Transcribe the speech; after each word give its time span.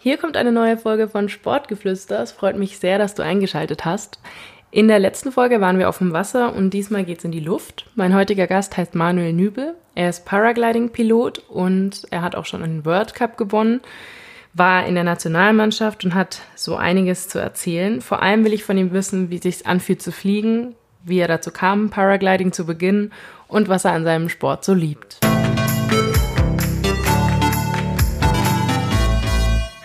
Hier 0.00 0.16
kommt 0.16 0.36
eine 0.36 0.52
neue 0.52 0.78
Folge 0.78 1.08
von 1.08 1.28
Sportgeflüster. 1.28 2.22
Es 2.22 2.30
freut 2.30 2.56
mich 2.56 2.78
sehr, 2.78 2.98
dass 2.98 3.16
du 3.16 3.24
eingeschaltet 3.24 3.84
hast. 3.84 4.20
In 4.70 4.86
der 4.86 5.00
letzten 5.00 5.32
Folge 5.32 5.60
waren 5.60 5.80
wir 5.80 5.88
auf 5.88 5.98
dem 5.98 6.12
Wasser 6.12 6.54
und 6.54 6.70
diesmal 6.70 7.02
geht's 7.04 7.24
in 7.24 7.32
die 7.32 7.40
Luft. 7.40 7.90
Mein 7.96 8.14
heutiger 8.14 8.46
Gast 8.46 8.76
heißt 8.76 8.94
Manuel 8.94 9.32
Nübel. 9.32 9.74
Er 9.96 10.08
ist 10.08 10.24
Paragliding-Pilot 10.24 11.40
und 11.48 12.06
er 12.10 12.22
hat 12.22 12.36
auch 12.36 12.46
schon 12.46 12.62
einen 12.62 12.84
World 12.84 13.14
Cup 13.14 13.36
gewonnen, 13.36 13.80
war 14.54 14.86
in 14.86 14.94
der 14.94 15.02
Nationalmannschaft 15.02 16.04
und 16.04 16.14
hat 16.14 16.42
so 16.54 16.76
einiges 16.76 17.28
zu 17.28 17.40
erzählen. 17.40 18.00
Vor 18.00 18.22
allem 18.22 18.44
will 18.44 18.52
ich 18.52 18.62
von 18.62 18.78
ihm 18.78 18.92
wissen, 18.92 19.30
wie 19.30 19.36
es 19.36 19.42
sich 19.42 19.66
anfühlt 19.66 20.00
zu 20.00 20.12
fliegen, 20.12 20.76
wie 21.02 21.18
er 21.18 21.28
dazu 21.28 21.50
kam, 21.50 21.90
Paragliding 21.90 22.52
zu 22.52 22.66
beginnen 22.66 23.12
und 23.48 23.68
was 23.68 23.84
er 23.84 23.94
an 23.94 24.04
seinem 24.04 24.28
Sport 24.28 24.64
so 24.64 24.74
liebt. 24.74 25.18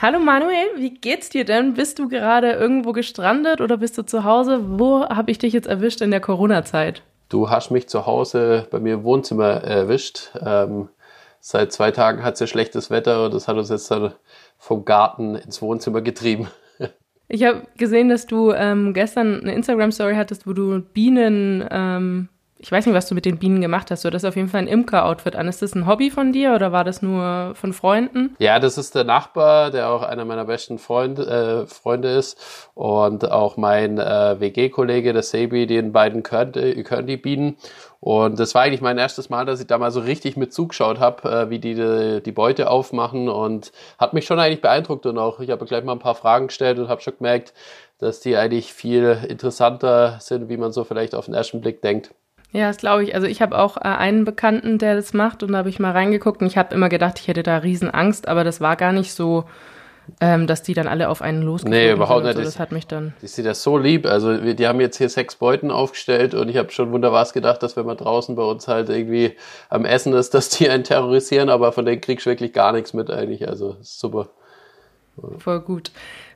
Hallo 0.03 0.19
Manuel, 0.19 0.67
wie 0.75 0.89
geht's 0.89 1.29
dir 1.29 1.45
denn? 1.45 1.75
Bist 1.75 1.97
du 1.97 2.09
gerade 2.09 2.51
irgendwo 2.51 2.91
gestrandet 2.91 3.61
oder 3.61 3.77
bist 3.77 3.97
du 3.97 4.01
zu 4.01 4.25
Hause? 4.25 4.59
Wo 4.77 5.05
habe 5.05 5.31
ich 5.31 5.37
dich 5.37 5.53
jetzt 5.53 5.65
erwischt 5.65 6.01
in 6.01 6.11
der 6.11 6.19
Corona-Zeit? 6.19 7.03
Du 7.29 7.49
hast 7.49 7.71
mich 7.71 7.87
zu 7.87 8.05
Hause 8.05 8.67
bei 8.69 8.81
mir 8.81 8.95
im 8.95 9.05
Wohnzimmer 9.05 9.63
erwischt. 9.63 10.31
Ähm, 10.45 10.89
seit 11.39 11.71
zwei 11.71 11.91
Tagen 11.91 12.21
hat 12.21 12.33
es 12.33 12.41
ja 12.41 12.47
schlechtes 12.47 12.89
Wetter 12.91 13.23
und 13.23 13.33
das 13.33 13.47
hat 13.47 13.55
uns 13.55 13.69
jetzt 13.69 13.89
dann 13.91 14.13
vom 14.57 14.83
Garten 14.83 15.35
ins 15.35 15.61
Wohnzimmer 15.61 16.01
getrieben. 16.01 16.49
Ich 17.29 17.45
habe 17.45 17.61
gesehen, 17.77 18.09
dass 18.09 18.25
du 18.25 18.51
ähm, 18.51 18.93
gestern 18.93 19.39
eine 19.39 19.55
Instagram-Story 19.55 20.15
hattest, 20.15 20.45
wo 20.45 20.51
du 20.51 20.81
Bienen 20.81 21.65
ähm, 21.71 22.27
ich 22.63 22.71
weiß 22.71 22.85
nicht, 22.85 22.95
was 22.95 23.07
du 23.09 23.13
mit 23.13 23.25
den 23.25 23.39
Bienen 23.39 23.59
gemacht 23.59 23.91
hast. 23.91 24.05
Du 24.05 24.07
hattest 24.07 24.25
auf 24.25 24.37
jeden 24.37 24.47
Fall 24.47 24.61
ein 24.61 24.67
Imker-Outfit 24.67 25.35
an. 25.35 25.49
Ist 25.49 25.61
das 25.61 25.75
ein 25.75 25.85
Hobby 25.85 26.09
von 26.09 26.31
dir 26.31 26.53
oder 26.53 26.71
war 26.71 26.85
das 26.85 27.01
nur 27.01 27.51
von 27.55 27.73
Freunden? 27.73 28.37
Ja, 28.39 28.57
das 28.57 28.77
ist 28.77 28.95
der 28.95 29.03
Nachbar, 29.03 29.69
der 29.69 29.89
auch 29.89 30.01
einer 30.01 30.23
meiner 30.23 30.45
besten 30.45 30.79
Freund, 30.79 31.19
äh, 31.19 31.67
Freunde 31.67 32.07
ist. 32.11 32.69
Und 32.73 33.29
auch 33.29 33.57
mein 33.57 33.97
äh, 33.97 34.39
WG-Kollege, 34.39 35.11
der 35.11 35.23
Sebi, 35.23 35.67
den 35.67 35.91
beiden 35.91 36.23
können, 36.23 36.83
können 36.85 37.05
die 37.05 37.17
Bienen. 37.17 37.57
Und 37.99 38.39
das 38.39 38.55
war 38.55 38.61
eigentlich 38.61 38.79
mein 38.79 38.97
erstes 38.97 39.29
Mal, 39.29 39.45
dass 39.45 39.59
ich 39.59 39.67
da 39.67 39.77
mal 39.77 39.91
so 39.91 39.99
richtig 39.99 40.37
mit 40.37 40.53
zugeschaut 40.53 41.01
habe, 41.01 41.29
äh, 41.29 41.49
wie 41.49 41.59
die, 41.59 41.75
die 41.75 42.21
die 42.23 42.31
Beute 42.31 42.69
aufmachen 42.69 43.27
und 43.27 43.73
hat 43.97 44.13
mich 44.13 44.25
schon 44.25 44.39
eigentlich 44.39 44.61
beeindruckt 44.61 45.05
und 45.05 45.17
auch 45.17 45.41
ich 45.41 45.49
habe 45.49 45.65
gleich 45.65 45.83
mal 45.83 45.91
ein 45.91 45.99
paar 45.99 46.15
Fragen 46.15 46.47
gestellt 46.47 46.79
und 46.79 46.87
habe 46.87 47.01
schon 47.01 47.17
gemerkt, 47.17 47.53
dass 47.97 48.21
die 48.21 48.37
eigentlich 48.37 48.73
viel 48.73 49.17
interessanter 49.27 50.17
sind, 50.21 50.47
wie 50.47 50.57
man 50.57 50.71
so 50.71 50.85
vielleicht 50.85 51.13
auf 51.13 51.25
den 51.25 51.33
ersten 51.33 51.59
Blick 51.59 51.81
denkt. 51.81 52.13
Ja, 52.53 52.67
das 52.67 52.77
glaube 52.77 53.03
ich. 53.03 53.15
Also 53.15 53.25
ich 53.25 53.41
habe 53.41 53.57
auch 53.57 53.77
äh, 53.77 53.81
einen 53.81 54.25
Bekannten, 54.25 54.77
der 54.77 54.95
das 54.95 55.13
macht 55.13 55.41
und 55.41 55.51
da 55.51 55.57
habe 55.57 55.69
ich 55.69 55.79
mal 55.79 55.91
reingeguckt 55.91 56.39
und 56.41 56.47
ich 56.47 56.57
habe 56.57 56.73
immer 56.73 56.87
gedacht, 56.87 57.19
ich 57.19 57.27
hätte 57.27 57.41
da 57.41 57.57
riesen 57.57 57.89
Angst, 57.89 58.27
aber 58.27 58.43
das 58.43 58.61
war 58.61 58.75
gar 58.75 58.93
nicht 58.93 59.11
so, 59.13 59.45
ähm, 60.21 60.45
dass 60.45 60.61
die 60.61 60.75
dann 60.75 60.87
alle 60.87 61.09
auf 61.09 61.23
einen 61.23 61.41
losgehen. 61.41 61.71
Nee, 61.71 61.91
überhaupt 61.91 62.25
nicht. 62.25 62.35
So. 62.35 62.43
Das 62.43 62.59
hat 62.59 62.71
mich 62.71 62.85
dann. 62.85 63.13
Ich 63.23 63.31
sehe 63.31 63.43
das 63.43 63.63
so 63.63 63.75
lieb. 63.77 64.05
Also 64.05 64.43
wir, 64.43 64.53
die 64.53 64.67
haben 64.67 64.79
jetzt 64.81 64.97
hier 64.97 65.09
sechs 65.09 65.35
Beuten 65.35 65.71
aufgestellt 65.71 66.35
und 66.35 66.47
ich 66.47 66.57
habe 66.57 66.71
schon 66.71 66.91
wunderbar 66.91 67.27
gedacht, 67.33 67.63
dass 67.63 67.75
wenn 67.75 67.87
man 67.87 67.97
draußen 67.97 68.35
bei 68.35 68.43
uns 68.43 68.67
halt 68.67 68.89
irgendwie 68.89 69.35
am 69.69 69.83
Essen 69.83 70.13
ist, 70.13 70.35
dass 70.35 70.49
die 70.49 70.69
einen 70.69 70.83
terrorisieren, 70.83 71.49
aber 71.49 71.71
von 71.71 71.85
denen 71.85 72.01
kriegst 72.01 72.27
du 72.27 72.29
wirklich 72.29 72.53
gar 72.53 72.71
nichts 72.71 72.93
mit 72.93 73.09
eigentlich. 73.09 73.49
Also 73.49 73.77
super. 73.81 74.29
Voll 75.39 75.61
gut. 75.61 75.91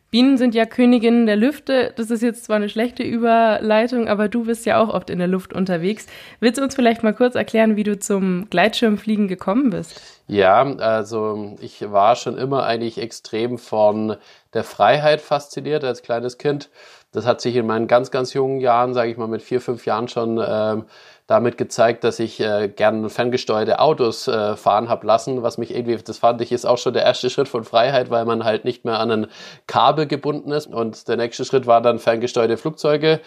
Bienen 0.10 0.38
sind 0.38 0.56
ja 0.56 0.66
Königinnen 0.66 1.26
der 1.26 1.36
Lüfte. 1.36 1.94
Das 1.98 2.10
ist 2.10 2.22
jetzt 2.22 2.46
zwar 2.46 2.56
eine 2.56 2.70
schlechte 2.70 3.04
Überleitung, 3.04 4.08
aber 4.08 4.30
du 4.30 4.46
bist 4.46 4.66
ja 4.66 4.82
auch 4.82 4.90
oft 4.90 5.10
in 5.10 5.20
der 5.20 5.28
Luft 5.28 5.52
unterwegs. 5.52 6.06
Willst 6.40 6.60
du 6.60 6.64
uns 6.64 6.76
vielleicht 6.76 7.04
mal 7.04 7.14
kurz 7.14 7.36
erklären, 7.36 7.76
wie 7.76 7.84
du 7.84 8.00
zum 8.00 8.50
Gleitschirmfliegen 8.50 9.28
gekommen 9.28 9.70
bist? 9.70 10.02
Ja, 10.28 10.62
also 10.78 11.56
ich 11.60 11.92
war 11.92 12.16
schon 12.16 12.38
immer 12.38 12.66
eigentlich 12.66 13.00
extrem 13.00 13.58
von 13.58 14.16
der 14.54 14.64
Freiheit 14.64 15.20
fasziniert 15.20 15.84
als 15.84 16.04
kleines 16.04 16.38
Kind. 16.38 16.70
Das 17.12 17.26
hat 17.26 17.42
sich 17.42 17.56
in 17.56 17.66
meinen 17.66 17.88
ganz, 17.88 18.12
ganz 18.12 18.34
jungen 18.34 18.60
Jahren, 18.60 18.94
sage 18.94 19.12
ich 19.12 19.18
mal 19.18 19.28
mit 19.28 19.42
vier, 19.42 19.62
fünf 19.62 19.86
Jahren 19.86 20.08
schon 20.08 20.42
ähm, 20.46 20.86
damit 21.28 21.58
gezeigt, 21.58 22.06
dass 22.06 22.20
ich 22.20 22.40
äh, 22.40 22.70
gerne 22.70 23.10
ferngesteuerte 23.10 23.80
Autos 23.80 24.30
äh, 24.30 24.56
fahren 24.56 24.88
habe 24.88 25.06
lassen, 25.06 25.44
was 25.44 25.58
mich 25.58 25.76
irgendwie, 25.76 25.98
das 25.98 26.20
fand 26.20 26.42
ich, 26.42 26.54
ist 26.54 26.66
auch 26.66 26.78
schon 26.78 26.94
der 26.94 27.04
erste 27.04 27.30
Schritt 27.30 27.50
von 27.50 27.66
Freiheit, 27.66 28.10
weil 28.10 28.24
man 28.26 28.46
halt 28.46 28.64
nicht 28.64 28.86
mehr 28.86 29.00
an 29.00 29.12
ein 29.12 29.28
Kabel 29.68 30.08
gebunden 30.08 30.52
ist. 30.52 30.68
Und 30.68 31.08
der 31.10 31.18
nächste 31.18 31.44
Schritt 31.44 31.68
war 31.68 31.82
dann 31.82 32.00
ferngesteuerte 32.00 32.56
Flugzeuge, 32.56 33.20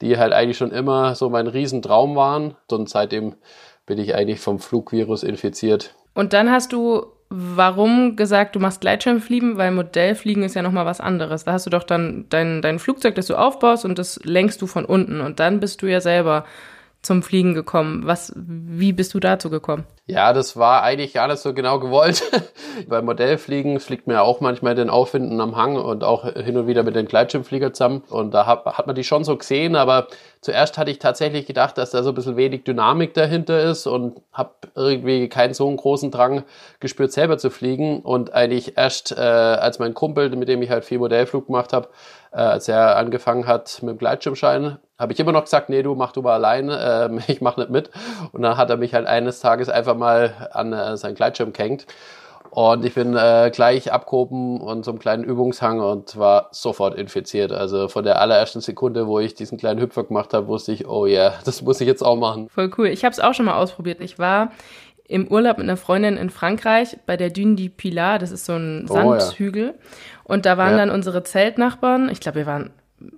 die 0.00 0.16
halt 0.18 0.32
eigentlich 0.32 0.56
schon 0.56 0.70
immer 0.70 1.16
so 1.16 1.28
mein 1.28 1.48
Riesentraum 1.48 2.14
waren. 2.14 2.54
Und 2.70 2.88
seitdem 2.88 3.34
bin 3.86 3.98
ich 3.98 4.14
eigentlich 4.14 4.40
vom 4.40 4.60
Flugvirus 4.60 5.24
infiziert. 5.24 5.94
Und 6.14 6.32
dann 6.32 6.50
hast 6.50 6.72
du 6.72 7.06
warum 7.30 8.16
gesagt, 8.16 8.56
du 8.56 8.58
machst 8.58 8.80
Gleitschirmfliegen, 8.80 9.58
weil 9.58 9.70
Modellfliegen 9.70 10.44
ist 10.44 10.54
ja 10.54 10.62
nochmal 10.62 10.86
was 10.86 11.00
anderes. 11.00 11.44
Da 11.44 11.52
hast 11.52 11.66
du 11.66 11.70
doch 11.70 11.84
dann 11.84 12.24
dein, 12.30 12.62
dein 12.62 12.78
Flugzeug, 12.78 13.16
das 13.16 13.26
du 13.26 13.34
aufbaust 13.34 13.84
und 13.84 13.98
das 13.98 14.18
lenkst 14.24 14.62
du 14.62 14.66
von 14.66 14.86
unten 14.86 15.20
und 15.20 15.38
dann 15.38 15.60
bist 15.60 15.82
du 15.82 15.86
ja 15.86 16.00
selber 16.00 16.46
zum 17.02 17.22
Fliegen 17.22 17.54
gekommen? 17.54 18.02
Was, 18.06 18.32
wie 18.36 18.92
bist 18.92 19.14
du 19.14 19.20
dazu 19.20 19.50
gekommen? 19.50 19.84
Ja, 20.06 20.32
das 20.32 20.56
war 20.56 20.82
eigentlich 20.82 21.12
gar 21.12 21.28
nicht 21.28 21.38
so 21.38 21.52
genau 21.52 21.78
gewollt. 21.78 22.22
Beim 22.88 23.04
Modellfliegen 23.04 23.78
fliegt 23.78 24.06
man 24.06 24.16
ja 24.16 24.22
auch 24.22 24.40
manchmal 24.40 24.74
den 24.74 24.90
Aufwinden 24.90 25.40
am 25.40 25.54
Hang 25.54 25.76
und 25.76 26.02
auch 26.02 26.24
hin 26.32 26.56
und 26.56 26.66
wieder 26.66 26.82
mit 26.82 26.96
den 26.96 27.06
Gleitschirmflieger 27.06 27.72
zusammen. 27.72 28.02
Und 28.08 28.32
da 28.32 28.46
hat, 28.46 28.64
hat 28.64 28.86
man 28.86 28.96
die 28.96 29.04
schon 29.04 29.22
so 29.22 29.36
gesehen, 29.36 29.76
aber 29.76 30.08
zuerst 30.40 30.78
hatte 30.78 30.90
ich 30.90 30.98
tatsächlich 30.98 31.46
gedacht, 31.46 31.76
dass 31.78 31.90
da 31.90 32.02
so 32.02 32.10
ein 32.10 32.14
bisschen 32.14 32.36
wenig 32.36 32.64
Dynamik 32.64 33.14
dahinter 33.14 33.62
ist 33.62 33.86
und 33.86 34.20
habe 34.32 34.52
irgendwie 34.74 35.28
keinen 35.28 35.54
so 35.54 35.68
einen 35.68 35.76
großen 35.76 36.10
Drang 36.10 36.44
gespürt, 36.80 37.12
selber 37.12 37.38
zu 37.38 37.50
fliegen. 37.50 38.00
Und 38.00 38.32
eigentlich 38.32 38.76
erst, 38.76 39.12
äh, 39.12 39.20
als 39.20 39.78
mein 39.78 39.94
Kumpel, 39.94 40.34
mit 40.34 40.48
dem 40.48 40.62
ich 40.62 40.70
halt 40.70 40.84
viel 40.84 40.98
Modellflug 40.98 41.46
gemacht 41.46 41.72
habe, 41.72 41.88
äh, 42.32 42.38
als 42.38 42.66
er 42.66 42.96
angefangen 42.96 43.46
hat 43.46 43.82
mit 43.82 43.90
dem 43.90 43.98
Gleitschirmschein, 43.98 44.78
habe 44.98 45.12
ich 45.12 45.20
immer 45.20 45.32
noch 45.32 45.44
gesagt, 45.44 45.68
nee, 45.68 45.82
du 45.82 45.94
mach 45.94 46.12
du 46.12 46.22
mal 46.22 46.34
alleine, 46.34 47.08
ähm, 47.10 47.20
ich 47.28 47.40
mach 47.40 47.56
nicht 47.56 47.70
mit. 47.70 47.90
Und 48.32 48.42
dann 48.42 48.56
hat 48.56 48.70
er 48.70 48.76
mich 48.76 48.94
halt 48.94 49.06
eines 49.06 49.40
Tages 49.40 49.68
einfach 49.68 49.96
mal 49.96 50.48
an 50.52 50.72
äh, 50.72 50.96
seinen 50.96 51.14
Gleitschirm 51.14 51.52
gehängt. 51.52 51.86
Und 52.50 52.84
ich 52.84 52.94
bin 52.94 53.14
äh, 53.14 53.50
gleich 53.52 53.92
abgehoben 53.92 54.60
und 54.60 54.84
so 54.84 54.90
einen 54.90 54.98
kleinen 54.98 55.22
Übungshang 55.22 55.80
und 55.80 56.16
war 56.16 56.48
sofort 56.50 56.94
infiziert. 56.94 57.52
Also 57.52 57.88
von 57.88 58.04
der 58.04 58.20
allerersten 58.20 58.60
Sekunde, 58.60 59.06
wo 59.06 59.18
ich 59.18 59.34
diesen 59.34 59.58
kleinen 59.58 59.80
Hüpfer 59.80 60.04
gemacht 60.04 60.32
habe, 60.32 60.46
wusste 60.46 60.72
ich, 60.72 60.88
oh 60.88 61.04
ja, 61.06 61.20
yeah, 61.20 61.34
das 61.44 61.62
muss 61.62 61.80
ich 61.80 61.86
jetzt 61.86 62.02
auch 62.02 62.16
machen. 62.16 62.48
Voll 62.48 62.70
cool. 62.78 62.86
Ich 62.88 63.04
habe 63.04 63.12
es 63.12 63.20
auch 63.20 63.34
schon 63.34 63.46
mal 63.46 63.56
ausprobiert. 63.56 64.00
Ich 64.00 64.18
war 64.18 64.50
im 65.06 65.28
Urlaub 65.28 65.58
mit 65.58 65.64
einer 65.64 65.76
Freundin 65.76 66.16
in 66.16 66.30
Frankreich 66.30 66.98
bei 67.06 67.16
der 67.16 67.30
Dune 67.30 67.56
du 67.56 67.68
Pilar. 67.68 68.18
Das 68.18 68.30
ist 68.30 68.46
so 68.46 68.54
ein 68.54 68.86
Sandhügel. 68.86 69.74
Oh, 69.74 69.82
ja. 69.82 70.24
Und 70.24 70.46
da 70.46 70.56
waren 70.56 70.72
ja. 70.72 70.78
dann 70.78 70.90
unsere 70.90 71.22
Zeltnachbarn. 71.22 72.08
Ich 72.10 72.20
glaube, 72.20 72.38
wir 72.38 72.46
waren 72.46 72.70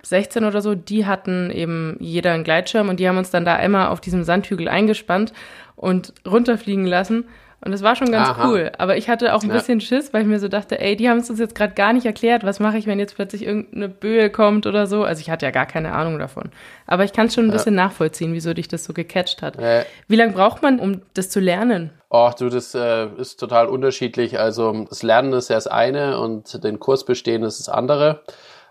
16 0.02 0.44
oder 0.44 0.60
so, 0.62 0.74
die 0.74 1.06
hatten 1.06 1.50
eben 1.50 1.96
jeder 2.00 2.32
einen 2.32 2.44
Gleitschirm 2.44 2.88
und 2.88 3.00
die 3.00 3.08
haben 3.08 3.18
uns 3.18 3.30
dann 3.30 3.44
da 3.44 3.56
immer 3.56 3.90
auf 3.90 4.00
diesem 4.00 4.24
Sandhügel 4.24 4.68
eingespannt 4.68 5.32
und 5.76 6.12
runterfliegen 6.26 6.86
lassen. 6.86 7.24
Und 7.62 7.72
das 7.72 7.82
war 7.82 7.94
schon 7.94 8.10
ganz 8.10 8.30
Aha. 8.30 8.48
cool. 8.48 8.72
Aber 8.78 8.96
ich 8.96 9.10
hatte 9.10 9.34
auch 9.34 9.42
ein 9.42 9.50
ja. 9.50 9.54
bisschen 9.54 9.82
Schiss, 9.82 10.14
weil 10.14 10.22
ich 10.22 10.28
mir 10.28 10.38
so 10.38 10.48
dachte, 10.48 10.80
ey, 10.80 10.96
die 10.96 11.10
haben 11.10 11.18
es 11.18 11.28
uns 11.28 11.38
jetzt 11.38 11.54
gerade 11.54 11.74
gar 11.74 11.92
nicht 11.92 12.06
erklärt. 12.06 12.42
Was 12.42 12.58
mache 12.58 12.78
ich, 12.78 12.86
wenn 12.86 12.98
jetzt 12.98 13.16
plötzlich 13.16 13.44
irgendeine 13.44 13.90
Böe 13.90 14.30
kommt 14.30 14.66
oder 14.66 14.86
so? 14.86 15.04
Also 15.04 15.20
ich 15.20 15.28
hatte 15.28 15.44
ja 15.44 15.52
gar 15.52 15.66
keine 15.66 15.92
Ahnung 15.92 16.18
davon. 16.18 16.50
Aber 16.86 17.04
ich 17.04 17.12
kann 17.12 17.26
es 17.26 17.34
schon 17.34 17.44
ein 17.44 17.50
ja. 17.50 17.56
bisschen 17.56 17.74
nachvollziehen, 17.74 18.32
wieso 18.32 18.54
dich 18.54 18.68
das 18.68 18.84
so 18.84 18.94
gecatcht 18.94 19.42
hat. 19.42 19.60
Ja. 19.60 19.82
Wie 20.08 20.16
lange 20.16 20.32
braucht 20.32 20.62
man, 20.62 20.80
um 20.80 21.02
das 21.12 21.28
zu 21.28 21.38
lernen? 21.38 21.90
Oh, 22.08 22.30
du, 22.36 22.48
das 22.48 22.74
äh, 22.74 23.08
ist 23.18 23.38
total 23.38 23.66
unterschiedlich. 23.66 24.40
Also 24.40 24.86
das 24.88 25.02
Lernen 25.02 25.34
ist 25.34 25.50
ja 25.50 25.56
das 25.56 25.66
eine 25.66 26.18
und 26.18 26.64
den 26.64 26.80
Kurs 26.80 27.04
bestehen 27.04 27.42
ist 27.42 27.60
das 27.60 27.68
andere. 27.68 28.22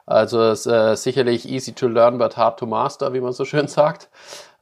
Also 0.10 0.42
es 0.42 0.66
ist 0.66 0.72
äh, 0.72 0.96
sicherlich 0.96 1.48
easy 1.48 1.74
to 1.74 1.88
learn, 1.88 2.18
but 2.18 2.36
hard 2.36 2.58
to 2.58 2.66
master, 2.66 3.14
wie 3.14 3.22
man 3.22 3.32
so 3.32 3.46
schön 3.46 3.68
sagt. 3.68 4.10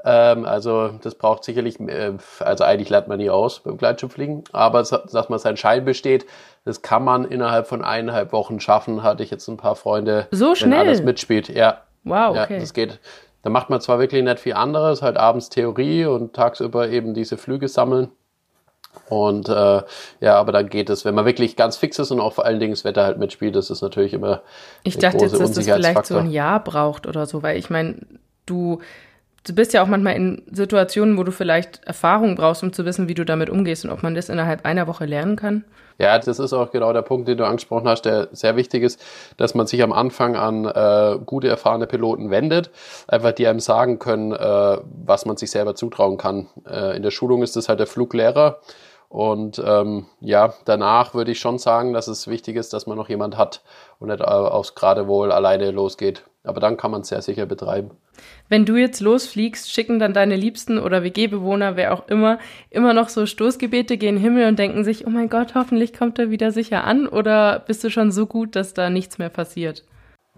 Ähm, 0.03 0.45
also 0.45 0.89
das 1.01 1.15
braucht 1.15 1.45
sicherlich, 1.45 1.79
äh, 1.79 2.13
also 2.41 2.65
eigentlich 2.65 2.89
lernt 2.89 3.07
man 3.07 3.17
nie 3.17 3.29
aus 3.29 3.61
beim 3.61 3.77
Gleitschirmfliegen, 3.77 4.43
aber 4.51 4.83
dass 4.83 5.29
man 5.29 5.39
sein 5.39 5.55
Schein 5.55 5.85
besteht, 5.85 6.25
das 6.65 6.81
kann 6.81 7.05
man 7.05 7.23
innerhalb 7.23 7.67
von 7.67 7.81
eineinhalb 7.81 8.33
Wochen 8.33 8.59
schaffen, 8.59 9.03
hatte 9.03 9.23
ich 9.23 9.31
jetzt 9.31 9.47
ein 9.47 9.55
paar 9.55 9.77
Freunde, 9.77 10.27
so 10.31 10.53
schnell. 10.53 10.71
wenn 10.71 10.79
alles 10.79 11.01
mitspielt. 11.01 11.47
Ja. 11.47 11.81
Wow, 12.03 12.31
okay. 12.31 12.55
Ja, 12.55 12.59
das 12.59 12.73
geht. 12.73 12.99
Da 13.41 13.49
macht 13.49 13.69
man 13.69 13.79
zwar 13.79 13.99
wirklich 13.99 14.23
nicht 14.23 14.39
viel 14.39 14.53
anderes, 14.53 15.01
halt 15.01 15.15
abends 15.15 15.47
Theorie 15.47 16.05
und 16.05 16.33
tagsüber 16.33 16.89
eben 16.89 17.13
diese 17.13 17.37
Flüge 17.37 17.69
sammeln. 17.69 18.11
Und 19.09 19.49
äh, 19.49 19.81
ja, 20.19 20.35
aber 20.35 20.51
dann 20.51 20.69
geht 20.69 20.89
es, 20.89 21.05
wenn 21.05 21.15
man 21.15 21.25
wirklich 21.25 21.55
ganz 21.55 21.77
fix 21.77 21.99
ist 21.99 22.11
und 22.11 22.19
auch 22.19 22.33
vor 22.33 22.45
allen 22.45 22.59
Dingen 22.59 22.73
das 22.73 22.83
Wetter 22.83 23.03
halt 23.03 23.17
mitspielt, 23.17 23.55
das 23.55 23.69
ist 23.69 23.81
natürlich 23.81 24.13
immer. 24.13 24.41
Ich 24.83 24.97
dachte 24.97 25.25
jetzt, 25.25 25.39
dass 25.39 25.51
das 25.51 25.65
vielleicht 25.65 26.05
so 26.05 26.17
ein 26.17 26.31
Jahr 26.31 26.63
braucht 26.63 27.07
oder 27.07 27.25
so, 27.25 27.43
weil 27.43 27.57
ich 27.57 27.69
meine, 27.69 27.95
du, 28.45 28.79
du 29.45 29.53
bist 29.53 29.73
ja 29.73 29.83
auch 29.83 29.87
manchmal 29.87 30.15
in 30.15 30.43
Situationen, 30.51 31.17
wo 31.17 31.23
du 31.23 31.31
vielleicht 31.31 31.83
Erfahrung 31.85 32.35
brauchst, 32.35 32.63
um 32.63 32.73
zu 32.73 32.85
wissen, 32.85 33.07
wie 33.07 33.13
du 33.13 33.25
damit 33.25 33.49
umgehst 33.49 33.85
und 33.85 33.91
ob 33.91 34.03
man 34.03 34.15
das 34.15 34.29
innerhalb 34.29 34.65
einer 34.65 34.87
Woche 34.87 35.05
lernen 35.05 35.35
kann. 35.35 35.63
Ja, 35.99 36.19
das 36.19 36.37
ist 36.37 36.53
auch 36.53 36.71
genau 36.71 36.93
der 36.93 37.01
Punkt, 37.01 37.27
den 37.27 37.37
du 37.37 37.45
angesprochen 37.45 37.87
hast, 37.87 38.03
der 38.03 38.27
sehr 38.31 38.55
wichtig 38.55 38.83
ist, 38.83 39.03
dass 39.37 39.55
man 39.55 39.65
sich 39.65 39.81
am 39.81 39.91
Anfang 39.91 40.35
an 40.35 40.65
äh, 40.65 41.17
gute, 41.25 41.47
erfahrene 41.47 41.87
Piloten 41.87 42.29
wendet, 42.29 42.69
einfach 43.07 43.31
die 43.31 43.47
einem 43.47 43.59
sagen 43.59 43.97
können, 43.97 44.31
äh, 44.31 44.77
was 45.05 45.25
man 45.25 45.37
sich 45.37 45.49
selber 45.49 45.73
zutrauen 45.73 46.17
kann. 46.17 46.47
Äh, 46.69 46.97
in 46.97 47.03
der 47.03 47.11
Schulung 47.11 47.41
ist 47.41 47.55
das 47.55 47.67
halt 47.67 47.79
der 47.79 47.87
Fluglehrer 47.87 48.59
Und 49.09 49.61
ähm, 49.65 50.05
ja, 50.19 50.53
danach 50.65 51.13
würde 51.13 51.31
ich 51.31 51.39
schon 51.39 51.59
sagen, 51.59 51.93
dass 51.93 52.07
es 52.07 52.27
wichtig 52.27 52.57
ist, 52.57 52.73
dass 52.73 52.87
man 52.87 52.97
noch 52.97 53.09
jemand 53.09 53.37
hat 53.37 53.61
und 53.99 54.09
nicht 54.09 54.19
äh, 54.19 54.25
aufs 54.25 54.75
Geradewohl 54.75 55.31
alleine 55.31 55.71
losgeht. 55.71 56.23
Aber 56.43 56.59
dann 56.59 56.77
kann 56.77 56.91
man 56.91 57.01
es 57.01 57.09
sehr 57.09 57.21
sicher 57.21 57.45
betreiben. 57.45 57.91
Wenn 58.49 58.65
du 58.65 58.75
jetzt 58.75 59.01
losfliegst, 59.01 59.71
schicken 59.71 59.99
dann 59.99 60.13
deine 60.13 60.35
Liebsten 60.35 60.79
oder 60.79 61.03
WG-Bewohner, 61.03 61.75
wer 61.75 61.93
auch 61.93 62.07
immer, 62.07 62.39
immer 62.69 62.93
noch 62.93 63.09
so 63.09 63.25
Stoßgebete 63.25 63.97
gegen 63.97 64.15
den 64.15 64.21
Himmel 64.21 64.47
und 64.47 64.57
denken 64.57 64.83
sich, 64.83 65.05
oh 65.05 65.09
mein 65.09 65.29
Gott, 65.29 65.55
hoffentlich 65.55 65.93
kommt 65.93 66.17
er 66.19 66.29
wieder 66.29 66.51
sicher 66.51 66.83
an? 66.83 67.07
Oder 67.07 67.59
bist 67.59 67.83
du 67.83 67.89
schon 67.89 68.11
so 68.11 68.25
gut, 68.25 68.55
dass 68.55 68.73
da 68.73 68.89
nichts 68.89 69.17
mehr 69.17 69.29
passiert? 69.29 69.83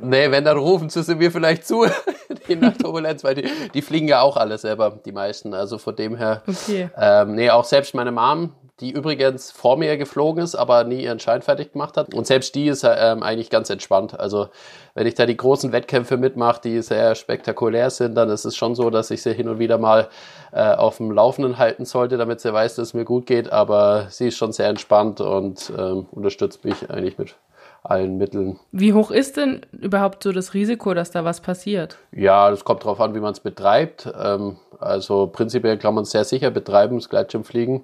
Nee, 0.02 0.32
wenn, 0.32 0.46
dann 0.46 0.58
rufen 0.58 0.90
sie 0.90 1.16
mir 1.16 1.30
vielleicht 1.32 1.68
zu, 1.68 1.86
die 2.48 2.56
nach 2.56 2.78
Turbulenz, 2.78 3.24
weil 3.24 3.36
die, 3.36 3.50
die 3.74 3.82
fliegen 3.82 4.08
ja 4.08 4.22
auch 4.22 4.38
alle 4.38 4.58
selber, 4.58 5.00
die 5.06 5.12
meisten. 5.12 5.54
Also 5.54 5.78
von 5.78 5.96
dem 5.96 6.16
her. 6.16 6.42
Okay. 6.48 6.90
Ähm, 6.98 7.36
nee, 7.36 7.50
auch 7.50 7.66
selbst 7.66 7.94
meine 7.94 8.12
Mom, 8.12 8.54
die 8.80 8.92
übrigens 8.92 9.52
vor 9.52 9.78
mir 9.78 9.98
geflogen 9.98 10.44
ist, 10.44 10.56
aber 10.56 10.84
nie 10.84 11.04
ihren 11.04 11.20
Schein 11.20 11.42
fertig 11.42 11.74
gemacht 11.74 11.98
hat. 11.98 12.14
Und 12.14 12.28
selbst 12.28 12.56
die 12.56 12.68
ist 12.68 12.84
ähm, 12.84 13.24
eigentlich 13.24 13.50
ganz 13.50 13.70
entspannt. 13.70 14.20
Also 14.20 14.48
wenn 14.94 15.08
ich 15.08 15.16
da 15.16 15.26
die 15.26 15.38
großen 15.38 15.72
Wettkämpfe 15.72 16.18
mitmache, 16.18 16.62
die 16.64 16.82
sehr 16.82 17.16
spektakulär 17.16 17.90
sind, 17.90 18.16
dann 18.16 18.30
ist 18.30 18.46
es 18.46 18.56
schon 18.56 18.76
so, 18.76 18.90
dass 18.90 19.12
ich 19.12 19.22
sie 19.22 19.34
hin 19.34 19.50
und 19.50 19.60
wieder 19.60 19.78
mal 19.78 20.10
äh, 20.52 20.74
auf 20.74 20.98
dem 20.98 21.12
Laufenden 21.12 21.58
halten 21.58 21.86
sollte, 21.86 22.18
damit 22.18 22.40
sie 22.40 22.54
weiß, 22.54 22.76
dass 22.76 22.90
es 22.90 22.94
mir 22.94 23.06
gut 23.06 23.26
geht. 23.26 23.52
Aber 23.52 24.08
sie 24.10 24.28
ist 24.28 24.38
schon 24.38 24.52
sehr 24.52 24.70
entspannt 24.70 25.22
und 25.22 25.72
ähm, 25.78 26.08
unterstützt 26.12 26.64
mich 26.64 26.90
eigentlich 26.90 27.18
mit 27.18 27.36
allen 27.84 28.18
Mitteln. 28.18 28.60
Wie 28.72 28.94
hoch 28.94 29.12
ist 29.12 29.38
denn 29.38 29.62
überhaupt 29.72 30.24
so 30.24 30.32
das 30.32 30.54
Risiko, 30.54 30.94
dass 30.94 31.12
da 31.12 31.24
was 31.24 31.40
passiert? 31.42 31.98
Ja, 32.12 32.50
das 32.50 32.64
kommt 32.64 32.84
darauf 32.84 33.00
an, 33.00 33.16
wie 33.16 33.20
man 33.20 33.32
es 33.32 33.40
betreibt. 33.40 34.12
Ähm, 34.22 34.58
also 34.80 35.28
prinzipiell 35.28 35.78
kann 35.78 35.94
man 35.94 36.04
es 36.04 36.12
sehr 36.12 36.24
sicher 36.24 36.52
betreiben, 36.52 36.98
das 36.98 37.10
Gleitschirmfliegen. 37.10 37.84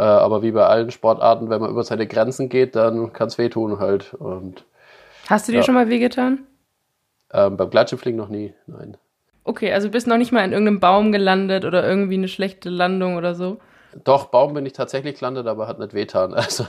Äh, 0.00 0.04
aber 0.04 0.40
wie 0.40 0.52
bei 0.52 0.64
allen 0.64 0.90
Sportarten, 0.90 1.50
wenn 1.50 1.60
man 1.60 1.68
über 1.68 1.84
seine 1.84 2.06
Grenzen 2.06 2.48
geht, 2.48 2.74
dann 2.74 3.12
kann 3.12 3.28
es 3.28 3.36
wehtun 3.36 3.80
halt. 3.80 4.14
Und, 4.14 4.64
Hast 5.28 5.46
du 5.46 5.52
dir 5.52 5.58
ja. 5.58 5.62
schon 5.62 5.74
mal 5.74 5.90
wehgetan? 5.90 6.46
Ähm, 7.34 7.58
beim 7.58 7.68
Gleitschirmfliegen 7.68 8.16
noch 8.16 8.30
nie, 8.30 8.54
nein. 8.66 8.96
Okay, 9.44 9.70
also 9.74 9.90
bist 9.90 10.06
noch 10.06 10.16
nicht 10.16 10.32
mal 10.32 10.42
in 10.42 10.52
irgendeinem 10.52 10.80
Baum 10.80 11.12
gelandet 11.12 11.66
oder 11.66 11.86
irgendwie 11.86 12.14
eine 12.14 12.28
schlechte 12.28 12.70
Landung 12.70 13.16
oder 13.16 13.34
so? 13.34 13.58
Doch, 14.04 14.26
Baum 14.26 14.54
bin 14.54 14.64
ich 14.66 14.72
tatsächlich 14.72 15.18
gelandet, 15.18 15.46
aber 15.46 15.66
hat 15.66 15.78
nicht 15.78 15.94
wehtan. 15.94 16.34
Also, 16.40 16.64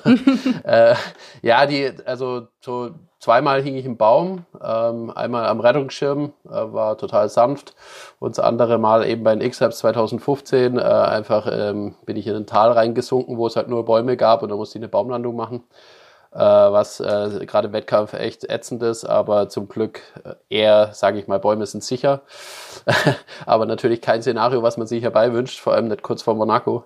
äh, 0.63 0.95
ja, 1.41 1.65
die, 1.65 1.91
also 2.06 2.47
so 2.59 2.91
zweimal 3.19 3.62
hing 3.62 3.75
ich 3.75 3.85
im 3.85 3.97
Baum, 3.97 4.45
ähm, 4.62 5.12
einmal 5.15 5.45
am 5.45 5.59
Rettungsschirm, 5.59 6.33
äh, 6.45 6.50
war 6.50 6.97
total 6.97 7.29
sanft 7.29 7.75
und 8.19 8.38
das 8.38 8.44
andere 8.44 8.77
Mal 8.77 9.06
eben 9.06 9.23
bei 9.23 9.33
den 9.35 9.41
X-Labs 9.41 9.77
2015 9.79 10.77
äh, 10.77 10.81
einfach 10.81 11.47
ähm, 11.51 11.95
bin 12.06 12.18
ich 12.18 12.27
in 12.27 12.35
ein 12.35 12.47
Tal 12.47 12.71
reingesunken, 12.71 13.38
wo 13.38 13.47
es 13.47 13.56
halt 13.56 13.67
nur 13.69 13.85
Bäume 13.85 14.17
gab 14.17 14.44
und 14.44 14.50
da 14.50 14.56
musste 14.56 14.77
ich 14.77 14.81
eine 14.81 14.89
Baumlandung 14.89 15.35
machen 15.35 15.63
was 16.39 16.99
äh, 16.99 17.45
gerade 17.45 17.67
im 17.67 17.73
Wettkampf 17.73 18.13
echt 18.13 18.49
ätzend 18.49 18.81
ist, 18.83 19.05
aber 19.05 19.49
zum 19.49 19.67
Glück 19.67 20.01
äh, 20.23 20.35
eher, 20.49 20.93
sage 20.93 21.19
ich 21.19 21.27
mal, 21.27 21.39
Bäume 21.39 21.65
sind 21.65 21.83
sicher. 21.83 22.21
aber 23.45 23.65
natürlich 23.65 24.01
kein 24.01 24.21
Szenario, 24.21 24.63
was 24.63 24.77
man 24.77 24.87
sich 24.87 25.03
herbeiwünscht, 25.03 25.59
vor 25.59 25.73
allem 25.73 25.87
nicht 25.89 26.03
kurz 26.03 26.21
vor 26.21 26.35
Monaco. 26.35 26.85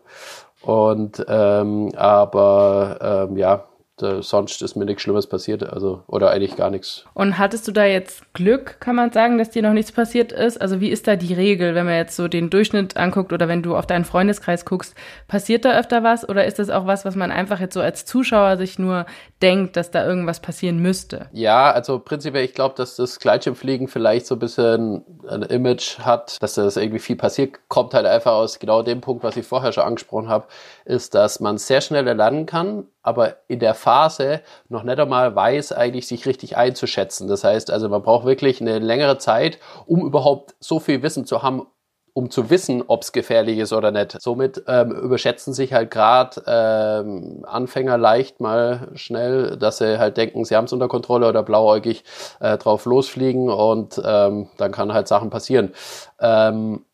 Und 0.62 1.24
ähm, 1.28 1.92
aber 1.96 3.28
ähm, 3.30 3.38
ja, 3.38 3.66
äh, 4.02 4.22
sonst 4.22 4.62
ist 4.62 4.76
mir 4.76 4.86
nichts 4.86 5.02
Schlimmes 5.02 5.28
passiert, 5.28 5.64
also 5.64 6.04
oder 6.08 6.32
eigentlich 6.32 6.56
gar 6.56 6.70
nichts. 6.70 7.06
Und 7.14 7.38
hattest 7.38 7.68
du 7.68 7.72
da 7.72 7.86
jetzt 7.86 8.34
Glück, 8.34 8.80
kann 8.80 8.96
man 8.96 9.12
sagen, 9.12 9.38
dass 9.38 9.50
dir 9.50 9.62
noch 9.62 9.74
nichts 9.74 9.92
passiert 9.92 10.32
ist? 10.32 10.60
Also 10.62 10.80
wie 10.80 10.90
ist 10.90 11.08
da 11.08 11.16
die 11.16 11.34
Regel, 11.34 11.76
wenn 11.76 11.86
man 11.86 11.96
jetzt 11.96 12.16
so 12.16 12.28
den 12.28 12.50
Durchschnitt 12.50 12.98
anguckt 12.98 13.34
oder 13.34 13.48
wenn 13.48 13.64
du 13.64 13.76
auf 13.76 13.88
deinen 13.88 14.06
Freundeskreis 14.06 14.66
guckst, 14.66 14.96
passiert 15.28 15.66
da 15.66 15.78
öfter 15.78 16.04
was 16.04 16.28
oder 16.28 16.46
ist 16.46 16.60
das 16.60 16.70
auch 16.70 16.86
was, 16.86 17.06
was 17.06 17.16
man 17.16 17.32
einfach 17.32 17.60
jetzt 17.60 17.74
so 17.74 17.82
als 17.82 18.06
Zuschauer 18.06 18.58
sich 18.58 18.80
nur 18.80 19.06
denkt, 19.42 19.78
dass 19.78 19.92
da 19.92 20.06
irgendwas 20.06 20.40
passieren 20.40 20.80
müsste? 20.80 21.28
Ja, 21.32 21.72
also 21.72 22.00
prinzipiell, 22.00 22.46
ich 22.46 22.54
glaube, 22.54 22.76
dass 22.76 22.96
das 22.96 23.20
Gleitschirmfliegen 23.20 23.88
vielleicht 23.88 24.28
so 24.28 24.36
ein 24.36 24.40
bisschen 24.40 25.04
ein 25.28 25.44
Image 25.44 26.00
hat, 26.00 26.42
dass 26.42 26.56
das 26.56 26.78
irgendwie 26.78 27.00
viel 27.00 27.16
passiert, 27.16 27.60
kommt 27.68 27.94
halt 27.94 28.06
einfach 28.06 28.34
aus 28.34 28.60
genau 28.60 28.82
dem 28.82 29.02
Punkt, 29.02 29.24
was 29.24 29.38
ich 29.38 29.46
vorher 29.46 29.72
schon 29.72 29.84
angesprochen 29.84 30.30
habe, 30.30 30.48
ist, 30.86 31.16
dass 31.16 31.40
man 31.40 31.58
sehr 31.58 31.82
schnell 31.82 32.06
lernen 32.06 32.46
kann, 32.46 32.88
aber 33.06 33.38
in 33.48 33.60
der 33.60 33.76
Phase 33.76 34.42
noch 34.68 34.82
nicht 34.82 35.00
einmal 35.00 35.36
weiß, 35.36 35.74
eigentlich 35.74 36.08
sich 36.08 36.26
richtig 36.26 36.58
einzuschätzen. 36.58 37.28
Das 37.28 37.44
heißt 37.44 37.70
also, 37.70 37.88
man 37.88 38.02
braucht 38.02 38.26
wirklich 38.26 38.62
eine 38.62 38.80
längere 38.80 39.20
Zeit, 39.20 39.60
um 39.86 40.02
überhaupt 40.02 40.56
so 40.60 40.80
viel 40.80 41.04
Wissen 41.04 41.26
zu 41.26 41.44
haben, 41.44 41.68
um 42.14 42.32
zu 42.32 42.50
wissen, 42.50 42.84
ob 42.88 43.04
es 43.04 43.12
gefährlich 43.12 43.60
ist 43.60 43.74
oder 43.74 43.92
nicht. 43.92 44.20
Somit 44.20 44.64
ähm, 44.68 44.92
überschätzen 44.92 45.54
sich 45.54 45.74
halt 45.74 45.92
gerade 45.92 46.42
ähm, 46.48 47.46
Anfänger 47.46 48.00
leicht 48.00 48.40
mal 48.40 48.90
schnell, 48.96 49.56
dass 49.58 49.78
sie 49.78 50.00
halt 50.00 50.18
denken, 50.18 50.44
sie 50.44 50.56
haben 50.56 50.66
es 50.66 50.74
unter 50.74 50.88
Kontrolle 50.88 51.28
oder 51.28 51.44
blauäugig 51.44 52.04
äh, 52.40 52.58
drauf 52.58 52.86
losfliegen 52.86 53.50
und 53.50 54.02
ähm, 54.04 54.48
dann 54.58 54.72
kann 54.72 54.94
halt 54.94 55.08
Sachen 55.08 55.30
passieren. 55.30 55.74
Ähm, 56.20 56.86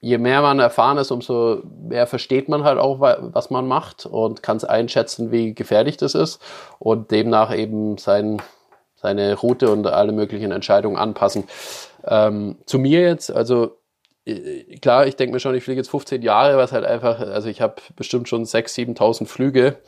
je 0.00 0.18
mehr 0.18 0.42
man 0.42 0.60
erfahren 0.60 0.98
ist, 0.98 1.10
umso 1.10 1.62
mehr 1.88 2.06
versteht 2.06 2.48
man 2.48 2.64
halt 2.64 2.78
auch, 2.78 3.00
was 3.00 3.50
man 3.50 3.66
macht 3.66 4.06
und 4.06 4.42
kann 4.42 4.56
es 4.56 4.64
einschätzen, 4.64 5.32
wie 5.32 5.54
gefährlich 5.54 5.96
das 5.96 6.14
ist 6.14 6.40
und 6.78 7.10
demnach 7.10 7.54
eben 7.54 7.98
sein, 7.98 8.40
seine 8.94 9.34
Route 9.34 9.70
und 9.70 9.86
alle 9.86 10.12
möglichen 10.12 10.52
Entscheidungen 10.52 10.96
anpassen. 10.96 11.44
Ähm, 12.04 12.58
zu 12.64 12.78
mir 12.78 13.00
jetzt, 13.00 13.32
also 13.32 13.78
äh, 14.24 14.78
klar, 14.80 15.06
ich 15.06 15.16
denke 15.16 15.34
mir 15.34 15.40
schon, 15.40 15.56
ich 15.56 15.64
fliege 15.64 15.80
jetzt 15.80 15.90
15 15.90 16.22
Jahre, 16.22 16.56
was 16.56 16.70
halt 16.70 16.84
einfach, 16.84 17.18
also 17.18 17.48
ich 17.48 17.60
habe 17.60 17.76
bestimmt 17.96 18.28
schon 18.28 18.44
6.000, 18.44 18.96
7.000 18.96 19.26
Flüge 19.26 19.78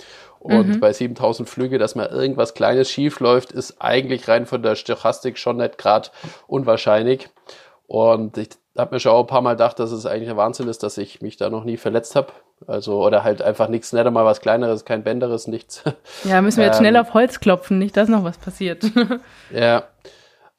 und 0.41 0.69
mhm. 0.69 0.81
bei 0.81 0.91
7.000 0.91 1.47
Flüge, 1.47 1.79
dass 1.79 1.95
mal 1.95 2.09
irgendwas 2.09 2.55
Kleines 2.55 2.91
schief 2.91 3.21
läuft, 3.21 3.53
ist 3.53 3.77
eigentlich 3.79 4.27
rein 4.27 4.47
von 4.47 4.63
der 4.63 4.75
Stochastik 4.75 5.39
schon 5.39 5.59
nicht 5.59 5.79
gerade 5.79 6.09
unwahrscheinlich. 6.49 7.29
Und 7.87 8.39
ich 8.39 8.51
habe 8.77 8.95
mir 8.95 9.01
schon 9.01 9.13
auch 9.13 9.21
ein 9.21 9.27
paar 9.27 9.43
Mal 9.43 9.53
gedacht, 9.53 9.79
dass 9.79 9.93
es 9.93 10.07
eigentlich 10.07 10.31
ein 10.31 10.37
Wahnsinn 10.37 10.69
ist, 10.69 10.83
dass 10.83 10.99
ich 10.99 11.23
mich 11.23 11.37
da 11.37 11.51
noch 11.51 11.65
nie 11.65 11.77
verletzt 11.77 12.15
habe. 12.17 12.33
Also, 12.67 13.05
oder 13.05 13.25
halt 13.25 13.43
einfach 13.43 13.69
nichts, 13.69 13.93
nicht 13.93 14.07
einmal 14.07 14.25
was 14.25 14.41
Kleineres, 14.41 14.85
kein 14.85 15.03
Bänderes, 15.03 15.47
nichts. 15.47 15.83
Ja, 16.25 16.43
müssen 16.43 16.59
wir 16.59 16.67
jetzt 16.67 16.77
ähm, 16.77 16.85
schnell 16.85 16.97
auf 16.97 17.15
Holz 17.15 17.41
klopfen, 17.41 17.79
nicht, 17.79 17.97
dass 17.97 18.09
noch 18.09 18.25
was 18.25 18.39
passiert. 18.39 18.85
ja. 19.51 19.85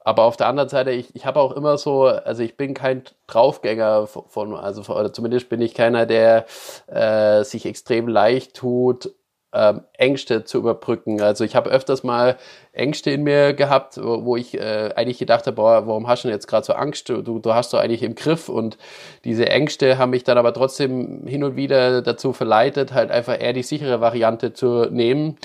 Aber 0.03 0.23
auf 0.23 0.35
der 0.35 0.47
anderen 0.47 0.67
Seite, 0.67 0.89
ich, 0.91 1.15
ich 1.15 1.27
habe 1.27 1.39
auch 1.39 1.51
immer 1.51 1.77
so, 1.77 2.05
also 2.05 2.41
ich 2.41 2.57
bin 2.57 2.73
kein 2.73 3.03
Draufgänger 3.27 4.07
von, 4.07 4.55
also 4.55 4.81
oder 4.91 5.13
zumindest 5.13 5.47
bin 5.49 5.61
ich 5.61 5.75
keiner, 5.75 6.07
der 6.07 6.45
äh, 6.87 7.43
sich 7.43 7.67
extrem 7.67 8.07
leicht 8.07 8.55
tut, 8.55 9.11
ähm, 9.53 9.81
Ängste 9.93 10.43
zu 10.45 10.59
überbrücken. 10.59 11.21
Also 11.21 11.43
ich 11.43 11.55
habe 11.55 11.69
öfters 11.69 12.03
mal 12.03 12.37
Ängste 12.71 13.11
in 13.11 13.23
mir 13.23 13.53
gehabt, 13.53 13.99
wo, 14.01 14.37
ich 14.37 14.57
äh, 14.57 14.91
eigentlich 14.95 15.19
gedacht 15.19 15.45
habe, 15.45 15.55
boah, 15.55 15.87
warum 15.87 16.07
hast 16.07 16.23
du 16.23 16.29
denn 16.29 16.35
jetzt 16.35 16.47
gerade 16.47 16.65
so 16.65 16.73
Angst? 16.73 17.09
Du, 17.09 17.21
du 17.21 17.53
hast 17.53 17.73
doch 17.73 17.79
eigentlich 17.79 18.03
im 18.03 18.15
Griff. 18.15 18.47
Und 18.47 18.77
diese 19.25 19.49
Ängste 19.49 19.97
haben 19.97 20.11
mich 20.11 20.23
dann 20.23 20.37
aber 20.37 20.53
trotzdem 20.53 21.27
hin 21.27 21.43
und 21.43 21.55
wieder 21.55 22.01
dazu 22.01 22.31
verleitet, 22.33 22.93
halt 22.93 23.11
einfach 23.11 23.39
eher 23.39 23.53
die 23.53 23.63
sichere 23.63 23.99
Variante 23.99 24.53
zu 24.53 24.85
nehmen, 24.89 25.37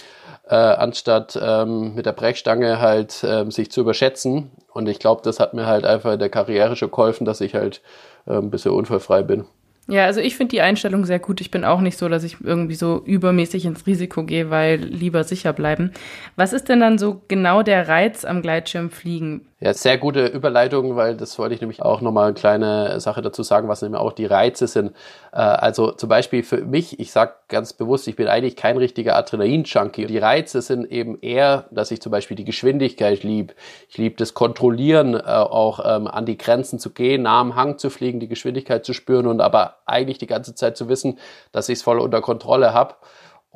äh, 0.48 0.54
anstatt 0.54 1.38
ähm, 1.42 1.94
mit 1.94 2.06
der 2.06 2.12
Brechstange 2.12 2.80
halt 2.80 3.24
ähm, 3.26 3.50
sich 3.50 3.72
zu 3.72 3.80
überschätzen. 3.80 4.52
Und 4.72 4.88
ich 4.88 5.00
glaube, 5.00 5.22
das 5.24 5.40
hat 5.40 5.54
mir 5.54 5.66
halt 5.66 5.84
einfach 5.84 6.12
in 6.12 6.18
der 6.20 6.30
Karriere 6.30 6.76
schon 6.76 6.90
geholfen, 6.90 7.24
dass 7.24 7.40
ich 7.40 7.54
halt 7.54 7.82
äh, 8.26 8.34
ein 8.34 8.50
bisschen 8.50 8.72
unfallfrei 8.72 9.22
bin. 9.22 9.46
Ja, 9.88 10.04
also 10.04 10.20
ich 10.20 10.36
finde 10.36 10.50
die 10.50 10.60
Einstellung 10.62 11.04
sehr 11.04 11.20
gut. 11.20 11.40
Ich 11.40 11.52
bin 11.52 11.64
auch 11.64 11.80
nicht 11.80 11.96
so, 11.96 12.08
dass 12.08 12.24
ich 12.24 12.38
irgendwie 12.42 12.74
so 12.74 13.02
übermäßig 13.04 13.66
ins 13.66 13.86
Risiko 13.86 14.24
gehe, 14.24 14.50
weil 14.50 14.80
lieber 14.80 15.22
sicher 15.22 15.52
bleiben. 15.52 15.92
Was 16.34 16.52
ist 16.52 16.68
denn 16.68 16.80
dann 16.80 16.98
so 16.98 17.22
genau 17.28 17.62
der 17.62 17.86
Reiz 17.86 18.24
am 18.24 18.42
Gleitschirmfliegen? 18.42 19.46
Ja, 19.58 19.72
sehr 19.72 19.96
gute 19.96 20.26
Überleitung, 20.26 20.96
weil 20.96 21.16
das 21.16 21.38
wollte 21.38 21.54
ich 21.54 21.62
nämlich 21.62 21.80
auch 21.80 22.02
nochmal 22.02 22.26
eine 22.26 22.34
kleine 22.34 23.00
Sache 23.00 23.22
dazu 23.22 23.42
sagen, 23.42 23.68
was 23.68 23.80
nämlich 23.80 23.98
auch 23.98 24.12
die 24.12 24.26
Reize 24.26 24.66
sind. 24.66 24.92
Äh, 25.32 25.36
also 25.38 25.92
zum 25.92 26.10
Beispiel 26.10 26.42
für 26.42 26.58
mich, 26.58 27.00
ich 27.00 27.10
sage 27.10 27.32
ganz 27.48 27.72
bewusst, 27.72 28.06
ich 28.06 28.16
bin 28.16 28.28
eigentlich 28.28 28.54
kein 28.56 28.76
richtiger 28.76 29.16
Adrenalin-Junkie. 29.16 30.04
Die 30.08 30.18
Reize 30.18 30.60
sind 30.60 30.92
eben 30.92 31.18
eher, 31.22 31.68
dass 31.70 31.90
ich 31.90 32.02
zum 32.02 32.12
Beispiel 32.12 32.36
die 32.36 32.44
Geschwindigkeit 32.44 33.22
lieb. 33.22 33.54
Ich 33.88 33.96
liebe 33.96 34.16
das 34.16 34.34
Kontrollieren, 34.34 35.14
äh, 35.14 35.20
auch 35.20 35.80
ähm, 35.82 36.06
an 36.06 36.26
die 36.26 36.36
Grenzen 36.36 36.78
zu 36.78 36.90
gehen, 36.90 37.22
nah 37.22 37.40
am 37.40 37.56
Hang 37.56 37.78
zu 37.78 37.88
fliegen, 37.88 38.20
die 38.20 38.28
Geschwindigkeit 38.28 38.84
zu 38.84 38.92
spüren 38.92 39.26
und 39.26 39.40
aber 39.40 39.76
eigentlich 39.86 40.18
die 40.18 40.26
ganze 40.26 40.54
Zeit 40.54 40.76
zu 40.76 40.90
wissen, 40.90 41.18
dass 41.52 41.70
ich 41.70 41.78
es 41.78 41.82
voll 41.82 41.98
unter 41.98 42.20
Kontrolle 42.20 42.74
habe 42.74 42.96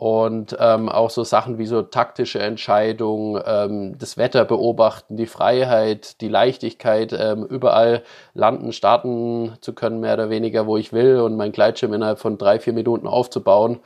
und 0.00 0.56
ähm, 0.58 0.88
auch 0.88 1.10
so 1.10 1.24
Sachen 1.24 1.58
wie 1.58 1.66
so 1.66 1.82
taktische 1.82 2.38
Entscheidungen, 2.38 3.38
ähm, 3.44 3.98
das 3.98 4.16
Wetter 4.16 4.46
beobachten, 4.46 5.18
die 5.18 5.26
Freiheit, 5.26 6.22
die 6.22 6.28
Leichtigkeit, 6.28 7.12
ähm, 7.12 7.44
überall 7.44 8.02
landen, 8.32 8.72
starten 8.72 9.58
zu 9.60 9.74
können, 9.74 10.00
mehr 10.00 10.14
oder 10.14 10.30
weniger, 10.30 10.66
wo 10.66 10.78
ich 10.78 10.94
will 10.94 11.18
und 11.18 11.36
mein 11.36 11.52
Gleitschirm 11.52 11.92
innerhalb 11.92 12.18
von 12.18 12.38
drei, 12.38 12.60
vier 12.60 12.72
Minuten 12.72 13.06
aufzubauen. 13.06 13.80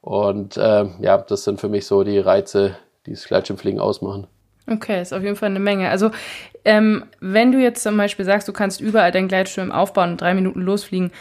Und 0.00 0.58
ähm, 0.60 0.94
ja, 0.98 1.18
das 1.18 1.44
sind 1.44 1.60
für 1.60 1.68
mich 1.68 1.86
so 1.86 2.02
die 2.02 2.18
Reize, 2.18 2.74
die 3.06 3.12
das 3.12 3.28
Gleitschirmfliegen 3.28 3.78
ausmachen. 3.78 4.26
Okay, 4.68 5.00
ist 5.00 5.14
auf 5.14 5.22
jeden 5.22 5.36
Fall 5.36 5.50
eine 5.50 5.60
Menge. 5.60 5.90
Also, 5.90 6.10
ähm, 6.64 7.04
wenn 7.20 7.52
du 7.52 7.58
jetzt 7.60 7.84
zum 7.84 7.96
Beispiel 7.96 8.24
sagst, 8.24 8.48
du 8.48 8.52
kannst 8.52 8.80
überall 8.80 9.12
deinen 9.12 9.28
Gleitschirm 9.28 9.70
aufbauen 9.70 10.10
und 10.10 10.20
drei 10.22 10.34
Minuten 10.34 10.60
losfliegen, 10.60 11.12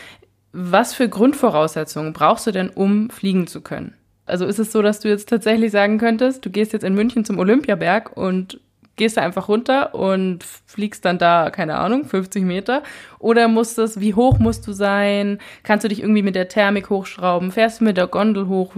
was 0.51 0.95
für 0.95 1.07
Grundvoraussetzungen 1.07 2.13
brauchst 2.13 2.47
du 2.47 2.51
denn, 2.51 2.71
um 2.71 3.11
fliegen 3.11 3.45
zu 3.45 3.61
können? 3.61 3.93
Also 4.31 4.45
ist 4.45 4.59
es 4.59 4.71
so, 4.71 4.81
dass 4.81 5.01
du 5.01 5.09
jetzt 5.09 5.27
tatsächlich 5.27 5.71
sagen 5.71 5.97
könntest, 5.97 6.45
du 6.45 6.49
gehst 6.49 6.71
jetzt 6.71 6.83
in 6.83 6.95
München 6.95 7.25
zum 7.25 7.37
Olympiaberg 7.37 8.15
und 8.15 8.61
gehst 8.95 9.17
da 9.17 9.21
einfach 9.21 9.49
runter 9.49 9.93
und 9.93 10.43
fliegst 10.43 11.03
dann 11.03 11.17
da, 11.17 11.49
keine 11.49 11.75
Ahnung, 11.77 12.05
50 12.05 12.43
Meter? 12.43 12.81
Oder 13.19 13.49
muss 13.49 13.75
das, 13.75 13.99
wie 13.99 14.13
hoch 14.13 14.39
musst 14.39 14.65
du 14.67 14.71
sein? 14.71 15.39
Kannst 15.63 15.83
du 15.83 15.89
dich 15.89 16.01
irgendwie 16.01 16.21
mit 16.21 16.35
der 16.35 16.47
Thermik 16.47 16.89
hochschrauben? 16.89 17.51
Fährst 17.51 17.81
du 17.81 17.83
mit 17.83 17.97
der 17.97 18.07
Gondel 18.07 18.47
hoch? 18.47 18.71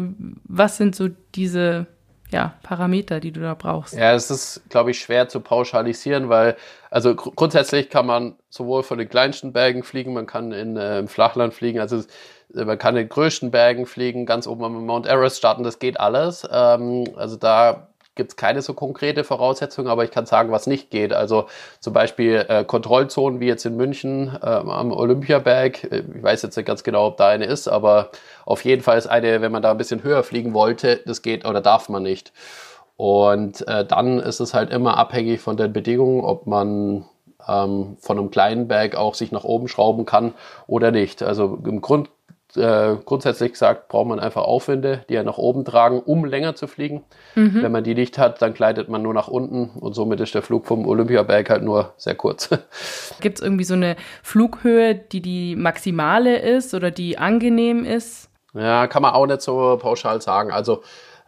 Was 0.46 0.78
sind 0.78 0.96
so 0.96 1.10
diese 1.36 1.86
ja, 2.32 2.56
Parameter, 2.64 3.20
die 3.20 3.32
du 3.32 3.42
da 3.42 3.54
brauchst? 3.54 3.94
Ja, 3.94 4.14
es 4.14 4.32
ist, 4.32 4.64
glaube 4.70 4.90
ich, 4.92 5.00
schwer 5.00 5.30
zu 5.30 5.40
pauschalisieren, 5.40 6.30
weil, 6.30 6.58
also 6.90 7.16
gr 7.16 7.32
grundsätzlich 7.36 7.90
kann 7.90 8.08
man 8.08 8.36
sowohl 8.50 8.82
von 8.82 8.98
den 8.98 9.08
kleinsten 9.08 9.54
Bergen 9.54 9.84
fliegen, 9.84 10.14
man 10.14 10.26
kann 10.26 10.52
in, 10.52 10.76
äh, 10.76 11.00
im 11.00 11.08
Flachland 11.08 11.54
fliegen, 11.54 11.80
also 11.80 12.02
man 12.54 12.78
kann 12.78 12.96
in 12.96 13.04
den 13.04 13.10
größten 13.10 13.52
Bergen 13.52 13.86
fliegen, 13.86 14.26
ganz 14.26 14.48
oben 14.48 14.64
am 14.64 14.86
Mount 14.86 15.08
Everest 15.08 15.38
starten, 15.38 15.64
das 15.64 15.80
geht 15.80 16.00
alles. 16.00 16.48
Ähm, 16.52 17.06
also 17.16 17.36
da 17.36 17.88
gibt 18.16 18.32
es 18.32 18.36
keine 18.36 18.62
so 18.62 18.74
konkrete 18.74 19.24
Voraussetzung, 19.24 19.88
aber 19.88 20.04
ich 20.04 20.12
kann 20.12 20.26
sagen, 20.26 20.52
was 20.52 20.68
nicht 20.68 20.92
geht. 20.92 21.14
Also 21.14 21.48
zum 21.80 21.94
Beispiel 21.94 22.46
äh, 22.48 22.64
Kontrollzonen 22.64 23.40
wie 23.40 23.48
jetzt 23.48 23.66
in 23.66 23.76
München 23.76 24.38
äh, 24.42 24.46
am 24.46 24.92
Olympiaberg. 24.92 25.84
Äh, 25.86 26.04
ich 26.16 26.24
weiß 26.24 26.44
jetzt 26.44 26.56
nicht 26.56 26.66
ganz 26.66 26.84
genau, 26.84 27.08
ob 27.08 27.18
da 27.18 27.30
eine 27.30 27.46
ist, 27.46 27.68
aber 27.68 28.10
auf 28.46 28.64
jeden 28.66 28.84
Fall 28.84 28.98
ist 28.98 29.08
eine, 29.08 29.42
wenn 29.42 29.52
man 29.52 29.62
da 29.64 29.72
ein 29.72 29.78
bisschen 29.78 30.04
höher 30.04 30.24
fliegen 30.24 30.54
wollte, 30.54 31.02
das 31.06 31.22
geht 31.22 31.46
oder 31.46 31.62
darf 31.62 31.90
man 31.90 32.04
nicht. 32.04 32.34
Und 32.96 33.68
äh, 33.68 33.86
dann 33.86 34.20
ist 34.20 34.40
es 34.40 34.54
halt 34.54 34.70
immer 34.72 34.98
abhängig 34.98 35.42
von 35.42 35.58
den 35.58 35.74
Bedingungen, 35.74 36.22
ob 36.24 36.46
man 36.46 37.06
ähm, 37.48 37.98
von 38.00 38.20
einem 38.20 38.30
kleinen 38.30 38.68
Berg 38.68 38.96
auch 38.96 39.16
sich 39.16 39.32
nach 39.32 39.44
oben 39.44 39.68
schrauben 39.68 40.06
kann 40.06 40.34
oder 40.68 40.92
nicht. 40.92 41.24
Also 41.24 41.60
im 41.66 41.82
Grund 41.82 42.10
äh, 42.56 42.96
grundsätzlich 43.06 43.54
gesagt, 43.54 43.88
braucht 43.88 44.08
man 44.08 44.20
einfach 44.20 44.44
Aufwinde, 44.44 45.06
die 45.10 45.16
er 45.16 45.24
nach 45.24 45.38
oben 45.38 45.66
tragen, 45.66 46.00
um 46.00 46.26
länger 46.26 46.56
zu 46.56 46.68
fliegen. 46.68 47.04
Mhm. 47.36 47.62
Wenn 47.62 47.72
man 47.72 47.84
die 47.84 47.96
nicht 47.96 48.18
hat, 48.18 48.42
dann 48.42 48.54
gleitet 48.54 48.90
man 48.90 49.02
nur 49.02 49.14
nach 49.14 49.28
unten 49.28 49.70
und 49.80 49.94
somit 49.94 50.20
ist 50.20 50.36
der 50.36 50.42
Flug 50.42 50.66
vom 50.66 50.88
Olympiaberg 50.88 51.50
halt 51.50 51.64
nur 51.64 51.94
sehr 51.98 52.16
kurz. 52.16 52.50
Gibt 53.22 53.40
es 53.40 53.44
irgendwie 53.44 53.64
so 53.64 53.74
eine 53.74 53.96
Flughöhe, 54.22 54.96
die 54.96 55.22
die 55.22 55.56
maximale 55.56 56.38
ist 56.38 56.74
oder 56.74 56.92
die 56.92 57.18
angenehm 57.18 57.86
ist? 57.86 58.30
Ja, 58.54 58.88
kann 58.88 59.02
man 59.02 59.14
auch 59.14 59.26
nicht 59.26 59.42
so 59.42 59.78
pauschal 59.82 60.22
sagen. 60.22 60.52
Also 60.52 60.84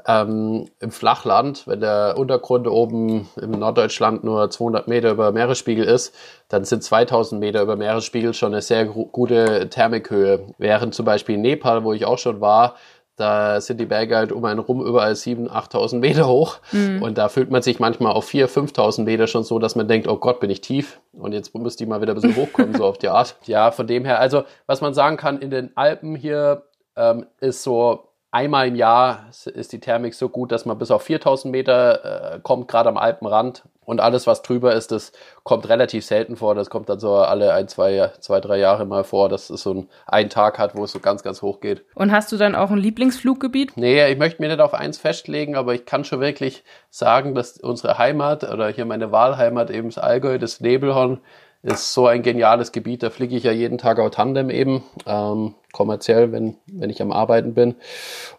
ähm, 0.07 0.69
im 0.79 0.91
Flachland, 0.91 1.67
wenn 1.67 1.79
der 1.79 2.15
Untergrund 2.17 2.67
oben 2.67 3.27
im 3.41 3.51
Norddeutschland 3.51 4.23
nur 4.23 4.49
200 4.49 4.87
Meter 4.87 5.11
über 5.11 5.31
Meeresspiegel 5.31 5.85
ist, 5.85 6.13
dann 6.47 6.63
sind 6.63 6.83
2000 6.83 7.39
Meter 7.39 7.61
über 7.61 7.75
Meeresspiegel 7.75 8.33
schon 8.33 8.53
eine 8.53 8.61
sehr 8.61 8.85
gute 8.85 9.69
Thermikhöhe. 9.69 10.53
Während 10.57 10.93
zum 10.93 11.05
Beispiel 11.05 11.35
in 11.35 11.41
Nepal, 11.41 11.83
wo 11.83 11.93
ich 11.93 12.05
auch 12.05 12.19
schon 12.19 12.39
war, 12.39 12.75
da 13.15 13.61
sind 13.61 13.79
die 13.79 13.85
Berge 13.85 14.15
halt 14.15 14.31
um 14.31 14.43
einen 14.43 14.59
rum 14.59 14.85
überall 14.85 15.13
7.000, 15.13 15.49
8.000 15.49 15.99
Meter 15.99 16.27
hoch. 16.27 16.57
Mhm. 16.71 17.01
Und 17.01 17.17
da 17.17 17.29
fühlt 17.29 17.49
man 17.49 17.61
sich 17.61 17.79
manchmal 17.79 18.11
auf 18.11 18.27
4.000, 18.27 18.73
5.000 18.75 19.03
Meter 19.05 19.27
schon 19.27 19.43
so, 19.43 19.57
dass 19.57 19.75
man 19.75 19.87
denkt, 19.87 20.07
oh 20.07 20.17
Gott, 20.17 20.39
bin 20.39 20.49
ich 20.49 20.61
tief. 20.61 20.99
Und 21.13 21.31
jetzt 21.31 21.55
muss 21.55 21.77
die 21.77 21.85
mal 21.85 22.01
wieder 22.01 22.13
ein 22.13 22.15
bisschen 22.15 22.35
hochkommen, 22.35 22.75
so 22.75 22.83
auf 22.85 22.97
die 22.97 23.07
Art. 23.07 23.37
Ja, 23.45 23.71
von 23.71 23.87
dem 23.87 24.03
her, 24.03 24.19
also 24.19 24.43
was 24.67 24.81
man 24.81 24.93
sagen 24.93 25.15
kann, 25.17 25.39
in 25.39 25.49
den 25.49 25.71
Alpen 25.75 26.15
hier 26.15 26.63
ähm, 26.97 27.25
ist 27.39 27.63
so 27.63 28.09
einmal 28.35 28.67
im 28.67 28.75
Jahr 28.75 29.27
ist 29.29 29.71
die 29.71 29.79
Thermik 29.79 30.13
so 30.13 30.27
gut, 30.27 30.51
dass 30.51 30.65
man 30.65 30.77
bis 30.77 30.91
auf 30.91 31.03
4000 31.03 31.51
Meter 31.51 32.33
äh, 32.35 32.39
kommt, 32.43 32.67
gerade 32.67 32.89
am 32.89 32.97
Alpenrand. 32.97 33.63
Und 33.85 34.01
alles, 34.01 34.25
was 34.25 34.41
drüber 34.41 34.73
ist, 34.73 34.91
das 34.91 35.11
kommt 35.43 35.69
relativ 35.69 36.03
selten 36.05 36.35
vor. 36.35 36.55
Das 36.55 36.71
kommt 36.71 36.89
dann 36.89 36.99
so 36.99 37.15
alle 37.17 37.53
ein, 37.53 37.67
zwei, 37.67 38.11
zwei 38.19 38.41
drei 38.41 38.57
Jahre 38.57 38.85
mal 38.85 39.03
vor, 39.03 39.29
dass 39.29 39.51
es 39.51 39.61
so 39.61 39.73
ein, 39.73 39.89
einen 40.07 40.29
Tag 40.31 40.57
hat, 40.57 40.75
wo 40.75 40.83
es 40.83 40.91
so 40.91 40.99
ganz, 40.99 41.21
ganz 41.21 41.43
hoch 41.43 41.61
geht. 41.61 41.85
Und 41.93 42.11
hast 42.11 42.31
du 42.31 42.37
dann 42.37 42.55
auch 42.55 42.71
ein 42.71 42.79
Lieblingsfluggebiet? 42.79 43.77
Nee, 43.77 44.11
ich 44.11 44.17
möchte 44.17 44.41
mir 44.41 44.49
nicht 44.49 44.59
auf 44.59 44.73
eins 44.73 44.97
festlegen, 44.97 45.55
aber 45.55 45.75
ich 45.75 45.85
kann 45.85 46.03
schon 46.03 46.19
wirklich 46.19 46.63
sagen, 46.89 47.35
dass 47.35 47.59
unsere 47.59 47.99
Heimat 47.99 48.43
oder 48.43 48.69
hier 48.69 48.85
meine 48.85 49.11
Wahlheimat 49.11 49.69
eben 49.69 49.89
das 49.89 49.99
Allgäu, 49.99 50.39
das 50.39 50.59
Nebelhorn, 50.59 51.19
ist 51.65 51.93
so 51.93 52.05
ein 52.05 52.21
geniales 52.21 52.71
Gebiet. 52.71 53.01
Da 53.01 53.09
fliege 53.09 53.35
ich 53.35 53.43
ja 53.43 53.51
jeden 53.51 53.79
Tag 53.79 53.99
auch 53.99 54.11
Tandem 54.11 54.51
eben, 54.51 54.83
ähm, 55.07 55.55
kommerziell, 55.71 56.31
wenn, 56.31 56.55
wenn 56.67 56.91
ich 56.91 57.01
am 57.01 57.11
Arbeiten 57.11 57.55
bin. 57.55 57.75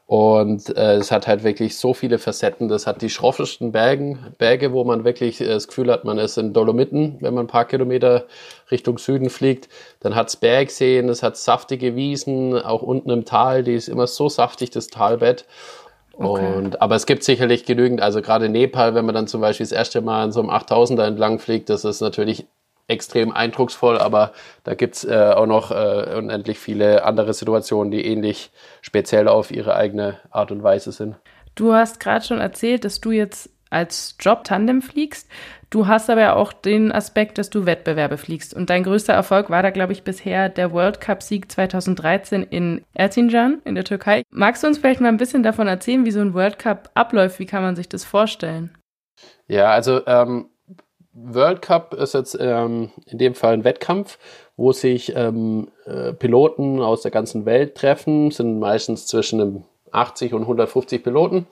Und 0.06 0.74
äh, 0.76 0.94
es 0.94 1.10
hat 1.10 1.26
halt 1.26 1.42
wirklich 1.42 1.76
so 1.76 1.92
viele 1.92 2.18
Facetten. 2.18 2.68
Das 2.68 2.86
hat 2.86 3.02
die 3.02 3.10
schroffesten 3.10 3.72
Bergen, 3.72 4.34
Berge, 4.38 4.72
wo 4.72 4.84
man 4.84 5.04
wirklich 5.04 5.40
äh, 5.40 5.46
das 5.46 5.66
Gefühl 5.66 5.90
hat, 5.90 6.04
man 6.04 6.18
ist 6.18 6.38
in 6.38 6.52
Dolomiten, 6.52 7.16
wenn 7.20 7.34
man 7.34 7.46
ein 7.46 7.48
paar 7.48 7.64
Kilometer 7.64 8.26
Richtung 8.70 8.96
Süden 8.96 9.28
fliegt. 9.28 9.68
Dann 10.00 10.14
hat's 10.14 10.36
Bergseen, 10.36 11.08
es 11.08 11.24
hat 11.24 11.36
saftige 11.36 11.96
Wiesen, 11.96 12.56
auch 12.56 12.82
unten 12.82 13.10
im 13.10 13.24
Tal, 13.24 13.64
die 13.64 13.74
ist 13.74 13.88
immer 13.88 14.06
so 14.06 14.28
saftig, 14.28 14.70
das 14.70 14.86
Talbett. 14.86 15.46
Okay. 16.14 16.54
Und, 16.56 16.80
aber 16.80 16.94
es 16.94 17.06
gibt 17.06 17.24
sicherlich 17.24 17.64
genügend, 17.64 18.00
also 18.00 18.22
gerade 18.22 18.48
Nepal, 18.48 18.94
wenn 18.94 19.04
man 19.04 19.16
dann 19.16 19.26
zum 19.26 19.40
Beispiel 19.40 19.66
das 19.66 19.72
erste 19.72 20.00
Mal 20.00 20.26
in 20.26 20.32
so 20.32 20.40
einem 20.40 20.50
8000er 20.50 21.04
entlang 21.04 21.40
fliegt, 21.40 21.68
das 21.68 21.84
ist 21.84 22.00
natürlich 22.00 22.46
extrem 22.88 23.32
eindrucksvoll, 23.32 23.98
aber 23.98 24.32
da 24.64 24.74
gibt's 24.74 25.04
äh, 25.04 25.32
auch 25.34 25.46
noch 25.46 25.70
äh, 25.70 26.14
unendlich 26.16 26.58
viele 26.58 27.04
andere 27.04 27.34
Situationen, 27.34 27.90
die 27.90 28.04
ähnlich 28.04 28.50
speziell 28.80 29.28
auf 29.28 29.50
ihre 29.50 29.74
eigene 29.74 30.18
Art 30.30 30.52
und 30.52 30.62
Weise 30.62 30.92
sind. 30.92 31.16
Du 31.54 31.72
hast 31.72 32.00
gerade 32.00 32.24
schon 32.24 32.38
erzählt, 32.38 32.84
dass 32.84 33.00
du 33.00 33.10
jetzt 33.10 33.50
als 33.70 34.16
Job 34.20 34.44
Tandem 34.44 34.82
fliegst. 34.82 35.28
Du 35.70 35.88
hast 35.88 36.08
aber 36.08 36.36
auch 36.36 36.52
den 36.52 36.92
Aspekt, 36.92 37.38
dass 37.38 37.50
du 37.50 37.66
Wettbewerbe 37.66 38.18
fliegst. 38.18 38.54
Und 38.54 38.70
dein 38.70 38.84
größter 38.84 39.12
Erfolg 39.12 39.50
war 39.50 39.62
da, 39.62 39.70
glaube 39.70 39.92
ich, 39.92 40.04
bisher 40.04 40.48
der 40.48 40.72
World 40.72 41.00
Cup-Sieg 41.00 41.50
2013 41.50 42.44
in 42.44 42.84
Erzincan 42.94 43.60
in 43.64 43.74
der 43.74 43.84
Türkei. 43.84 44.22
Magst 44.30 44.62
du 44.62 44.68
uns 44.68 44.78
vielleicht 44.78 45.00
mal 45.00 45.08
ein 45.08 45.16
bisschen 45.16 45.42
davon 45.42 45.66
erzählen, 45.66 46.04
wie 46.04 46.12
so 46.12 46.20
ein 46.20 46.34
World 46.34 46.58
Cup 46.58 46.90
abläuft? 46.94 47.40
Wie 47.40 47.46
kann 47.46 47.62
man 47.62 47.74
sich 47.74 47.88
das 47.88 48.04
vorstellen? 48.04 48.70
Ja, 49.48 49.70
also 49.70 50.06
ähm, 50.06 50.50
World 51.18 51.62
Cup 51.62 51.94
ist 51.94 52.12
jetzt 52.12 52.36
ähm, 52.38 52.90
in 53.06 53.16
dem 53.18 53.34
Fall 53.34 53.54
ein 53.54 53.64
Wettkampf, 53.64 54.18
wo 54.56 54.72
sich 54.72 55.14
ähm, 55.16 55.68
äh, 55.86 56.12
Piloten 56.12 56.80
aus 56.80 57.02
der 57.02 57.10
ganzen 57.10 57.46
Welt 57.46 57.74
treffen, 57.74 58.30
sind 58.30 58.58
meistens 58.58 59.06
zwischen 59.06 59.64
80 59.92 60.34
und 60.34 60.42
150 60.42 61.02
Piloten 61.02 61.46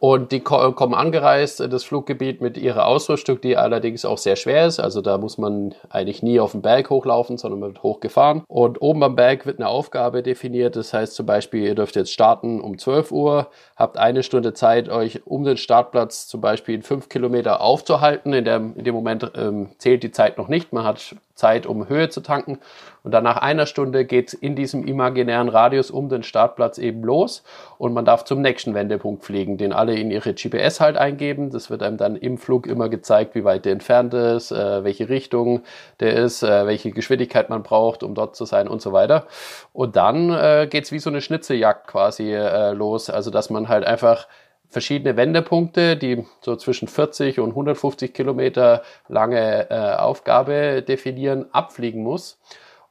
und 0.00 0.30
die 0.30 0.40
kommen 0.40 0.94
angereist 0.94 1.60
in 1.60 1.70
das 1.70 1.82
Fluggebiet 1.82 2.40
mit 2.40 2.56
ihrer 2.56 2.86
Ausrüstung, 2.86 3.40
die 3.40 3.56
allerdings 3.56 4.04
auch 4.04 4.18
sehr 4.18 4.36
schwer 4.36 4.66
ist. 4.66 4.78
Also 4.78 5.00
da 5.00 5.18
muss 5.18 5.38
man 5.38 5.74
eigentlich 5.90 6.22
nie 6.22 6.38
auf 6.38 6.52
den 6.52 6.62
Berg 6.62 6.90
hochlaufen, 6.90 7.36
sondern 7.36 7.60
wird 7.60 7.82
hochgefahren. 7.82 8.44
Und 8.46 8.80
oben 8.80 9.02
am 9.02 9.16
Berg 9.16 9.44
wird 9.44 9.58
eine 9.58 9.68
Aufgabe 9.68 10.22
definiert. 10.22 10.76
Das 10.76 10.92
heißt 10.92 11.14
zum 11.14 11.26
Beispiel, 11.26 11.64
ihr 11.64 11.74
dürft 11.74 11.96
jetzt 11.96 12.12
starten 12.12 12.60
um 12.60 12.78
12 12.78 13.10
Uhr, 13.10 13.48
habt 13.76 13.98
eine 13.98 14.22
Stunde 14.22 14.54
Zeit, 14.54 14.88
euch 14.88 15.26
um 15.26 15.42
den 15.44 15.56
Startplatz 15.56 16.28
zum 16.28 16.40
Beispiel 16.40 16.76
in 16.76 16.82
fünf 16.82 17.08
Kilometer 17.08 17.60
aufzuhalten. 17.60 18.32
In 18.32 18.44
dem, 18.44 18.76
in 18.76 18.84
dem 18.84 18.94
Moment 18.94 19.32
ähm, 19.34 19.70
zählt 19.78 20.04
die 20.04 20.12
Zeit 20.12 20.38
noch 20.38 20.48
nicht. 20.48 20.72
Man 20.72 20.84
hat 20.84 21.16
Zeit, 21.38 21.66
um 21.66 21.88
Höhe 21.88 22.08
zu 22.08 22.20
tanken. 22.20 22.58
Und 23.02 23.12
dann 23.12 23.24
nach 23.24 23.38
einer 23.38 23.64
Stunde 23.64 24.04
geht 24.04 24.28
es 24.28 24.34
in 24.34 24.56
diesem 24.56 24.84
imaginären 24.84 25.48
Radius 25.48 25.90
um 25.90 26.08
den 26.08 26.22
Startplatz 26.22 26.78
eben 26.78 27.02
los 27.02 27.42
und 27.78 27.94
man 27.94 28.04
darf 28.04 28.24
zum 28.24 28.42
nächsten 28.42 28.74
Wendepunkt 28.74 29.24
fliegen, 29.24 29.56
den 29.56 29.72
alle 29.72 29.94
in 29.94 30.10
ihre 30.10 30.34
GPS 30.34 30.80
halt 30.80 30.98
eingeben. 30.98 31.50
Das 31.50 31.70
wird 31.70 31.82
einem 31.82 31.96
dann 31.96 32.16
im 32.16 32.36
Flug 32.36 32.66
immer 32.66 32.88
gezeigt, 32.88 33.34
wie 33.34 33.44
weit 33.44 33.64
der 33.64 33.72
entfernt 33.72 34.12
ist, 34.12 34.50
äh, 34.50 34.84
welche 34.84 35.08
Richtung 35.08 35.62
der 36.00 36.14
ist, 36.14 36.42
äh, 36.42 36.66
welche 36.66 36.90
Geschwindigkeit 36.90 37.48
man 37.48 37.62
braucht, 37.62 38.02
um 38.02 38.14
dort 38.14 38.36
zu 38.36 38.44
sein 38.44 38.68
und 38.68 38.82
so 38.82 38.92
weiter. 38.92 39.26
Und 39.72 39.96
dann 39.96 40.30
äh, 40.30 40.66
geht 40.68 40.84
es 40.84 40.92
wie 40.92 40.98
so 40.98 41.08
eine 41.08 41.20
Schnitzeljagd 41.20 41.86
quasi 41.86 42.34
äh, 42.34 42.72
los. 42.72 43.08
Also 43.08 43.30
dass 43.30 43.48
man 43.48 43.68
halt 43.68 43.84
einfach 43.84 44.26
verschiedene 44.68 45.16
Wendepunkte, 45.16 45.96
die 45.96 46.24
so 46.40 46.56
zwischen 46.56 46.88
40 46.88 47.40
und 47.40 47.50
150 47.50 48.12
Kilometer 48.12 48.82
lange 49.08 49.70
äh, 49.70 49.96
Aufgabe 49.96 50.82
definieren, 50.82 51.46
abfliegen 51.52 52.02
muss. 52.02 52.38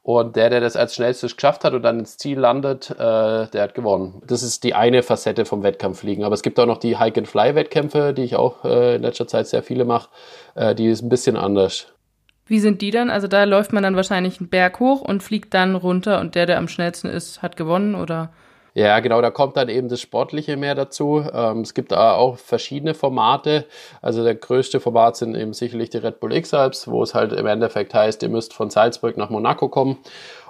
Und 0.01 0.38
der, 0.38 0.50
der 0.50 0.62
das 0.62 0.77
als 0.77 0.96
schnellstes 0.96 1.36
geschafft 1.36 1.65
hat 1.65 1.74
und 1.74 1.84
dann 1.84 2.00
ins 2.00 2.17
Ziel 2.17 2.39
landet, 2.39 2.91
äh, 2.91 2.96
der 2.96 3.62
hat 3.62 3.75
gewonnen. 3.75 4.22
Das 4.25 4.41
ist 4.41 4.63
die 4.63 4.74
eine 4.74 5.03
Facette 5.03 5.43
vom 5.43 5.63
Wettkampffliegen. 5.63 6.24
Aber 6.24 6.34
es 6.34 6.43
gibt 6.43 6.57
auch 6.62 6.65
noch 6.65 6.77
die 6.77 6.98
Hike-and-Fly-Wettkämpfe, 6.98 8.13
die 8.13 8.24
ich 8.24 8.38
auch 8.38 8.63
äh, 8.63 8.96
in 8.96 9.01
letzter 9.01 9.27
Zeit 9.27 9.48
sehr 9.48 9.63
viele 9.63 9.84
mache. 9.84 10.07
Äh, 10.55 10.75
die 10.75 10.88
ist 10.88 11.01
ein 11.01 11.10
bisschen 11.10 11.36
anders. 11.36 11.88
Wie 12.46 12.60
sind 12.60 12.81
die 12.81 12.91
dann? 12.91 13.10
Also 13.10 13.27
da 13.27 13.43
läuft 13.43 13.74
man 13.74 13.84
dann 13.84 13.98
wahrscheinlich 13.98 14.39
einen 14.39 14.48
Berg 14.48 14.79
hoch 14.79 15.01
und 15.01 15.24
fliegt 15.24 15.53
dann 15.53 15.75
runter 15.75 16.22
und 16.22 16.36
der, 16.36 16.46
der 16.46 16.57
am 16.57 16.69
schnellsten 16.69 17.10
ist, 17.10 17.41
hat 17.41 17.57
gewonnen, 17.57 17.93
oder? 17.93 18.31
Ja, 18.77 19.00
genau, 19.00 19.22
da 19.22 19.31
kommt 19.31 19.57
dann 19.57 19.69
eben 19.69 19.89
das 19.89 20.01
Sportliche 20.01 20.55
mehr 20.55 20.75
dazu. 20.75 21.25
Ähm, 21.34 21.62
es 21.62 21.74
gibt 21.74 21.91
da 21.91 22.13
auch 22.13 22.38
verschiedene 22.38 22.93
Formate. 22.93 23.65
Also 24.03 24.24
der 24.24 24.36
größte 24.36 24.79
Format 24.79 25.17
sind 25.17 25.34
eben 25.34 25.53
sicherlich 25.53 25.89
die 25.89 25.98
Red 25.98 26.19
Bull 26.19 26.31
X-Alps, 26.31 26.88
wo 26.88 27.01
es 27.01 27.15
halt 27.15 27.34
im 27.34 27.48
Endeffekt 27.48 27.96
heißt, 27.96 28.22
ihr 28.22 28.29
müsst 28.29 28.53
von 28.53 28.69
Salzburg 28.69 29.17
nach 29.17 29.31
Monaco 29.31 29.67
kommen. 29.67 29.98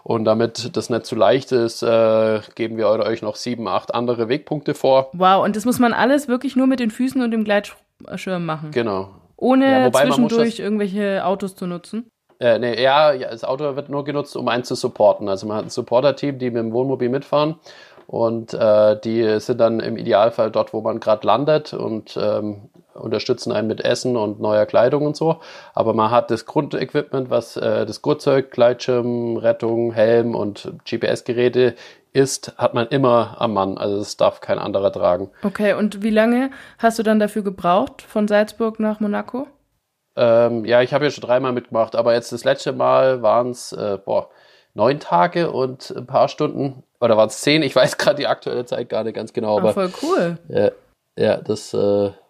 Und 0.03 0.25
damit 0.25 0.75
das 0.75 0.89
nicht 0.89 1.05
zu 1.05 1.15
leicht 1.15 1.53
ist, 1.53 1.83
äh, 1.83 2.41
geben 2.55 2.75
wir 2.75 2.89
euch 2.89 3.21
noch 3.21 3.37
sieben, 3.37 3.65
acht 3.69 3.95
andere 3.95 4.27
Wegpunkte 4.27 4.73
vor. 4.73 5.09
Wow, 5.13 5.45
und 5.45 5.55
das 5.55 5.63
muss 5.63 5.79
man 5.79 5.93
alles 5.93 6.27
wirklich 6.27 6.57
nur 6.57 6.67
mit 6.67 6.81
den 6.81 6.91
Füßen 6.91 7.21
und 7.21 7.31
dem 7.31 7.45
Gleitschirm 7.45 8.45
machen. 8.45 8.71
Genau. 8.71 9.07
Ohne 9.37 9.83
ja, 9.83 9.91
zwischendurch 9.93 10.59
irgendwelche 10.59 11.23
Autos 11.23 11.55
zu 11.55 11.65
nutzen. 11.65 12.09
Äh, 12.41 12.59
nee, 12.59 12.83
ja, 12.83 13.17
das 13.17 13.45
Auto 13.45 13.77
wird 13.77 13.87
nur 13.87 14.03
genutzt, 14.03 14.35
um 14.35 14.49
einen 14.49 14.65
zu 14.65 14.75
supporten. 14.75 15.29
Also 15.29 15.47
man 15.47 15.55
hat 15.55 15.63
ein 15.63 15.69
Supporter-Team, 15.69 16.39
die 16.39 16.51
mit 16.51 16.61
dem 16.61 16.73
Wohnmobil 16.73 17.07
mitfahren 17.07 17.55
Und 18.07 18.53
äh, 18.53 18.97
die 19.01 19.39
sind 19.41 19.59
dann 19.59 19.81
im 19.81 19.97
Idealfall 19.97 20.49
dort, 20.49 20.71
wo 20.73 20.79
man 20.79 21.01
gerade 21.01 21.27
landet 21.27 21.73
und 21.73 22.17
ähm, 22.19 22.69
unterstützen 22.93 23.51
einen 23.51 23.67
mit 23.67 23.83
Essen 23.83 24.15
und 24.15 24.39
neuer 24.39 24.65
Kleidung 24.65 25.05
und 25.05 25.17
so. 25.17 25.41
Aber 25.73 25.93
man 25.93 26.09
hat 26.09 26.31
das 26.31 26.45
Grundequipment, 26.45 27.29
was 27.29 27.57
äh, 27.57 27.85
das 27.85 28.01
Gurtzeug, 28.01 28.51
Gleitschirm, 28.51 29.35
Rettung, 29.35 29.91
Helm 29.91 30.35
und 30.35 30.71
GPS-Geräte 30.89 31.75
ist, 32.13 32.57
hat 32.57 32.73
man 32.73 32.87
immer 32.87 33.35
am 33.39 33.53
Mann. 33.53 33.77
Also 33.77 33.97
das 33.97 34.15
darf 34.15 34.39
kein 34.39 34.57
anderer 34.57 34.93
tragen. 34.93 35.29
Okay, 35.43 35.73
und 35.73 36.01
wie 36.01 36.09
lange 36.09 36.51
hast 36.79 36.97
du 36.99 37.03
dann 37.03 37.19
dafür 37.19 37.43
gebraucht 37.43 38.01
von 38.01 38.29
Salzburg 38.29 38.79
nach 38.79 39.01
Monaco? 39.01 39.47
Ähm, 40.15 40.63
ja, 40.63 40.81
ich 40.81 40.93
habe 40.93 41.05
ja 41.05 41.11
schon 41.11 41.23
dreimal 41.23 41.51
mitgemacht, 41.51 41.95
aber 41.95 42.13
jetzt 42.13 42.31
das 42.31 42.45
letzte 42.45 42.71
Mal 42.71 43.21
waren 43.21 43.51
es, 43.51 43.73
äh, 43.73 43.99
boah, 44.03 44.29
neun 44.77 44.99
Tage 44.99 45.51
und 45.51 45.93
ein 45.97 46.05
paar 46.05 46.29
Stunden. 46.29 46.83
Oder 47.01 47.17
waren 47.17 47.27
es 47.27 47.41
zehn? 47.41 47.61
Ich 47.63 47.75
weiß 47.75 47.97
gerade 47.97 48.17
die 48.17 48.27
aktuelle 48.27 48.65
Zeit 48.65 48.87
gar 48.87 49.03
nicht 49.03 49.15
ganz 49.15 49.33
genau. 49.33 49.57
Ah, 49.57 49.61
aber, 49.61 49.73
voll 49.73 49.91
cool. 50.01 50.37
Ja, 50.47 50.71
ja 51.17 51.37
das 51.37 51.73
äh, 51.73 51.77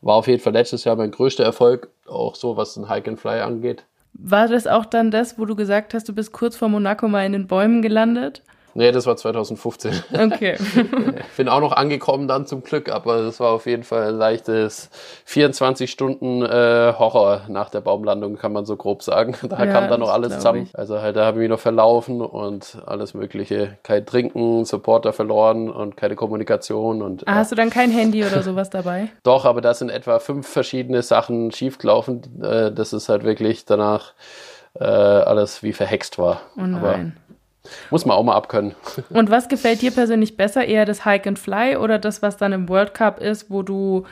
war 0.01 0.15
auf 0.15 0.27
jeden 0.27 0.41
Fall 0.41 0.53
letztes 0.53 0.83
Jahr 0.83 0.95
mein 0.95 1.11
größter 1.11 1.43
Erfolg, 1.43 1.89
auch 2.07 2.35
so 2.35 2.57
was 2.57 2.75
ein 2.77 2.89
Hike 2.89 3.11
and 3.11 3.19
Fly 3.19 3.41
angeht. 3.41 3.83
War 4.13 4.47
das 4.47 4.65
auch 4.65 4.85
dann 4.85 5.11
das, 5.11 5.37
wo 5.37 5.45
du 5.45 5.55
gesagt 5.55 5.93
hast, 5.93 6.09
du 6.09 6.15
bist 6.15 6.31
kurz 6.31 6.55
vor 6.55 6.69
Monaco 6.69 7.07
mal 7.07 7.25
in 7.25 7.33
den 7.33 7.45
Bäumen 7.45 7.83
gelandet? 7.83 8.41
Nee, 8.77 8.91
das 8.91 9.07
war 9.07 9.17
2015. 9.17 10.03
Okay. 10.13 10.55
bin 11.37 11.49
auch 11.49 11.61
noch 11.61 11.71
angekommen 11.71 12.27
dann 12.27 12.45
zum 12.45 12.61
Glück, 12.61 12.91
aber 12.91 13.23
das 13.23 13.39
war 13.39 13.49
auf 13.49 13.65
jeden 13.65 13.81
Fall 13.81 14.09
ein 14.09 14.15
leichtes 14.15 14.91
24 15.25 15.89
Stunden 15.89 16.43
äh, 16.43 16.93
Horror 16.95 17.41
nach 17.47 17.71
der 17.71 17.81
Baumlandung, 17.81 18.37
kann 18.37 18.53
man 18.53 18.65
so 18.65 18.77
grob 18.77 19.01
sagen. 19.01 19.35
Da 19.47 19.63
ja, 19.63 19.71
kam 19.71 19.89
dann 19.89 20.01
noch 20.01 20.09
alles 20.09 20.35
zusammen. 20.35 20.63
Ich. 20.63 20.77
Also 20.77 21.01
halt, 21.01 21.15
da 21.15 21.25
habe 21.25 21.37
ich 21.37 21.43
mich 21.43 21.49
noch 21.49 21.59
verlaufen 21.59 22.21
und 22.21 22.77
alles 22.85 23.13
mögliche. 23.13 23.77
Kein 23.81 24.05
Trinken, 24.05 24.65
Supporter 24.65 25.13
verloren 25.13 25.69
und 25.71 25.95
keine 25.95 26.15
Kommunikation. 26.15 27.01
Und, 27.01 27.27
ah, 27.27 27.35
Hast 27.35 27.53
du 27.53 27.55
dann 27.55 27.69
kein 27.69 27.89
Handy 27.89 28.25
oder 28.25 28.43
sowas 28.43 28.69
dabei? 28.69 29.07
Doch, 29.23 29.45
aber 29.45 29.61
da 29.61 29.73
sind 29.73 29.89
etwa 29.89 30.19
fünf 30.19 30.47
verschiedene 30.47 31.01
Sachen 31.01 31.51
schiefgelaufen. 31.51 32.43
Äh, 32.43 32.71
das 32.73 32.93
ist 32.93 33.09
halt 33.09 33.23
wirklich 33.23 33.65
danach 33.65 34.13
äh, 34.75 34.83
alles 34.83 35.63
wie 35.63 35.73
verhext 35.73 36.19
war. 36.19 36.41
Oh 36.57 36.61
nein. 36.61 36.75
Aber 36.75 37.26
muss 37.89 38.05
man 38.05 38.17
auch 38.17 38.23
mal 38.23 38.35
abkönnen. 38.35 38.75
Und 39.09 39.29
was 39.29 39.47
gefällt 39.47 39.81
dir 39.81 39.91
persönlich 39.91 40.37
besser? 40.37 40.65
Eher 40.65 40.85
das 40.85 41.05
Hike 41.05 41.27
and 41.27 41.39
Fly 41.39 41.77
oder 41.77 41.99
das, 41.99 42.21
was 42.21 42.37
dann 42.37 42.53
im 42.53 42.69
World 42.69 42.93
Cup 42.93 43.19
ist, 43.19 43.49
wo 43.49 43.61
du 43.61 44.05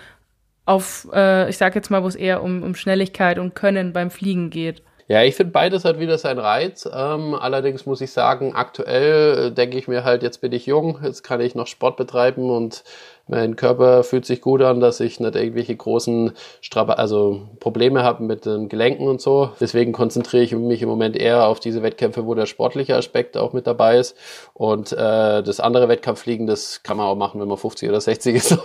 auf, 0.65 1.07
äh, 1.13 1.49
ich 1.49 1.57
sag 1.57 1.75
jetzt 1.75 1.91
mal, 1.91 2.03
wo 2.03 2.07
es 2.07 2.15
eher 2.15 2.43
um, 2.43 2.63
um 2.63 2.75
Schnelligkeit 2.75 3.39
und 3.39 3.55
Können 3.55 3.93
beim 3.93 4.09
Fliegen 4.09 4.49
geht? 4.49 4.81
Ja, 5.07 5.21
ich 5.21 5.35
finde 5.35 5.51
beides 5.51 5.85
hat 5.85 5.99
wieder 5.99 6.17
seinen 6.17 6.39
Reiz. 6.39 6.89
Ähm, 6.91 7.35
allerdings 7.35 7.85
muss 7.85 8.01
ich 8.01 8.11
sagen, 8.11 8.55
aktuell 8.55 9.47
äh, 9.47 9.51
denke 9.51 9.77
ich 9.77 9.87
mir 9.87 10.03
halt, 10.03 10.23
jetzt 10.23 10.41
bin 10.41 10.51
ich 10.51 10.65
jung, 10.65 10.99
jetzt 11.03 11.21
kann 11.21 11.41
ich 11.41 11.53
noch 11.53 11.67
Sport 11.67 11.95
betreiben 11.95 12.49
und 12.49 12.83
mein 13.27 13.55
Körper 13.55 14.03
fühlt 14.03 14.25
sich 14.25 14.41
gut 14.41 14.61
an, 14.61 14.79
dass 14.79 14.99
ich 14.99 15.19
nicht 15.19 15.35
irgendwelche 15.35 15.75
großen 15.75 16.33
Strab 16.61 16.89
also 16.99 17.49
Probleme 17.59 18.03
habe 18.03 18.23
mit 18.23 18.45
den 18.45 18.69
Gelenken 18.69 19.07
und 19.07 19.19
so. 19.19 19.49
Deswegen 19.59 19.93
konzentriere 19.93 20.43
ich 20.43 20.53
mich 20.53 20.81
im 20.81 20.89
Moment 20.89 21.15
eher 21.15 21.47
auf 21.47 21.59
diese 21.59 21.81
Wettkämpfe, 21.81 22.25
wo 22.25 22.35
der 22.35 22.45
sportliche 22.45 22.95
Aspekt 22.95 23.35
auch 23.35 23.53
mit 23.53 23.65
dabei 23.65 23.97
ist. 23.97 24.15
Und 24.53 24.91
äh, 24.91 25.41
das 25.41 25.59
andere 25.59 25.89
Wettkampffliegen, 25.89 26.45
das 26.45 26.83
kann 26.83 26.97
man 26.97 27.07
auch 27.07 27.15
machen, 27.15 27.41
wenn 27.41 27.47
man 27.47 27.57
50 27.57 27.89
oder 27.89 27.99
60 27.99 28.35
ist. 28.35 28.49
so, 28.49 28.61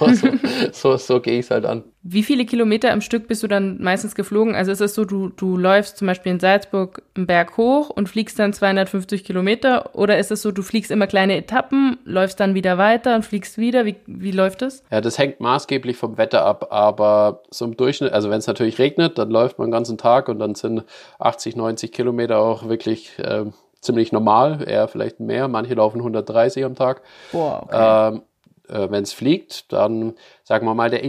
so, 0.73 0.97
so 0.97 1.21
gehe 1.21 1.39
ich 1.39 1.47
es 1.47 1.51
halt 1.51 1.65
an. 1.65 1.85
Wie 2.03 2.23
viele 2.23 2.45
Kilometer 2.45 2.93
am 2.93 3.01
Stück 3.01 3.29
bist 3.29 3.43
du 3.43 3.47
dann 3.47 3.81
meistens 3.81 4.15
geflogen? 4.15 4.55
Also 4.55 4.73
ist 4.73 4.81
es 4.81 4.95
so, 4.95 5.05
du, 5.05 5.29
du 5.29 5.57
läufst 5.57 5.99
zum 5.99 6.07
Beispiel 6.07 6.33
in 6.33 6.41
Salzburg 6.41 7.03
einen 7.15 7.27
Berg 7.27 7.57
hoch 7.57 7.91
und 7.91 8.09
fliegst 8.09 8.39
dann 8.39 8.53
250 8.53 9.25
Kilometer? 9.25 9.95
Oder 9.95 10.19
ist 10.19 10.31
es 10.31 10.43
so, 10.43 10.51
du 10.51 10.63
fliegst 10.63 10.91
immer 10.91 11.07
kleine 11.07 11.37
Etappen, 11.37 11.99
läufst 12.05 12.41
dann 12.41 12.55
wieder 12.55 12.79
weiter 12.79 13.15
und 13.15 13.25
fliegst 13.25 13.59
wieder? 13.59 13.85
Wie, 13.85 13.97
wie 14.07 14.31
läuft 14.31 14.50
läuft 14.51 14.63
es? 14.63 14.83
Ja, 14.91 15.01
das 15.01 15.19
hängt 15.19 15.41
maßgeblich 15.41 15.97
vom 15.97 16.19
Wetter 16.19 16.45
ab, 16.45 16.69
aber 16.71 17.43
so 17.51 17.65
im 17.65 17.77
Durchschnitt, 17.77 18.13
also 18.13 18.31
wenn 18.31 18.39
es 18.39 18.47
natürlich 18.47 18.79
regnet, 18.79 19.19
dann 19.19 19.31
läuft 19.31 19.59
man 19.59 19.69
den 19.69 19.73
ganzen 19.73 19.99
Tag 19.99 20.29
und 20.29 20.39
dann 20.39 20.55
sind 20.55 20.85
80, 21.19 21.57
90 21.57 21.93
Kilometer 21.93 22.39
auch 22.39 22.69
wirklich 22.69 23.19
äh, 23.19 23.47
ziemlich 23.81 24.13
normal, 24.13 24.69
eher 24.69 24.89
vielleicht 24.89 25.21
mehr. 25.21 25.49
Manche 25.49 25.75
laufen 25.75 25.99
130 25.99 26.65
am 26.65 26.75
Tag. 26.75 27.03
Boah, 27.33 27.63
okay. 27.65 28.15
Ähm, 28.15 28.23
äh, 28.69 28.91
wenn 28.91 29.03
es 29.03 29.13
fliegt, 29.13 29.73
dann 29.73 30.15
sagen 30.45 30.67
wir 30.67 30.75
mal, 30.75 30.91
der 30.91 31.05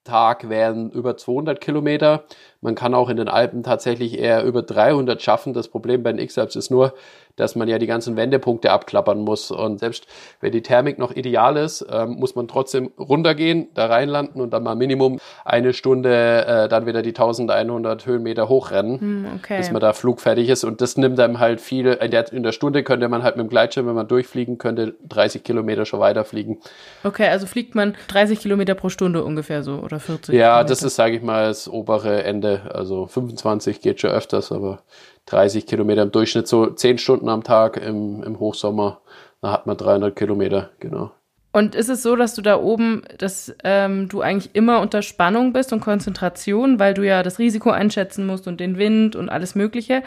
Idealflugtag 0.00 0.48
wären 0.48 0.90
über 0.90 1.16
200 1.16 1.60
Kilometer. 1.60 2.24
Man 2.62 2.74
kann 2.74 2.94
auch 2.94 3.08
in 3.08 3.16
den 3.16 3.28
Alpen 3.28 3.62
tatsächlich 3.62 4.18
eher 4.18 4.44
über 4.44 4.62
300 4.62 5.20
schaffen. 5.22 5.54
Das 5.54 5.68
Problem 5.68 6.02
bei 6.02 6.12
den 6.12 6.20
X-Alps 6.20 6.56
ist 6.56 6.70
nur, 6.70 6.94
dass 7.36 7.56
man 7.56 7.68
ja 7.68 7.78
die 7.78 7.86
ganzen 7.86 8.16
Wendepunkte 8.16 8.70
abklappern 8.70 9.20
muss. 9.20 9.50
Und 9.50 9.80
selbst 9.80 10.06
wenn 10.40 10.52
die 10.52 10.62
Thermik 10.62 10.98
noch 10.98 11.14
ideal 11.16 11.56
ist, 11.56 11.86
ähm, 11.90 12.16
muss 12.16 12.34
man 12.34 12.48
trotzdem 12.48 12.90
runtergehen, 12.98 13.68
da 13.72 13.86
reinlanden 13.86 14.42
und 14.42 14.50
dann 14.50 14.62
mal 14.62 14.74
Minimum 14.74 15.18
eine 15.44 15.72
Stunde 15.72 16.44
äh, 16.44 16.68
dann 16.68 16.84
wieder 16.84 17.00
die 17.00 17.10
1100 17.10 18.04
Höhenmeter 18.04 18.50
hochrennen, 18.50 19.00
hm, 19.00 19.26
okay. 19.38 19.56
bis 19.56 19.70
man 19.70 19.80
da 19.80 19.94
flugfertig 19.94 20.50
ist. 20.50 20.64
Und 20.64 20.82
das 20.82 20.98
nimmt 20.98 21.18
einem 21.18 21.38
halt 21.38 21.62
viel. 21.62 21.86
In 21.86 22.10
der, 22.10 22.30
in 22.30 22.42
der 22.42 22.52
Stunde 22.52 22.82
könnte 22.82 23.08
man 23.08 23.22
halt 23.22 23.36
mit 23.36 23.46
dem 23.46 23.48
Gleitschirm, 23.48 23.86
wenn 23.86 23.94
man 23.94 24.08
durchfliegen 24.08 24.58
könnte, 24.58 24.94
30 25.08 25.42
Kilometer 25.42 25.86
schon 25.86 26.00
weiterfliegen. 26.00 26.58
Okay, 27.04 27.28
also 27.28 27.46
fliegt 27.46 27.74
man 27.74 27.96
30 28.08 28.40
Kilometer 28.40 28.74
pro 28.74 28.90
Stunde 28.90 29.24
ungefähr 29.24 29.62
so 29.62 29.76
oder 29.90 30.00
40? 30.00 30.34
Ja, 30.34 30.48
Kilometer. 30.48 30.68
das 30.68 30.82
ist, 30.82 30.96
sage 30.96 31.16
ich 31.16 31.22
mal, 31.22 31.48
das 31.48 31.68
obere 31.68 32.22
Ende. 32.24 32.62
Also 32.72 33.06
25 33.06 33.80
geht 33.80 34.00
schon 34.00 34.10
öfters, 34.10 34.52
aber 34.52 34.82
30 35.26 35.66
Kilometer 35.66 36.02
im 36.02 36.12
Durchschnitt, 36.12 36.48
so 36.48 36.66
10 36.66 36.98
Stunden 36.98 37.28
am 37.28 37.42
Tag 37.42 37.76
im, 37.76 38.22
im 38.22 38.38
Hochsommer. 38.38 39.00
Da 39.40 39.52
hat 39.52 39.66
man 39.66 39.76
300 39.76 40.14
Kilometer, 40.14 40.70
genau. 40.80 41.12
Und 41.52 41.74
ist 41.74 41.88
es 41.88 42.02
so, 42.02 42.14
dass 42.14 42.34
du 42.34 42.42
da 42.42 42.60
oben, 42.60 43.02
dass 43.18 43.54
ähm, 43.64 44.08
du 44.08 44.20
eigentlich 44.20 44.54
immer 44.54 44.80
unter 44.80 45.02
Spannung 45.02 45.52
bist 45.52 45.72
und 45.72 45.80
Konzentration, 45.80 46.78
weil 46.78 46.94
du 46.94 47.04
ja 47.04 47.22
das 47.24 47.40
Risiko 47.40 47.70
einschätzen 47.70 48.24
musst 48.24 48.46
und 48.46 48.60
den 48.60 48.78
Wind 48.78 49.16
und 49.16 49.28
alles 49.28 49.56
Mögliche? 49.56 50.02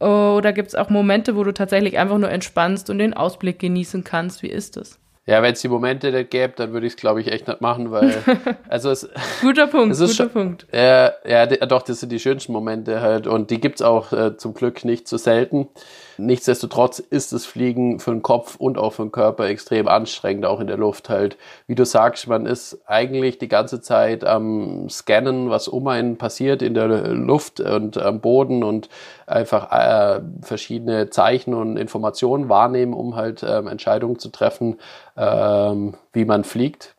Oder 0.00 0.52
gibt 0.52 0.68
es 0.68 0.74
auch 0.74 0.90
Momente, 0.90 1.36
wo 1.36 1.44
du 1.44 1.54
tatsächlich 1.54 1.96
einfach 1.96 2.18
nur 2.18 2.28
entspannst 2.28 2.90
und 2.90 2.98
den 2.98 3.14
Ausblick 3.14 3.58
genießen 3.60 4.04
kannst? 4.04 4.42
Wie 4.42 4.48
ist 4.48 4.76
das? 4.76 4.98
Ja, 5.24 5.40
wenn 5.40 5.52
es 5.52 5.60
die 5.60 5.68
Momente 5.68 6.10
nicht 6.10 6.30
gäbe, 6.30 6.54
dann 6.56 6.72
würde 6.72 6.84
ich 6.84 6.94
es, 6.94 6.96
glaube 6.96 7.20
ich, 7.20 7.30
echt 7.30 7.46
nicht 7.46 7.60
machen, 7.60 7.90
weil. 7.92 8.22
Also 8.68 8.90
es, 8.90 9.08
guter 9.42 9.66
Punkt, 9.66 9.96
guter 9.96 10.12
schon, 10.12 10.30
Punkt. 10.30 10.66
Ja, 10.72 11.12
ja, 11.26 11.46
doch, 11.46 11.82
das 11.82 12.00
sind 12.00 12.10
die 12.10 12.18
schönsten 12.18 12.52
Momente 12.52 13.02
halt. 13.02 13.26
Und 13.26 13.50
die 13.50 13.60
gibt's 13.60 13.82
auch 13.82 14.12
äh, 14.12 14.36
zum 14.36 14.54
Glück 14.54 14.84
nicht 14.84 15.06
so 15.06 15.18
selten. 15.18 15.68
Nichtsdestotrotz 16.16 16.98
ist 16.98 17.32
das 17.32 17.46
Fliegen 17.46 17.98
für 18.00 18.12
den 18.12 18.22
Kopf 18.22 18.56
und 18.56 18.78
auch 18.78 18.94
für 18.94 19.02
den 19.02 19.12
Körper 19.12 19.46
extrem 19.46 19.88
anstrengend, 19.88 20.46
auch 20.46 20.60
in 20.60 20.66
der 20.66 20.76
Luft 20.76 21.08
halt. 21.08 21.36
Wie 21.66 21.74
du 21.74 21.84
sagst, 21.84 22.28
man 22.28 22.46
ist 22.46 22.80
eigentlich 22.86 23.38
die 23.38 23.48
ganze 23.48 23.80
Zeit 23.80 24.24
am 24.24 24.88
Scannen, 24.88 25.50
was 25.50 25.68
um 25.68 25.86
einen 25.88 26.16
passiert 26.16 26.62
in 26.62 26.74
der 26.74 26.88
Luft 26.88 27.60
und 27.60 27.98
am 27.98 28.20
Boden 28.20 28.64
und 28.64 28.88
einfach 29.32 29.72
äh, 29.72 30.20
verschiedene 30.42 31.10
Zeichen 31.10 31.54
und 31.54 31.76
Informationen 31.76 32.48
wahrnehmen, 32.48 32.94
um 32.94 33.16
halt 33.16 33.42
ähm, 33.42 33.66
Entscheidungen 33.66 34.18
zu 34.18 34.28
treffen, 34.28 34.78
ähm, 35.16 35.94
wie 36.12 36.24
man 36.24 36.44
fliegt. 36.44 36.94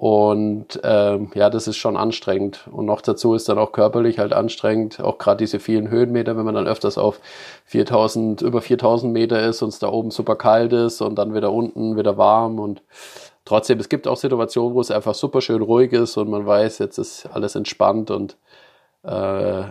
Und 0.00 0.80
ähm, 0.82 1.30
ja, 1.34 1.50
das 1.50 1.68
ist 1.68 1.76
schon 1.76 1.98
anstrengend. 1.98 2.66
Und 2.72 2.86
noch 2.86 3.02
dazu 3.02 3.34
ist 3.34 3.50
dann 3.50 3.58
auch 3.58 3.72
körperlich 3.72 4.18
halt 4.18 4.32
anstrengend, 4.32 4.98
auch 4.98 5.18
gerade 5.18 5.36
diese 5.36 5.60
vielen 5.60 5.90
Höhenmeter, 5.90 6.38
wenn 6.38 6.46
man 6.46 6.54
dann 6.54 6.66
öfters 6.66 6.96
auf 6.96 7.20
4000, 7.66 8.40
über 8.40 8.62
4000 8.62 9.12
Meter 9.12 9.42
ist 9.46 9.60
und 9.60 9.68
es 9.68 9.78
da 9.78 9.90
oben 9.90 10.10
super 10.10 10.36
kalt 10.36 10.72
ist 10.72 11.02
und 11.02 11.16
dann 11.16 11.34
wieder 11.34 11.52
unten 11.52 11.98
wieder 11.98 12.16
warm. 12.16 12.58
Und 12.60 12.82
trotzdem, 13.44 13.78
es 13.78 13.90
gibt 13.90 14.08
auch 14.08 14.16
Situationen, 14.16 14.74
wo 14.74 14.80
es 14.80 14.90
einfach 14.90 15.14
super 15.14 15.42
schön 15.42 15.60
ruhig 15.60 15.92
ist 15.92 16.16
und 16.16 16.30
man 16.30 16.46
weiß, 16.46 16.78
jetzt 16.78 16.96
ist 16.96 17.26
alles 17.34 17.54
entspannt 17.54 18.10
und 18.10 18.38
äh, 19.02 19.64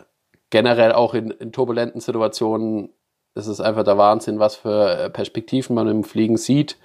generell 0.49 0.91
auch 0.91 1.13
in, 1.13 1.31
in 1.31 1.51
turbulenten 1.51 2.01
Situationen 2.01 2.89
ist 3.35 3.47
es 3.47 3.61
einfach 3.61 3.83
der 3.83 3.97
Wahnsinn, 3.97 4.39
was 4.39 4.55
für 4.55 5.09
Perspektiven 5.11 5.75
man 5.75 5.87
im 5.87 6.03
Fliegen 6.03 6.37
sieht 6.37 6.77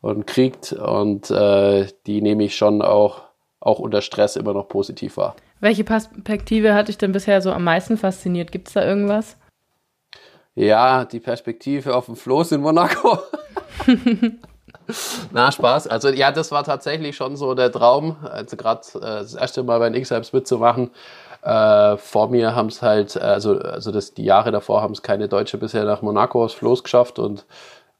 und 0.00 0.26
kriegt. 0.26 0.72
Und 0.72 1.30
äh, 1.30 1.86
die 2.06 2.22
nehme 2.22 2.44
ich 2.44 2.56
schon 2.56 2.82
auch, 2.82 3.22
auch 3.60 3.78
unter 3.78 4.00
Stress 4.00 4.36
immer 4.36 4.52
noch 4.52 4.68
positiv 4.68 5.16
wahr. 5.16 5.36
Welche 5.60 5.84
Perspektive 5.84 6.74
hat 6.74 6.88
dich 6.88 6.96
denn 6.96 7.12
bisher 7.12 7.42
so 7.42 7.52
am 7.52 7.64
meisten 7.64 7.96
fasziniert? 7.96 8.50
Gibt 8.50 8.68
es 8.68 8.74
da 8.74 8.84
irgendwas? 8.84 9.36
Ja, 10.54 11.04
die 11.04 11.20
Perspektive 11.20 11.94
auf 11.94 12.06
dem 12.06 12.16
Floß 12.16 12.52
in 12.52 12.62
Monaco. 12.62 13.18
Na, 15.32 15.52
Spaß. 15.52 15.86
Also 15.86 16.08
ja, 16.08 16.32
das 16.32 16.52
war 16.52 16.64
tatsächlich 16.64 17.16
schon 17.16 17.36
so 17.36 17.54
der 17.54 17.72
Traum. 17.72 18.16
Also 18.22 18.56
gerade 18.56 18.82
äh, 18.94 19.00
das 19.00 19.34
erste 19.34 19.62
Mal 19.62 19.78
bei 19.78 19.88
den 19.88 20.00
X-Hypes 20.00 20.32
mitzumachen. 20.32 20.90
Äh, 21.42 21.96
vor 21.96 22.28
mir 22.28 22.54
haben 22.54 22.68
es 22.68 22.82
halt, 22.82 23.16
also, 23.16 23.58
also 23.58 23.90
das, 23.92 24.14
die 24.14 24.24
Jahre 24.24 24.50
davor 24.52 24.82
haben 24.82 24.92
es 24.92 25.02
keine 25.02 25.28
Deutsche 25.28 25.58
bisher 25.58 25.84
nach 25.84 26.02
Monaco 26.02 26.44
aus 26.44 26.52
Floß 26.52 26.84
geschafft 26.84 27.18
und 27.18 27.46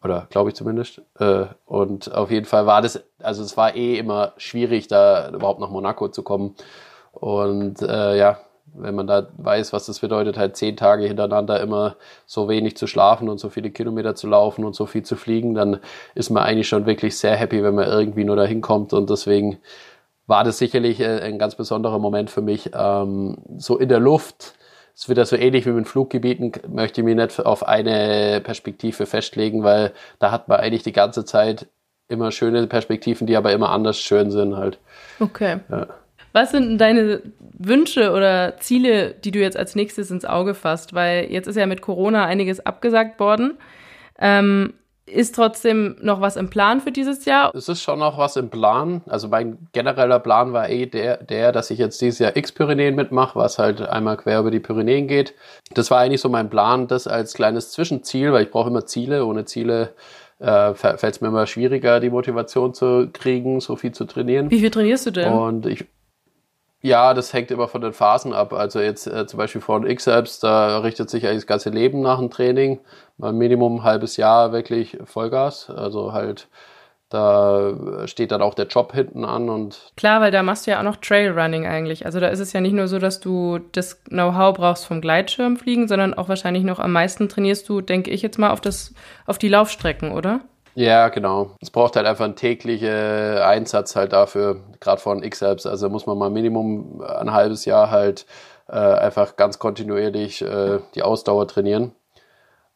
oder 0.03 0.27
glaube 0.31 0.51
ich 0.51 0.57
zumindest. 0.57 1.03
Äh, 1.19 1.47
und 1.67 2.13
auf 2.15 2.31
jeden 2.31 2.47
Fall 2.47 2.67
war 2.67 2.83
das, 2.83 3.03
also 3.23 3.43
es 3.43 3.57
war 3.57 3.75
eh 3.75 3.99
immer 3.99 4.33
schwierig, 4.37 4.89
da 4.89 5.31
überhaupt 5.31 5.61
nach 5.61 5.71
Monaco 5.71 6.09
zu 6.09 6.23
kommen. 6.23 6.55
Und 7.13 7.83
äh, 7.83 8.17
ja, 8.17 8.39
wenn 8.75 8.95
man 8.95 9.07
da 9.07 9.29
weiß, 9.37 9.73
was 9.73 9.87
das 9.87 10.01
bedeutet, 10.01 10.39
halt 10.39 10.57
zehn 10.57 10.77
Tage 10.77 11.07
hintereinander 11.07 11.61
immer 11.61 11.97
so 12.27 12.49
wenig 12.49 12.77
zu 12.77 12.87
schlafen 12.87 13.29
und 13.29 13.39
so 13.39 13.49
viele 13.49 13.71
Kilometer 13.71 14.15
zu 14.15 14.29
laufen 14.29 14.65
und 14.65 14.75
so 14.75 14.87
viel 14.87 15.03
zu 15.03 15.17
fliegen, 15.17 15.55
dann 15.55 15.79
ist 16.15 16.31
man 16.31 16.43
eigentlich 16.43 16.69
schon 16.69 16.87
wirklich 16.87 17.19
sehr 17.19 17.37
happy, 17.37 17.63
wenn 17.63 17.75
man 17.75 17.89
irgendwie 17.89 18.25
nur 18.25 18.37
dahin 18.37 18.61
kommt 18.61 18.93
und 18.93 19.11
deswegen 19.11 19.59
war 20.27 20.45
das 20.45 20.59
sicherlich 20.59 21.01
äh, 21.01 21.21
ein 21.21 21.39
ganz 21.39 21.57
besonderer 21.57 21.99
Moment 21.99 22.31
für 22.31 22.41
mich. 22.41 22.71
Ähm, 22.73 23.37
so 23.59 23.77
in 23.79 23.89
der 23.89 23.99
Luft, 23.99 24.55
es 24.95 25.09
wird 25.09 25.19
ja 25.19 25.25
so 25.25 25.37
ähnlich 25.37 25.67
wie 25.67 25.71
mit 25.71 25.89
Fluggebieten, 25.89 26.53
möchte 26.69 27.01
ich 27.01 27.05
mich 27.05 27.17
nicht 27.17 27.45
auf 27.45 27.67
eine 27.67 28.41
Perspektive 28.43 29.07
festlegen, 29.07 29.65
weil 29.65 29.93
da 30.19 30.31
hat 30.31 30.49
man 30.49 30.61
eigentlich 30.61 30.85
die 30.85 30.93
ganze 30.93 31.25
Zeit 31.25 31.67
immer 32.09 32.33
schöne 32.33 32.67
Perspektiven, 32.67 33.27
die 33.27 33.37
aber 33.37 33.53
immer 33.53 33.71
anders 33.71 33.99
schön 33.99 34.31
sind 34.31 34.57
halt. 34.57 34.79
Okay. 35.21 35.61
Ja. 35.69 35.87
Was 36.33 36.53
sind 36.53 36.79
deine 36.79 37.23
Wünsche 37.59 38.13
oder 38.13 38.57
Ziele, 38.59 39.15
die 39.25 39.31
du 39.31 39.39
jetzt 39.39 39.57
als 39.57 39.75
nächstes 39.75 40.11
ins 40.11 40.25
Auge 40.25 40.55
fasst? 40.55 40.95
Weil 40.95 41.31
jetzt 41.31 41.47
ist 41.47 41.57
ja 41.57 41.67
mit 41.67 41.83
Corona 41.83 42.25
einiges 42.25 42.65
abgesagt 42.65 43.19
worden. 43.21 43.59
Ähm, 44.19 44.75
ist 45.07 45.35
trotzdem 45.35 45.97
noch 46.01 46.21
was 46.21 46.37
im 46.37 46.51
Plan 46.51 46.81
für 46.81 46.93
dieses 46.93 47.25
Jahr? 47.25 47.53
Es 47.55 47.69
ist 47.69 47.83
schon 47.83 47.99
noch 47.99 48.17
was 48.17 48.37
im 48.37 48.49
Plan. 48.49 49.03
Also 49.07 49.29
mein 49.29 49.59
genereller 49.73 50.21
Plan 50.21 50.53
war 50.53 50.69
eh 50.69 50.87
der, 50.87 51.19
der 51.19 51.53
dass 51.53 51.71
ich 51.71 51.79
jetzt 51.79 52.01
dieses 52.01 52.21
Jahr 52.21 52.37
X-Pyrenäen 52.37 52.95
mitmache, 52.95 53.39
was 53.39 53.59
halt 53.59 53.81
einmal 53.81 54.17
quer 54.17 54.41
über 54.41 54.51
die 54.51 54.61
Pyrenäen 54.61 55.09
geht. 55.09 55.35
Das 55.75 55.91
war 55.91 55.99
eigentlich 55.99 56.21
so 56.21 56.29
mein 56.29 56.49
Plan, 56.49 56.87
das 56.87 57.07
als 57.07 57.35
kleines 57.35 57.73
Zwischenziel, 57.73 58.33
weil 58.33 58.45
ich 58.45 58.51
brauche 58.51 58.71
immer 58.71 58.87
Ziele. 58.87 59.27
Ohne 59.27 59.45
Ziele 59.45 59.95
äh, 60.39 60.75
fällt 60.75 61.03
es 61.03 61.21
mir 61.21 61.29
immer 61.29 61.47
schwieriger, 61.47 62.01
die 62.01 62.11
Motivation 62.11 62.73
zu 62.73 63.09
kriegen, 63.13 63.61
so 63.61 63.77
viel 63.77 63.93
zu 63.93 64.05
trainieren. 64.05 64.51
Wie 64.51 64.61
viel 64.61 64.71
trainierst 64.71 65.07
du 65.07 65.11
denn? 65.11 65.33
Und 65.33 65.67
ich 65.67 65.87
ja, 66.83 67.13
das 67.13 67.33
hängt 67.33 67.51
immer 67.51 67.69
von 67.69 67.83
den 67.83 67.93
Phasen 67.93 68.33
ab. 68.33 68.53
Also 68.53 68.81
jetzt 68.81 69.07
äh, 69.07 69.27
zum 69.27 69.39
Beispiel 69.39 69.61
von 69.61 69.87
X 69.87 70.05
selbst, 70.05 70.43
da 70.43 70.79
richtet 70.79 71.11
sich 71.11 71.27
eigentlich 71.27 71.41
das 71.43 71.47
ganze 71.47 71.71
Leben 71.71 72.01
nach 72.01 72.19
dem 72.19 72.31
Training. 72.31 72.81
Mal 73.19 73.33
Minimum 73.33 73.77
ein 73.77 73.83
halbes 73.83 74.17
Jahr 74.17 74.53
wirklich 74.53 74.97
Vollgas. 75.05 75.69
Also 75.69 76.15
halt, 76.15 76.49
da 77.11 77.75
steht 78.07 78.33
dann 78.33 78.41
auch 78.41 78.55
der 78.55 78.67
Job 78.67 78.95
hinten 78.95 79.27
an 79.27 79.51
und. 79.51 79.93
Klar, 79.97 80.23
weil 80.23 80.31
da 80.31 80.43
machst 80.43 80.67
du 80.67 80.71
ja 80.71 80.79
auch 80.79 80.85
noch 80.85 80.97
Trailrunning 80.97 81.67
eigentlich. 81.67 82.07
Also 82.07 82.19
da 82.19 82.29
ist 82.29 82.41
es 82.41 82.55
ja 82.55 82.63
nicht 82.63 82.73
nur 82.73 82.89
so, 82.89 82.99
dass 82.99 83.21
du 83.21 83.59
das 83.73 84.03
Know-how 84.05 84.55
brauchst 84.55 84.87
vom 84.87 85.03
Gleitschirmfliegen, 85.03 85.87
sondern 85.87 86.15
auch 86.15 86.31
wahrscheinlich 86.31 86.65
noch 86.65 86.79
am 86.79 86.93
meisten 86.93 87.29
trainierst 87.29 87.69
du, 87.69 87.83
denke 87.83 88.11
ich 88.11 88.23
jetzt 88.23 88.39
mal, 88.39 88.51
auf 88.51 88.63
das, 88.63 88.95
auf 89.27 89.37
die 89.37 89.49
Laufstrecken, 89.49 90.13
oder? 90.13 90.41
Ja, 90.75 91.09
genau. 91.09 91.57
Es 91.61 91.71
braucht 91.71 91.97
halt 91.97 92.07
einfach 92.07 92.25
einen 92.25 92.37
täglichen 92.37 92.89
Einsatz 93.39 93.97
halt 93.97 94.13
dafür, 94.13 94.61
gerade 94.79 95.01
von 95.01 95.23
X-Apps. 95.23 95.67
Also 95.67 95.89
muss 95.89 96.07
man 96.07 96.17
mal 96.17 96.31
Minimum 96.31 97.03
ein 97.03 97.33
halbes 97.33 97.65
Jahr 97.65 97.91
halt 97.91 98.25
äh, 98.69 98.77
einfach 98.77 99.37
ganz 99.37 99.59
kontinuierlich 99.59 100.43
äh, 100.43 100.79
die 100.95 101.03
Ausdauer 101.03 101.49
trainieren. 101.49 101.93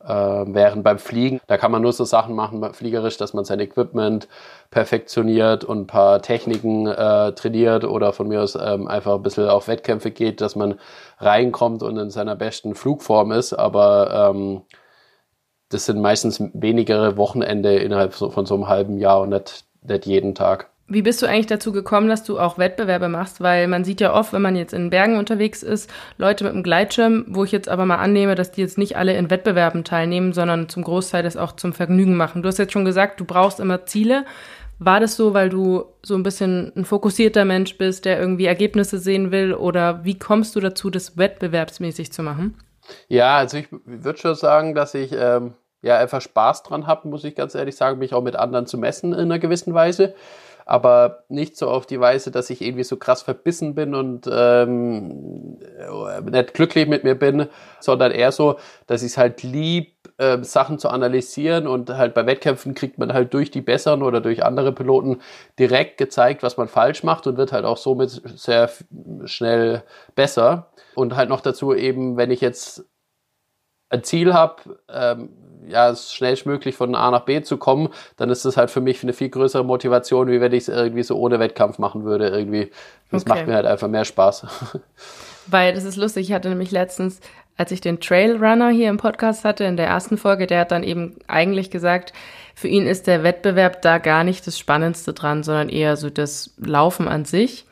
Äh, 0.04 0.08
während 0.12 0.84
beim 0.84 0.98
Fliegen, 0.98 1.40
da 1.46 1.56
kann 1.56 1.72
man 1.72 1.82
nur 1.82 1.92
so 1.92 2.04
Sachen 2.04 2.34
machen, 2.34 2.74
fliegerisch, 2.74 3.16
dass 3.16 3.32
man 3.32 3.44
sein 3.44 3.60
Equipment 3.60 4.28
perfektioniert 4.70 5.64
und 5.64 5.82
ein 5.82 5.86
paar 5.86 6.20
Techniken 6.20 6.86
äh, 6.86 7.32
trainiert 7.32 7.84
oder 7.84 8.12
von 8.12 8.28
mir 8.28 8.42
aus 8.42 8.54
ähm, 8.56 8.86
einfach 8.88 9.14
ein 9.14 9.22
bisschen 9.22 9.48
auf 9.48 9.68
Wettkämpfe 9.68 10.10
geht, 10.10 10.40
dass 10.42 10.56
man 10.56 10.78
reinkommt 11.18 11.82
und 11.82 11.96
in 11.96 12.10
seiner 12.10 12.36
besten 12.36 12.74
Flugform 12.74 13.32
ist. 13.32 13.54
Aber 13.54 14.32
ähm, 14.34 14.62
das 15.68 15.86
sind 15.86 16.00
meistens 16.00 16.42
wenigere 16.52 17.16
Wochenende 17.16 17.76
innerhalb 17.76 18.14
von 18.14 18.46
so 18.46 18.54
einem 18.54 18.68
halben 18.68 18.98
Jahr 18.98 19.22
und 19.22 19.30
nicht, 19.30 19.64
nicht 19.82 20.06
jeden 20.06 20.34
Tag. 20.34 20.70
Wie 20.86 21.00
bist 21.00 21.22
du 21.22 21.26
eigentlich 21.26 21.46
dazu 21.46 21.72
gekommen, 21.72 22.08
dass 22.08 22.24
du 22.24 22.38
auch 22.38 22.58
Wettbewerbe 22.58 23.08
machst? 23.08 23.40
Weil 23.40 23.68
man 23.68 23.84
sieht 23.84 24.02
ja 24.02 24.12
oft, 24.12 24.34
wenn 24.34 24.42
man 24.42 24.54
jetzt 24.54 24.74
in 24.74 24.90
Bergen 24.90 25.16
unterwegs 25.16 25.62
ist, 25.62 25.90
Leute 26.18 26.44
mit 26.44 26.52
einem 26.52 26.62
Gleitschirm, 26.62 27.24
wo 27.28 27.42
ich 27.42 27.52
jetzt 27.52 27.70
aber 27.70 27.86
mal 27.86 27.96
annehme, 27.96 28.34
dass 28.34 28.52
die 28.52 28.60
jetzt 28.60 28.76
nicht 28.76 28.96
alle 28.96 29.16
in 29.16 29.30
Wettbewerben 29.30 29.84
teilnehmen, 29.84 30.34
sondern 30.34 30.68
zum 30.68 30.84
Großteil 30.84 31.22
das 31.22 31.38
auch 31.38 31.52
zum 31.52 31.72
Vergnügen 31.72 32.16
machen. 32.16 32.42
Du 32.42 32.48
hast 32.48 32.58
jetzt 32.58 32.74
schon 32.74 32.84
gesagt, 32.84 33.18
du 33.18 33.24
brauchst 33.24 33.60
immer 33.60 33.86
Ziele. 33.86 34.26
War 34.78 35.00
das 35.00 35.16
so, 35.16 35.32
weil 35.32 35.48
du 35.48 35.84
so 36.02 36.14
ein 36.16 36.22
bisschen 36.22 36.72
ein 36.76 36.84
fokussierter 36.84 37.46
Mensch 37.46 37.78
bist, 37.78 38.04
der 38.04 38.18
irgendwie 38.20 38.44
Ergebnisse 38.44 38.98
sehen 38.98 39.30
will? 39.30 39.54
Oder 39.54 40.04
wie 40.04 40.18
kommst 40.18 40.54
du 40.54 40.60
dazu, 40.60 40.90
das 40.90 41.16
wettbewerbsmäßig 41.16 42.12
zu 42.12 42.22
machen? 42.22 42.56
Ja, 43.08 43.36
also 43.38 43.56
ich 43.58 43.68
würde 43.70 44.18
schon 44.18 44.34
sagen, 44.34 44.74
dass 44.74 44.94
ich 44.94 45.12
ähm, 45.12 45.54
ja 45.82 45.98
einfach 45.98 46.20
Spaß 46.20 46.62
dran 46.62 46.86
habe, 46.86 47.08
muss 47.08 47.24
ich 47.24 47.34
ganz 47.34 47.54
ehrlich 47.54 47.76
sagen, 47.76 47.98
mich 47.98 48.14
auch 48.14 48.22
mit 48.22 48.36
anderen 48.36 48.66
zu 48.66 48.78
messen 48.78 49.12
in 49.12 49.20
einer 49.20 49.38
gewissen 49.38 49.74
Weise. 49.74 50.14
Aber 50.66 51.24
nicht 51.28 51.58
so 51.58 51.68
auf 51.68 51.84
die 51.84 52.00
Weise, 52.00 52.30
dass 52.30 52.48
ich 52.48 52.62
irgendwie 52.62 52.84
so 52.84 52.96
krass 52.96 53.20
verbissen 53.20 53.74
bin 53.74 53.94
und 53.94 54.26
ähm, 54.32 55.58
nicht 56.30 56.54
glücklich 56.54 56.88
mit 56.88 57.04
mir 57.04 57.14
bin, 57.14 57.48
sondern 57.80 58.12
eher 58.12 58.32
so, 58.32 58.56
dass 58.86 59.02
ich 59.02 59.12
es 59.12 59.18
halt 59.18 59.42
lieb, 59.42 59.92
äh, 60.16 60.42
Sachen 60.42 60.78
zu 60.78 60.88
analysieren 60.88 61.66
und 61.66 61.90
halt 61.90 62.14
bei 62.14 62.24
Wettkämpfen 62.24 62.74
kriegt 62.74 62.98
man 62.98 63.12
halt 63.12 63.34
durch 63.34 63.50
die 63.50 63.60
Besseren 63.60 64.02
oder 64.02 64.22
durch 64.22 64.42
andere 64.42 64.72
Piloten 64.72 65.20
direkt 65.58 65.98
gezeigt, 65.98 66.42
was 66.42 66.56
man 66.56 66.68
falsch 66.68 67.02
macht 67.02 67.26
und 67.26 67.36
wird 67.36 67.52
halt 67.52 67.66
auch 67.66 67.76
somit 67.76 68.22
sehr 68.36 68.70
schnell 69.26 69.82
besser. 70.14 70.70
Und 70.94 71.16
halt 71.16 71.28
noch 71.28 71.40
dazu 71.40 71.74
eben, 71.74 72.16
wenn 72.16 72.30
ich 72.30 72.40
jetzt 72.40 72.84
ein 73.90 74.02
Ziel 74.02 74.34
habe, 74.34 74.80
ähm, 74.88 75.30
ja, 75.66 75.94
schnellstmöglich 75.94 76.76
von 76.76 76.94
A 76.94 77.10
nach 77.10 77.24
B 77.24 77.42
zu 77.42 77.56
kommen, 77.56 77.88
dann 78.16 78.30
ist 78.30 78.44
das 78.44 78.56
halt 78.56 78.70
für 78.70 78.80
mich 78.80 79.02
eine 79.02 79.12
viel 79.12 79.30
größere 79.30 79.64
Motivation, 79.64 80.28
wie 80.28 80.40
wenn 80.40 80.52
ich 80.52 80.64
es 80.64 80.68
irgendwie 80.68 81.02
so 81.02 81.16
ohne 81.16 81.38
Wettkampf 81.38 81.78
machen 81.78 82.04
würde. 82.04 82.28
Irgendwie. 82.28 82.70
Das 83.10 83.22
okay. 83.22 83.30
macht 83.30 83.46
mir 83.46 83.54
halt 83.54 83.66
einfach 83.66 83.88
mehr 83.88 84.04
Spaß. 84.04 84.46
Weil 85.46 85.74
das 85.74 85.84
ist 85.84 85.96
lustig, 85.96 86.28
ich 86.28 86.34
hatte 86.34 86.48
nämlich 86.48 86.70
letztens, 86.70 87.20
als 87.56 87.70
ich 87.70 87.80
den 87.80 88.00
Trailrunner 88.00 88.70
hier 88.70 88.88
im 88.88 88.96
Podcast 88.96 89.44
hatte, 89.44 89.64
in 89.64 89.76
der 89.76 89.86
ersten 89.86 90.16
Folge, 90.16 90.46
der 90.46 90.60
hat 90.60 90.72
dann 90.72 90.82
eben 90.82 91.16
eigentlich 91.26 91.70
gesagt, 91.70 92.12
für 92.54 92.68
ihn 92.68 92.86
ist 92.86 93.06
der 93.06 93.22
Wettbewerb 93.22 93.82
da 93.82 93.98
gar 93.98 94.24
nicht 94.24 94.46
das 94.46 94.58
Spannendste 94.58 95.12
dran, 95.12 95.42
sondern 95.42 95.68
eher 95.68 95.96
so 95.96 96.08
das 96.10 96.54
Laufen 96.58 97.08
an 97.08 97.24
sich. 97.24 97.66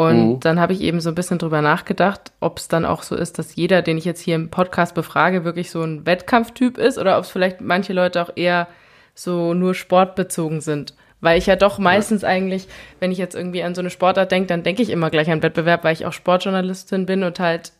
Und 0.00 0.28
mhm. 0.28 0.40
dann 0.40 0.58
habe 0.58 0.72
ich 0.72 0.80
eben 0.80 0.98
so 1.02 1.10
ein 1.10 1.14
bisschen 1.14 1.36
drüber 1.36 1.60
nachgedacht, 1.60 2.32
ob 2.40 2.56
es 2.56 2.68
dann 2.68 2.86
auch 2.86 3.02
so 3.02 3.14
ist, 3.14 3.38
dass 3.38 3.54
jeder, 3.54 3.82
den 3.82 3.98
ich 3.98 4.06
jetzt 4.06 4.22
hier 4.22 4.34
im 4.34 4.48
Podcast 4.48 4.94
befrage, 4.94 5.44
wirklich 5.44 5.70
so 5.70 5.82
ein 5.82 6.06
Wettkampftyp 6.06 6.78
ist 6.78 6.96
oder 6.96 7.18
ob 7.18 7.24
es 7.24 7.30
vielleicht 7.30 7.60
manche 7.60 7.92
Leute 7.92 8.22
auch 8.22 8.30
eher 8.34 8.66
so 9.14 9.52
nur 9.52 9.74
sportbezogen 9.74 10.62
sind. 10.62 10.94
Weil 11.20 11.36
ich 11.36 11.44
ja 11.44 11.54
doch 11.54 11.78
meistens 11.78 12.22
ja. 12.22 12.28
eigentlich, 12.28 12.66
wenn 12.98 13.12
ich 13.12 13.18
jetzt 13.18 13.34
irgendwie 13.34 13.62
an 13.62 13.74
so 13.74 13.82
eine 13.82 13.90
Sportart 13.90 14.32
denke, 14.32 14.46
dann 14.46 14.62
denke 14.62 14.80
ich 14.80 14.88
immer 14.88 15.10
gleich 15.10 15.30
an 15.30 15.42
Wettbewerb, 15.42 15.84
weil 15.84 15.92
ich 15.92 16.06
auch 16.06 16.14
Sportjournalistin 16.14 17.04
bin 17.04 17.22
und 17.22 17.38
halt 17.38 17.72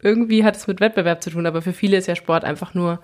irgendwie 0.00 0.44
hat 0.44 0.56
es 0.56 0.68
mit 0.68 0.80
Wettbewerb 0.80 1.22
zu 1.22 1.28
tun, 1.28 1.44
aber 1.44 1.60
für 1.60 1.74
viele 1.74 1.98
ist 1.98 2.06
ja 2.06 2.16
Sport 2.16 2.44
einfach 2.44 2.72
nur 2.72 3.00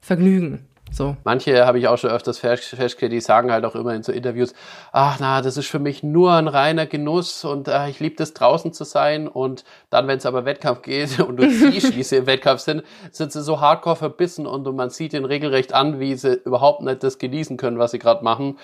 Vergnügen. 0.00 0.64
So. 0.92 1.16
Manche 1.24 1.66
habe 1.66 1.78
ich 1.78 1.86
auch 1.86 1.98
schon 1.98 2.10
öfters 2.10 2.38
festgestellt, 2.38 3.12
die 3.12 3.20
sagen 3.20 3.52
halt 3.52 3.64
auch 3.64 3.74
immer 3.76 3.94
in 3.94 4.02
so 4.02 4.10
Interviews, 4.10 4.54
ach 4.92 5.18
na, 5.20 5.40
das 5.40 5.56
ist 5.56 5.68
für 5.68 5.78
mich 5.78 6.02
nur 6.02 6.32
ein 6.32 6.48
reiner 6.48 6.86
Genuss 6.86 7.44
und 7.44 7.68
äh, 7.68 7.88
ich 7.88 8.00
liebe 8.00 8.16
das 8.16 8.34
draußen 8.34 8.72
zu 8.72 8.84
sein 8.84 9.28
und 9.28 9.64
dann, 9.90 10.08
wenn 10.08 10.18
es 10.18 10.26
aber 10.26 10.44
Wettkampf 10.44 10.82
geht 10.82 11.20
und 11.26 11.36
du 11.36 11.48
siehst, 11.48 11.96
wie 11.96 12.02
sie 12.02 12.16
im 12.16 12.26
Wettkampf 12.26 12.60
sind, 12.60 12.82
sind 13.12 13.30
sie 13.32 13.42
so 13.42 13.60
hardcore 13.60 13.96
verbissen 13.96 14.46
und 14.46 14.64
man 14.74 14.90
sieht 14.90 15.12
ihnen 15.12 15.24
regelrecht 15.24 15.72
an, 15.72 16.00
wie 16.00 16.16
sie 16.16 16.34
überhaupt 16.44 16.82
nicht 16.82 17.04
das 17.04 17.18
genießen 17.18 17.56
können, 17.56 17.78
was 17.78 17.92
sie 17.92 17.98
gerade 17.98 18.24
machen 18.24 18.56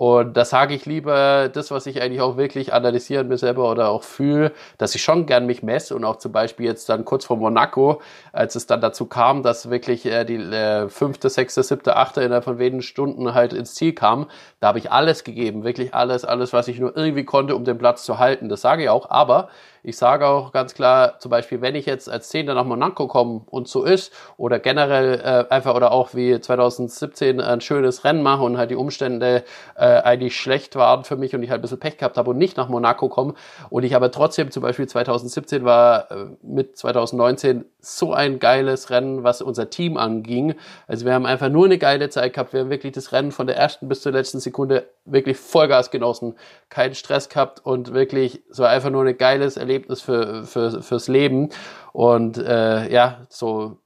und 0.00 0.34
da 0.34 0.46
sage 0.46 0.74
ich 0.74 0.86
lieber 0.86 1.50
das, 1.52 1.70
was 1.70 1.84
ich 1.84 2.00
eigentlich 2.00 2.22
auch 2.22 2.38
wirklich 2.38 2.72
analysieren 2.72 3.28
mir 3.28 3.36
selber 3.36 3.70
oder 3.70 3.90
auch 3.90 4.02
fühle, 4.02 4.52
dass 4.78 4.94
ich 4.94 5.02
schon 5.02 5.26
gern 5.26 5.44
mich 5.44 5.62
messe 5.62 5.94
und 5.94 6.06
auch 6.06 6.16
zum 6.16 6.32
Beispiel 6.32 6.64
jetzt 6.64 6.88
dann 6.88 7.04
kurz 7.04 7.26
vor 7.26 7.36
Monaco, 7.36 8.00
als 8.32 8.54
es 8.54 8.66
dann 8.66 8.80
dazu 8.80 9.04
kam, 9.04 9.42
dass 9.42 9.68
wirklich 9.68 10.06
äh, 10.06 10.24
die 10.24 10.36
äh, 10.36 10.88
fünfte, 10.88 11.28
sechste, 11.28 11.62
siebte, 11.70 11.96
achte 11.96 12.20
innerhalb 12.22 12.44
von 12.44 12.58
wenigen 12.58 12.82
Stunden 12.82 13.32
halt 13.32 13.54
ins 13.54 13.74
Ziel 13.74 13.94
kam, 13.94 14.26
da 14.60 14.68
habe 14.68 14.78
ich 14.78 14.92
alles 14.92 15.24
gegeben, 15.24 15.64
wirklich 15.64 15.94
alles, 15.94 16.26
alles, 16.26 16.52
was 16.52 16.68
ich 16.68 16.78
nur 16.78 16.94
irgendwie 16.94 17.24
konnte, 17.24 17.56
um 17.56 17.64
den 17.64 17.78
Platz 17.78 18.04
zu 18.04 18.18
halten. 18.18 18.50
Das 18.50 18.60
sage 18.60 18.82
ich 18.82 18.88
auch, 18.90 19.08
aber 19.08 19.48
ich 19.82 19.96
sage 19.96 20.26
auch 20.26 20.52
ganz 20.52 20.74
klar, 20.74 21.18
zum 21.18 21.30
Beispiel, 21.30 21.60
wenn 21.60 21.74
ich 21.74 21.86
jetzt 21.86 22.08
als 22.08 22.28
Zehnter 22.28 22.54
nach 22.54 22.64
Monaco 22.64 23.06
komme 23.06 23.42
und 23.50 23.68
so 23.68 23.84
ist, 23.84 24.12
oder 24.36 24.58
generell 24.58 25.20
äh, 25.20 25.52
einfach 25.52 25.74
oder 25.74 25.92
auch 25.92 26.14
wie 26.14 26.40
2017 26.40 27.40
ein 27.40 27.60
schönes 27.60 28.04
Rennen 28.04 28.22
mache 28.22 28.42
und 28.42 28.58
halt 28.58 28.70
die 28.70 28.76
Umstände 28.76 29.44
äh, 29.76 29.84
eigentlich 29.84 30.36
schlecht 30.36 30.76
waren 30.76 31.04
für 31.04 31.16
mich 31.16 31.34
und 31.34 31.42
ich 31.42 31.50
halt 31.50 31.60
ein 31.60 31.62
bisschen 31.62 31.80
Pech 31.80 31.98
gehabt 31.98 32.16
habe 32.16 32.30
und 32.30 32.38
nicht 32.38 32.56
nach 32.56 32.68
Monaco 32.68 33.08
komme 33.08 33.34
und 33.70 33.84
ich 33.84 33.96
aber 33.96 34.10
trotzdem 34.10 34.50
zum 34.50 34.62
Beispiel 34.62 34.86
2017 34.86 35.64
war 35.64 36.10
äh, 36.10 36.26
mit 36.42 36.76
2019 36.76 37.64
so 37.80 38.12
ein 38.12 38.38
geiles 38.38 38.90
Rennen, 38.90 39.24
was 39.24 39.40
unser 39.40 39.70
Team 39.70 39.96
anging. 39.96 40.54
Also 40.86 41.06
wir 41.06 41.14
haben 41.14 41.26
einfach 41.26 41.48
nur 41.48 41.64
eine 41.64 41.78
geile 41.78 42.10
Zeit 42.10 42.34
gehabt. 42.34 42.52
Wir 42.52 42.60
haben 42.60 42.70
wirklich 42.70 42.92
das 42.92 43.12
Rennen 43.12 43.32
von 43.32 43.46
der 43.46 43.56
ersten 43.56 43.88
bis 43.88 44.02
zur 44.02 44.12
letzten 44.12 44.38
Sekunde 44.40 44.88
wirklich 45.06 45.38
Vollgas 45.38 45.90
genossen, 45.90 46.34
keinen 46.68 46.94
Stress 46.94 47.28
gehabt 47.28 47.64
und 47.64 47.94
wirklich 47.94 48.42
so 48.50 48.64
einfach 48.64 48.90
nur 48.90 49.04
ein 49.04 49.16
geiles 49.16 49.56
Erlebnis 49.56 49.69
für, 49.78 50.44
für, 50.44 50.82
fürs 50.82 51.08
Leben. 51.08 51.50
Und 51.92 52.38
äh, 52.38 52.92
ja, 52.92 53.26
so 53.28 53.78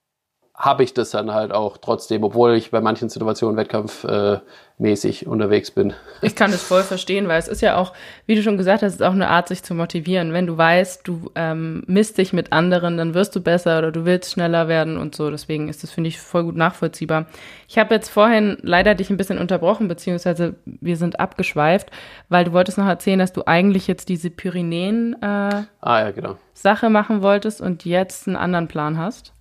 habe 0.55 0.85
ich 0.85 0.95
das 0.95 1.11
dann 1.11 1.33
halt 1.33 1.53
auch 1.53 1.79
trotzdem, 1.79 2.23
obwohl 2.23 2.55
ich 2.55 2.71
bei 2.71 2.81
manchen 2.81 3.09
Situationen 3.09 3.57
wettkampfmäßig 3.57 4.11
äh, 4.11 4.41
unterwegs 4.79 5.71
bin. 5.71 5.93
Ich 6.21 6.35
kann 6.35 6.51
das 6.51 6.63
voll 6.63 6.83
verstehen, 6.83 7.29
weil 7.29 7.39
es 7.39 7.49
ist 7.49 7.61
ja 7.61 7.77
auch, 7.77 7.93
wie 8.27 8.35
du 8.35 8.43
schon 8.43 8.57
gesagt 8.57 8.83
hast, 8.83 8.95
es 8.95 9.01
ist 9.01 9.07
auch 9.07 9.13
eine 9.13 9.29
Art, 9.29 9.49
sich 9.49 9.63
zu 9.63 9.75
motivieren. 9.75 10.33
Wenn 10.33 10.47
du 10.47 10.57
weißt, 10.57 11.07
du 11.07 11.31
ähm, 11.37 11.85
misst 11.87 12.19
dich 12.19 12.33
mit 12.33 12.53
anderen, 12.53 12.97
dann 12.97 13.15
wirst 13.15 13.37
du 13.37 13.41
besser 13.41 13.79
oder 13.79 13.93
du 13.93 14.05
willst 14.05 14.33
schneller 14.33 14.67
werden 14.67 14.97
und 14.97 15.15
so. 15.15 15.31
Deswegen 15.31 15.69
ist 15.69 15.83
das, 15.83 15.93
finde 15.93 16.09
ich, 16.09 16.19
voll 16.19 16.45
gut 16.45 16.57
nachvollziehbar. 16.57 17.27
Ich 17.69 17.79
habe 17.79 17.95
jetzt 17.95 18.09
vorhin 18.09 18.57
leider 18.63 18.95
dich 18.95 19.11
ein 19.11 19.17
bisschen 19.17 19.39
unterbrochen, 19.39 19.87
beziehungsweise 19.87 20.55
wir 20.65 20.97
sind 20.97 21.21
abgeschweift, 21.21 21.91
weil 22.29 22.45
du 22.45 22.53
wolltest 22.53 22.79
noch 22.79 22.87
erzählen, 22.87 23.19
dass 23.19 23.33
du 23.33 23.47
eigentlich 23.47 23.87
jetzt 23.87 24.09
diese 24.09 24.31
Pyrenäen 24.31 25.15
äh, 25.23 25.27
ah, 25.27 25.67
ja, 25.83 26.11
genau. 26.11 26.37
Sache 26.53 26.91
machen 26.91 27.23
wolltest 27.23 27.61
und 27.61 27.85
jetzt 27.85 28.27
einen 28.27 28.37
anderen 28.37 28.69
Plan 28.69 28.99
hast. 28.99 29.34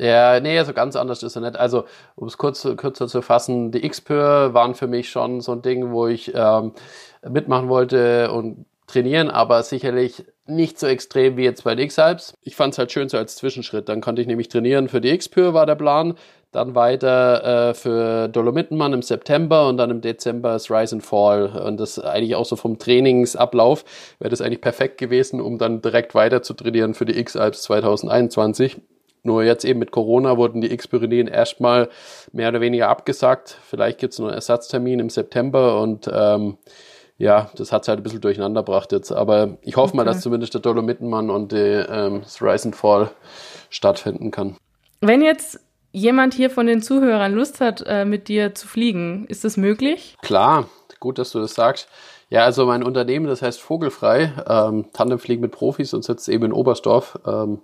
Ja, 0.00 0.40
nee, 0.40 0.62
so 0.64 0.72
ganz 0.72 0.96
anders 0.96 1.22
ist 1.22 1.36
er 1.36 1.42
nicht. 1.42 1.56
Also, 1.56 1.84
um 2.16 2.26
es 2.26 2.38
kurz, 2.38 2.66
kürzer 2.78 3.06
zu 3.06 3.20
fassen, 3.20 3.70
die 3.70 3.84
X-Pür 3.84 4.54
waren 4.54 4.74
für 4.74 4.86
mich 4.86 5.10
schon 5.10 5.42
so 5.42 5.52
ein 5.52 5.60
Ding, 5.60 5.90
wo 5.90 6.06
ich 6.06 6.32
ähm, 6.34 6.72
mitmachen 7.28 7.68
wollte 7.68 8.32
und 8.32 8.64
trainieren, 8.86 9.28
aber 9.28 9.62
sicherlich 9.62 10.24
nicht 10.46 10.78
so 10.78 10.86
extrem 10.86 11.36
wie 11.36 11.44
jetzt 11.44 11.64
bei 11.64 11.74
den 11.74 11.84
X-Alps. 11.84 12.32
Ich 12.40 12.56
fand 12.56 12.72
es 12.72 12.78
halt 12.78 12.92
schön 12.92 13.10
so 13.10 13.18
als 13.18 13.36
Zwischenschritt. 13.36 13.90
Dann 13.90 14.00
konnte 14.00 14.22
ich 14.22 14.26
nämlich 14.26 14.48
trainieren 14.48 14.88
für 14.88 15.02
die 15.02 15.10
X-Pür 15.10 15.52
war 15.52 15.66
der 15.66 15.74
Plan. 15.74 16.14
Dann 16.50 16.74
weiter 16.74 17.68
äh, 17.70 17.74
für 17.74 18.28
Dolomitenmann 18.28 18.94
im 18.94 19.02
September 19.02 19.68
und 19.68 19.76
dann 19.76 19.90
im 19.90 20.00
Dezember 20.00 20.54
das 20.54 20.70
Rise 20.70 20.96
and 20.96 21.04
Fall. 21.04 21.48
Und 21.62 21.78
das 21.78 21.98
eigentlich 21.98 22.36
auch 22.36 22.46
so 22.46 22.56
vom 22.56 22.78
Trainingsablauf 22.78 23.84
wäre 24.18 24.30
das 24.30 24.40
eigentlich 24.40 24.62
perfekt 24.62 24.96
gewesen, 24.96 25.42
um 25.42 25.58
dann 25.58 25.82
direkt 25.82 26.14
weiter 26.14 26.42
zu 26.42 26.54
trainieren 26.54 26.94
für 26.94 27.04
die 27.04 27.18
X-Alps 27.18 27.62
2021. 27.62 28.80
Nur 29.22 29.44
jetzt 29.44 29.64
eben 29.64 29.78
mit 29.78 29.90
Corona 29.90 30.36
wurden 30.36 30.60
die 30.60 30.72
X-Pyrenäen 30.72 31.28
erstmal 31.28 31.88
mehr 32.32 32.48
oder 32.48 32.60
weniger 32.60 32.88
abgesagt. 32.88 33.58
Vielleicht 33.62 33.98
gibt 33.98 34.12
es 34.12 34.18
noch 34.18 34.26
einen 34.26 34.34
Ersatztermin 34.34 35.00
im 35.00 35.10
September 35.10 35.80
und 35.80 36.10
ähm, 36.12 36.56
ja, 37.18 37.50
das 37.54 37.70
hat 37.70 37.82
es 37.82 37.88
halt 37.88 38.00
ein 38.00 38.02
bisschen 38.02 38.22
durcheinander 38.22 38.62
gebracht 38.62 38.92
jetzt. 38.92 39.12
Aber 39.12 39.58
ich 39.60 39.76
hoffe 39.76 39.90
okay. 39.90 39.98
mal, 39.98 40.04
dass 40.04 40.22
zumindest 40.22 40.54
der 40.54 40.62
Dolomitenmann 40.62 41.28
und 41.28 41.52
die, 41.52 41.56
ähm, 41.56 42.22
das 42.22 42.40
Rise 42.40 42.68
and 42.68 42.76
Fall 42.76 43.10
stattfinden 43.68 44.30
kann. 44.30 44.56
Wenn 45.02 45.20
jetzt 45.20 45.60
jemand 45.92 46.32
hier 46.32 46.48
von 46.48 46.66
den 46.66 46.80
Zuhörern 46.80 47.34
Lust 47.34 47.60
hat, 47.60 47.84
äh, 47.86 48.06
mit 48.06 48.28
dir 48.28 48.54
zu 48.54 48.66
fliegen, 48.66 49.26
ist 49.28 49.44
das 49.44 49.58
möglich? 49.58 50.16
Klar, 50.22 50.68
gut, 50.98 51.18
dass 51.18 51.32
du 51.32 51.40
das 51.40 51.54
sagst. 51.54 51.88
Ja, 52.30 52.44
also 52.44 52.64
mein 52.64 52.84
Unternehmen, 52.84 53.26
das 53.26 53.42
heißt 53.42 53.60
Vogelfrei, 53.60 54.32
ähm, 54.48 54.86
Tandemfliegen 54.92 55.42
mit 55.42 55.50
Profis 55.50 55.92
und 55.92 56.04
sitzt 56.04 56.28
eben 56.28 56.44
in 56.44 56.52
Oberstdorf. 56.52 57.18
Ähm, 57.26 57.60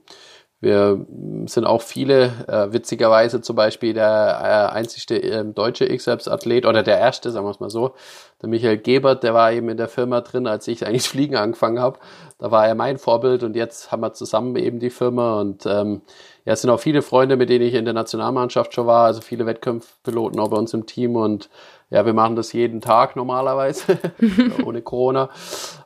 wir 0.61 1.07
sind 1.47 1.67
auch 1.67 1.83
viele, 1.83 2.33
äh, 2.49 2.73
witzigerweise 2.73 3.43
zum 3.43 3.57
Beispiel 3.57 3.93
der 3.93 4.71
äh, 4.73 4.75
einzigste 4.75 5.23
äh, 5.23 5.45
deutsche 5.45 5.85
X-Athlet 5.85 6.65
oder 6.65 6.83
der 6.83 6.99
erste, 6.99 7.31
sagen 7.31 7.47
wir 7.47 7.51
es 7.51 7.61
mal 7.61 7.69
so, 7.69 7.95
der 8.41 8.49
Michael 8.49 8.79
Gebert, 8.79 9.23
der 9.23 9.35
war 9.35 9.53
eben 9.53 9.69
in 9.69 9.77
der 9.77 9.89
Firma 9.89 10.23
drin, 10.23 10.47
als 10.47 10.67
ich 10.67 10.87
eigentlich 10.87 11.03
Fliegen 11.09 11.37
angefangen 11.37 11.79
habe. 11.79 11.99
Da 12.39 12.51
war 12.51 12.67
er 12.67 12.75
mein 12.75 12.97
Vorbild 12.99 13.43
und 13.43 13.55
jetzt 13.55 13.93
haben 13.93 14.01
wir 14.01 14.15
zusammen 14.15 14.57
eben 14.57 14.81
die 14.81 14.91
Firma 14.91 15.41
und 15.41 15.67
ähm, 15.67 16.01
ja, 16.47 16.55
es 16.55 16.63
sind 16.63 16.71
auch 16.71 16.81
viele 16.81 17.03
Freunde, 17.03 17.37
mit 17.37 17.51
denen 17.51 17.67
ich 17.67 17.75
in 17.75 17.85
der 17.85 17.95
Nationalmannschaft 17.95 18.73
schon 18.73 18.87
war, 18.87 19.07
also 19.07 19.21
viele 19.21 19.47
Wettkampfpiloten 19.47 20.41
auch 20.41 20.49
bei 20.49 20.57
uns 20.57 20.73
im 20.73 20.87
Team 20.87 21.17
und 21.17 21.51
ja, 21.91 22.05
wir 22.05 22.15
machen 22.15 22.37
das 22.37 22.53
jeden 22.53 22.81
Tag 22.81 23.15
normalerweise, 23.17 23.99
ohne 24.65 24.83
Corona. 24.83 25.31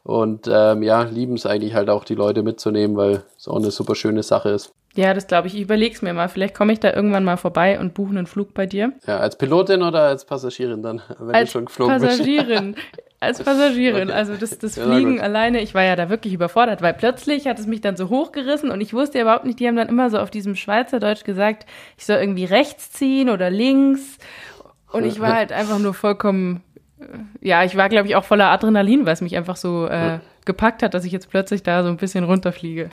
Und 0.03 0.49
ähm, 0.51 0.83
ja, 0.83 1.03
lieben 1.03 1.35
es 1.35 1.47
eigentlich 1.47 1.75
halt 1.75 1.91
auch, 1.91 2.05
die 2.05 2.15
Leute 2.15 2.43
mitzunehmen, 2.43 2.97
weil 2.97 3.25
es 3.37 3.49
auch 3.49 3.57
eine 3.57 3.71
super 3.71 3.95
schöne 3.95 4.23
Sache 4.23 4.51
ist. 4.51 4.73
Ja, 4.95 5.15
das 5.15 5.27
glaube 5.27 5.47
ich. 5.47 5.55
Ich 5.55 5.61
überlege 5.61 5.95
es 5.95 6.03
mir 6.03 6.13
mal. 6.13 6.29
Vielleicht 6.29 6.55
komme 6.55 6.73
ich 6.73 6.81
da 6.81 6.93
irgendwann 6.93 7.23
mal 7.23 7.37
vorbei 7.37 7.79
und 7.79 7.95
buche 7.95 8.11
einen 8.11 8.27
Flug 8.27 8.55
bei 8.55 8.67
dir. 8.67 8.93
Ja, 9.07 9.19
als 9.19 9.37
Pilotin 9.37 9.83
oder 9.83 10.03
als 10.03 10.25
Passagierin 10.25 10.83
dann, 10.83 11.03
wenn 11.19 11.35
als 11.35 11.51
du 11.51 11.53
schon 11.53 11.67
geflogen 11.67 12.01
Passagierin. 12.01 12.73
bist? 12.73 12.87
Als 13.21 13.43
Passagierin. 13.43 14.09
Okay. 14.09 14.17
Also 14.17 14.35
das, 14.35 14.59
das 14.59 14.79
Fliegen 14.79 15.19
ja, 15.19 15.23
alleine, 15.23 15.61
ich 15.61 15.75
war 15.75 15.83
ja 15.83 15.95
da 15.95 16.09
wirklich 16.09 16.33
überfordert, 16.33 16.81
weil 16.81 16.95
plötzlich 16.95 17.47
hat 17.47 17.59
es 17.59 17.67
mich 17.67 17.83
dann 17.83 17.97
so 17.97 18.09
hochgerissen 18.09 18.71
und 18.71 18.81
ich 18.81 18.95
wusste 18.95 19.21
überhaupt 19.21 19.45
nicht, 19.45 19.61
die 19.61 19.69
haben 19.69 19.77
dann 19.77 19.91
immer 19.91 20.09
so 20.09 20.19
auf 20.19 20.31
diesem 20.31 20.57
Schweizerdeutsch 20.57 21.25
gesagt, 21.25 21.67
ich 21.99 22.07
soll 22.07 22.17
irgendwie 22.17 22.47
rechts 22.47 22.91
ziehen 22.93 23.29
oder 23.29 23.51
links. 23.51 24.17
Und 24.93 25.05
ich 25.05 25.21
war 25.21 25.35
halt 25.35 25.53
einfach 25.53 25.79
nur 25.79 25.95
vollkommen, 25.95 26.63
äh, 27.01 27.05
ja, 27.41 27.65
ich 27.65 27.77
war, 27.77 27.89
glaube 27.89 28.09
ich, 28.09 28.17
auch 28.17 28.25
voller 28.25 28.51
Adrenalin, 28.51 29.07
weil 29.07 29.15
es 29.15 29.21
mich 29.21 29.37
einfach 29.37 29.57
so 29.57 29.87
äh, 29.87 30.19
gepackt 30.45 30.83
hat, 30.83 30.95
dass 30.95 31.05
ich 31.05 31.13
jetzt 31.13 31.31
plötzlich 31.31 31.63
da 31.63 31.83
so 31.83 31.89
ein 31.89 31.97
bisschen 31.97 32.25
runterfliege. 32.25 32.91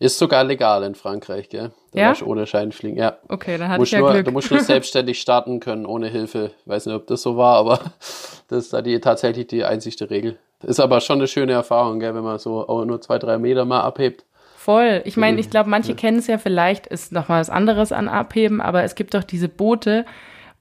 Ist 0.00 0.18
sogar 0.18 0.44
legal 0.44 0.84
in 0.84 0.94
Frankreich, 0.94 1.48
gell? 1.48 1.72
Da 1.92 2.00
ja? 2.00 2.14
ohne 2.24 2.46
Schein 2.46 2.70
fliegen, 2.70 2.96
ja. 2.96 3.18
Okay, 3.28 3.58
dann 3.58 3.68
hatte 3.68 3.82
ich 3.82 3.90
ja 3.90 3.98
nur, 3.98 4.12
Glück. 4.12 4.26
Du 4.26 4.30
musst 4.30 4.50
nur 4.50 4.60
selbstständig 4.60 5.20
starten 5.20 5.58
können, 5.58 5.86
ohne 5.86 6.08
Hilfe. 6.08 6.52
Ich 6.60 6.68
weiß 6.68 6.86
nicht, 6.86 6.94
ob 6.94 7.08
das 7.08 7.22
so 7.22 7.36
war, 7.36 7.56
aber 7.56 7.80
das 8.48 8.64
ist 8.64 8.72
da 8.72 8.80
die, 8.80 9.00
tatsächlich 9.00 9.48
die 9.48 9.64
einzigste 9.64 10.08
Regel. 10.08 10.38
Ist 10.62 10.80
aber 10.80 11.00
schon 11.00 11.18
eine 11.18 11.28
schöne 11.28 11.52
Erfahrung, 11.52 11.98
gell, 11.98 12.14
wenn 12.14 12.22
man 12.22 12.38
so 12.38 12.68
auch 12.68 12.84
nur 12.84 13.00
zwei, 13.00 13.18
drei 13.18 13.38
Meter 13.38 13.64
mal 13.64 13.80
abhebt. 13.80 14.24
Voll. 14.56 15.02
Ich 15.04 15.16
meine, 15.16 15.40
ich 15.40 15.50
glaube, 15.50 15.70
manche 15.70 15.92
ja. 15.92 15.96
kennen 15.96 16.18
es 16.18 16.26
ja 16.26 16.38
vielleicht, 16.38 16.86
ist 16.86 17.10
nochmal 17.10 17.40
was 17.40 17.48
anderes 17.48 17.90
an 17.90 18.08
Abheben, 18.08 18.60
aber 18.60 18.82
es 18.82 18.94
gibt 18.94 19.14
doch 19.14 19.24
diese 19.24 19.48
Boote, 19.48 20.04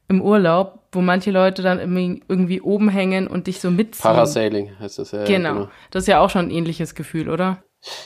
im 0.09 0.21
Urlaub, 0.21 0.79
wo 0.91 1.01
manche 1.01 1.31
Leute 1.31 1.61
dann 1.61 1.79
irgendwie 1.79 2.61
oben 2.61 2.89
hängen 2.89 3.27
und 3.27 3.47
dich 3.47 3.59
so 3.59 3.69
mitziehen. 3.69 4.03
Parasailing 4.03 4.71
heißt 4.79 4.99
das 4.99 5.11
ja. 5.11 5.25
Genau. 5.25 5.53
genau. 5.53 5.67
Das 5.91 6.03
ist 6.03 6.07
ja 6.07 6.19
auch 6.19 6.29
schon 6.29 6.47
ein 6.47 6.51
ähnliches 6.51 6.95
Gefühl, 6.95 7.29
oder? 7.29 7.61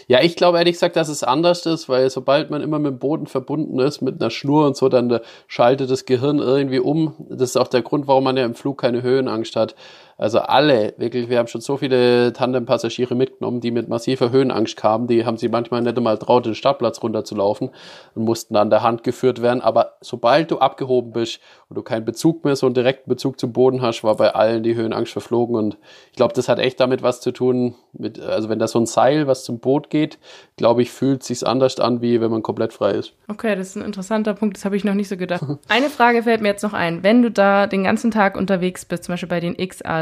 Ja, 0.08 0.22
ich 0.22 0.36
glaube 0.36 0.58
ehrlich 0.58 0.74
gesagt, 0.74 0.96
dass 0.96 1.08
es 1.08 1.24
anders 1.24 1.66
ist, 1.66 1.88
weil 1.88 2.10
sobald 2.10 2.50
man 2.50 2.62
immer 2.62 2.78
mit 2.78 2.92
dem 2.92 3.00
Boden 3.00 3.26
verbunden 3.26 3.80
ist, 3.80 4.02
mit 4.02 4.22
einer 4.22 4.30
Schnur 4.30 4.68
und 4.68 4.76
so, 4.76 4.90
dann 4.90 5.20
schaltet 5.48 5.90
das 5.90 6.06
Gehirn 6.06 6.40
irgendwie 6.40 6.80
um. 6.80 7.16
Das 7.30 7.52
ist 7.52 7.58
auch 7.58 7.70
der 7.70 7.82
Grund, 7.82 8.08
warum 8.08 8.26
man 8.26 8.38
ja 8.38 8.46
im 8.46 8.54
Flug 8.54 8.82
keine 8.82 9.02
Höhenangst 9.02 9.56
hat. 9.56 9.76
Also 10.22 10.38
alle, 10.38 10.94
wirklich, 10.98 11.30
wir 11.30 11.40
haben 11.40 11.48
schon 11.48 11.62
so 11.62 11.78
viele 11.78 12.32
Tandem-Passagiere 12.32 13.16
mitgenommen, 13.16 13.60
die 13.60 13.72
mit 13.72 13.90
massiver 13.90 14.30
Höhenangst 14.30 14.78
kamen. 14.78 15.08
Die 15.08 15.26
haben 15.26 15.38
sie 15.38 15.50
manchmal 15.50 15.82
nicht 15.82 15.98
einmal 15.98 16.20
traut, 16.20 16.46
den 16.46 16.54
Startplatz 16.54 17.02
runterzulaufen 17.02 17.72
und 18.14 18.24
mussten 18.24 18.56
an 18.56 18.70
der 18.70 18.84
Hand 18.84 19.04
geführt 19.04 19.42
werden. 19.42 19.62
Aber 19.62 19.94
sobald 20.00 20.52
du 20.52 20.60
abgehoben 20.60 21.12
bist 21.12 21.40
und 21.70 21.76
du 21.76 21.82
keinen 21.82 22.06
Bezug 22.06 22.46
mehr, 22.46 22.56
so 22.56 22.68
einen 22.68 22.76
direkten 22.76 23.10
Bezug 23.10 23.40
zum 23.40 23.52
Boden 23.52 23.82
hast, 23.82 24.04
war 24.04 24.16
bei 24.16 24.36
allen 24.36 24.62
die 24.62 24.76
Höhenangst 24.76 25.12
verflogen. 25.12 25.56
Und 25.56 25.78
ich 26.12 26.18
glaube, 26.18 26.36
das 26.36 26.48
hat 26.48 26.60
echt 26.60 26.80
damit 26.80 27.02
was 27.02 27.20
zu 27.20 27.32
tun, 27.32 27.74
mit, 27.94 28.20
also 28.20 28.48
wenn 28.48 28.60
da 28.60 28.68
so 28.68 28.80
ein 28.80 28.86
Seil, 28.86 29.26
was 29.26 29.44
zum 29.44 29.58
Boot 29.58 29.90
geht, 29.90 30.20
glaube 30.56 30.84
ich, 30.84 30.92
fühlt 30.92 31.24
sich's 31.24 31.42
anders 31.42 31.80
an, 31.80 32.04
wie 32.04 32.22
wenn 32.22 32.30
man 32.30 32.44
komplett 32.44 32.74
frei 32.74 32.92
ist. 32.92 33.14
Okay, 33.28 33.56
das 33.56 33.70
ist 33.70 33.76
ein 33.76 33.84
interessanter 33.84 34.36
Punkt, 34.36 34.56
das 34.56 34.66
habe 34.66 34.78
ich 34.78 34.84
noch 34.84 34.94
nicht 34.94 35.10
so 35.10 35.18
gedacht. 35.18 35.42
Eine 35.68 35.90
Frage 35.90 36.22
fällt 36.22 36.42
mir 36.42 36.50
jetzt 36.50 36.62
noch 36.62 36.74
ein. 36.74 37.02
Wenn 37.02 37.24
du 37.24 37.32
da 37.32 37.66
den 37.66 37.86
ganzen 37.86 38.12
Tag 38.12 38.38
unterwegs 38.38 38.86
bist, 38.86 39.06
zum 39.06 39.14
Beispiel 39.14 39.30
bei 39.30 39.40
den 39.40 39.56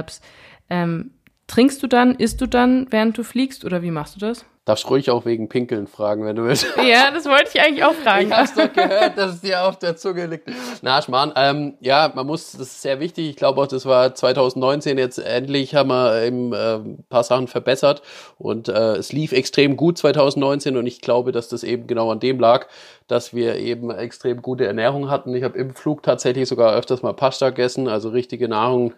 X-Alps, 0.10 0.22
ähm, 0.70 1.12
trinkst 1.48 1.82
du 1.82 1.88
dann, 1.88 2.16
isst 2.16 2.42
du 2.42 2.48
dann, 2.48 2.88
während 2.92 3.18
du 3.18 3.24
fliegst 3.24 3.66
oder 3.66 3.82
wie 3.82 3.92
machst 3.92 4.16
du 4.16 4.20
das? 4.20 4.46
Darfst 4.66 4.88
ruhig 4.88 5.10
auch 5.10 5.26
wegen 5.26 5.50
Pinkeln 5.50 5.88
fragen, 5.88 6.26
wenn 6.26 6.36
du 6.36 6.44
willst. 6.44 6.68
Ja, 6.78 7.10
das 7.10 7.26
wollte 7.26 7.50
ich 7.56 7.60
eigentlich 7.60 7.84
auch 7.84 7.94
fragen. 7.94 8.28
Ich 8.28 8.34
hab's 8.34 8.54
doch 8.54 8.72
gehört, 8.72 9.18
dass 9.18 9.36
es 9.36 9.42
dir 9.42 9.64
auf 9.64 9.80
der 9.80 9.96
Zunge 9.96 10.28
liegt. 10.28 10.48
Na, 10.84 11.02
Schmarrn. 11.02 11.34
Ähm, 11.36 11.74
ja, 11.80 12.12
man 12.14 12.28
muss, 12.28 12.52
das 12.52 12.62
ist 12.68 12.82
sehr 12.84 13.00
wichtig. 13.00 13.30
Ich 13.30 13.36
glaube 13.36 13.60
auch, 13.62 13.68
das 13.68 13.88
war 13.88 14.14
2019 14.14 15.00
jetzt 15.00 15.18
endlich 15.18 15.74
haben 15.74 15.90
wir 15.90 16.22
eben 16.22 16.54
äh, 16.54 16.76
ein 16.76 17.04
paar 17.10 17.24
Sachen 17.24 17.48
verbessert 17.48 18.04
und 18.38 18.68
äh, 18.68 18.98
es 18.98 19.12
lief 19.12 19.32
extrem 19.32 19.76
gut 19.76 19.98
2019 19.98 20.78
und 20.78 20.86
ich 20.86 21.02
glaube, 21.02 21.32
dass 21.32 21.50
das 21.50 21.64
eben 21.64 21.88
genau 21.88 22.12
an 22.12 22.20
dem 22.20 22.40
lag, 22.40 22.68
dass 23.08 23.34
wir 23.34 23.56
eben 23.56 23.90
extrem 23.90 24.44
gute 24.44 24.68
Ernährung 24.68 25.10
hatten. 25.10 25.34
Ich 25.34 25.44
habe 25.44 25.58
im 25.58 25.74
Flug 25.74 26.04
tatsächlich 26.04 26.48
sogar 26.48 26.76
öfters 26.76 27.02
mal 27.02 27.14
Pasta 27.14 27.50
gegessen, 27.50 27.88
also 27.88 28.10
richtige 28.10 28.48
Nahrung 28.48 28.94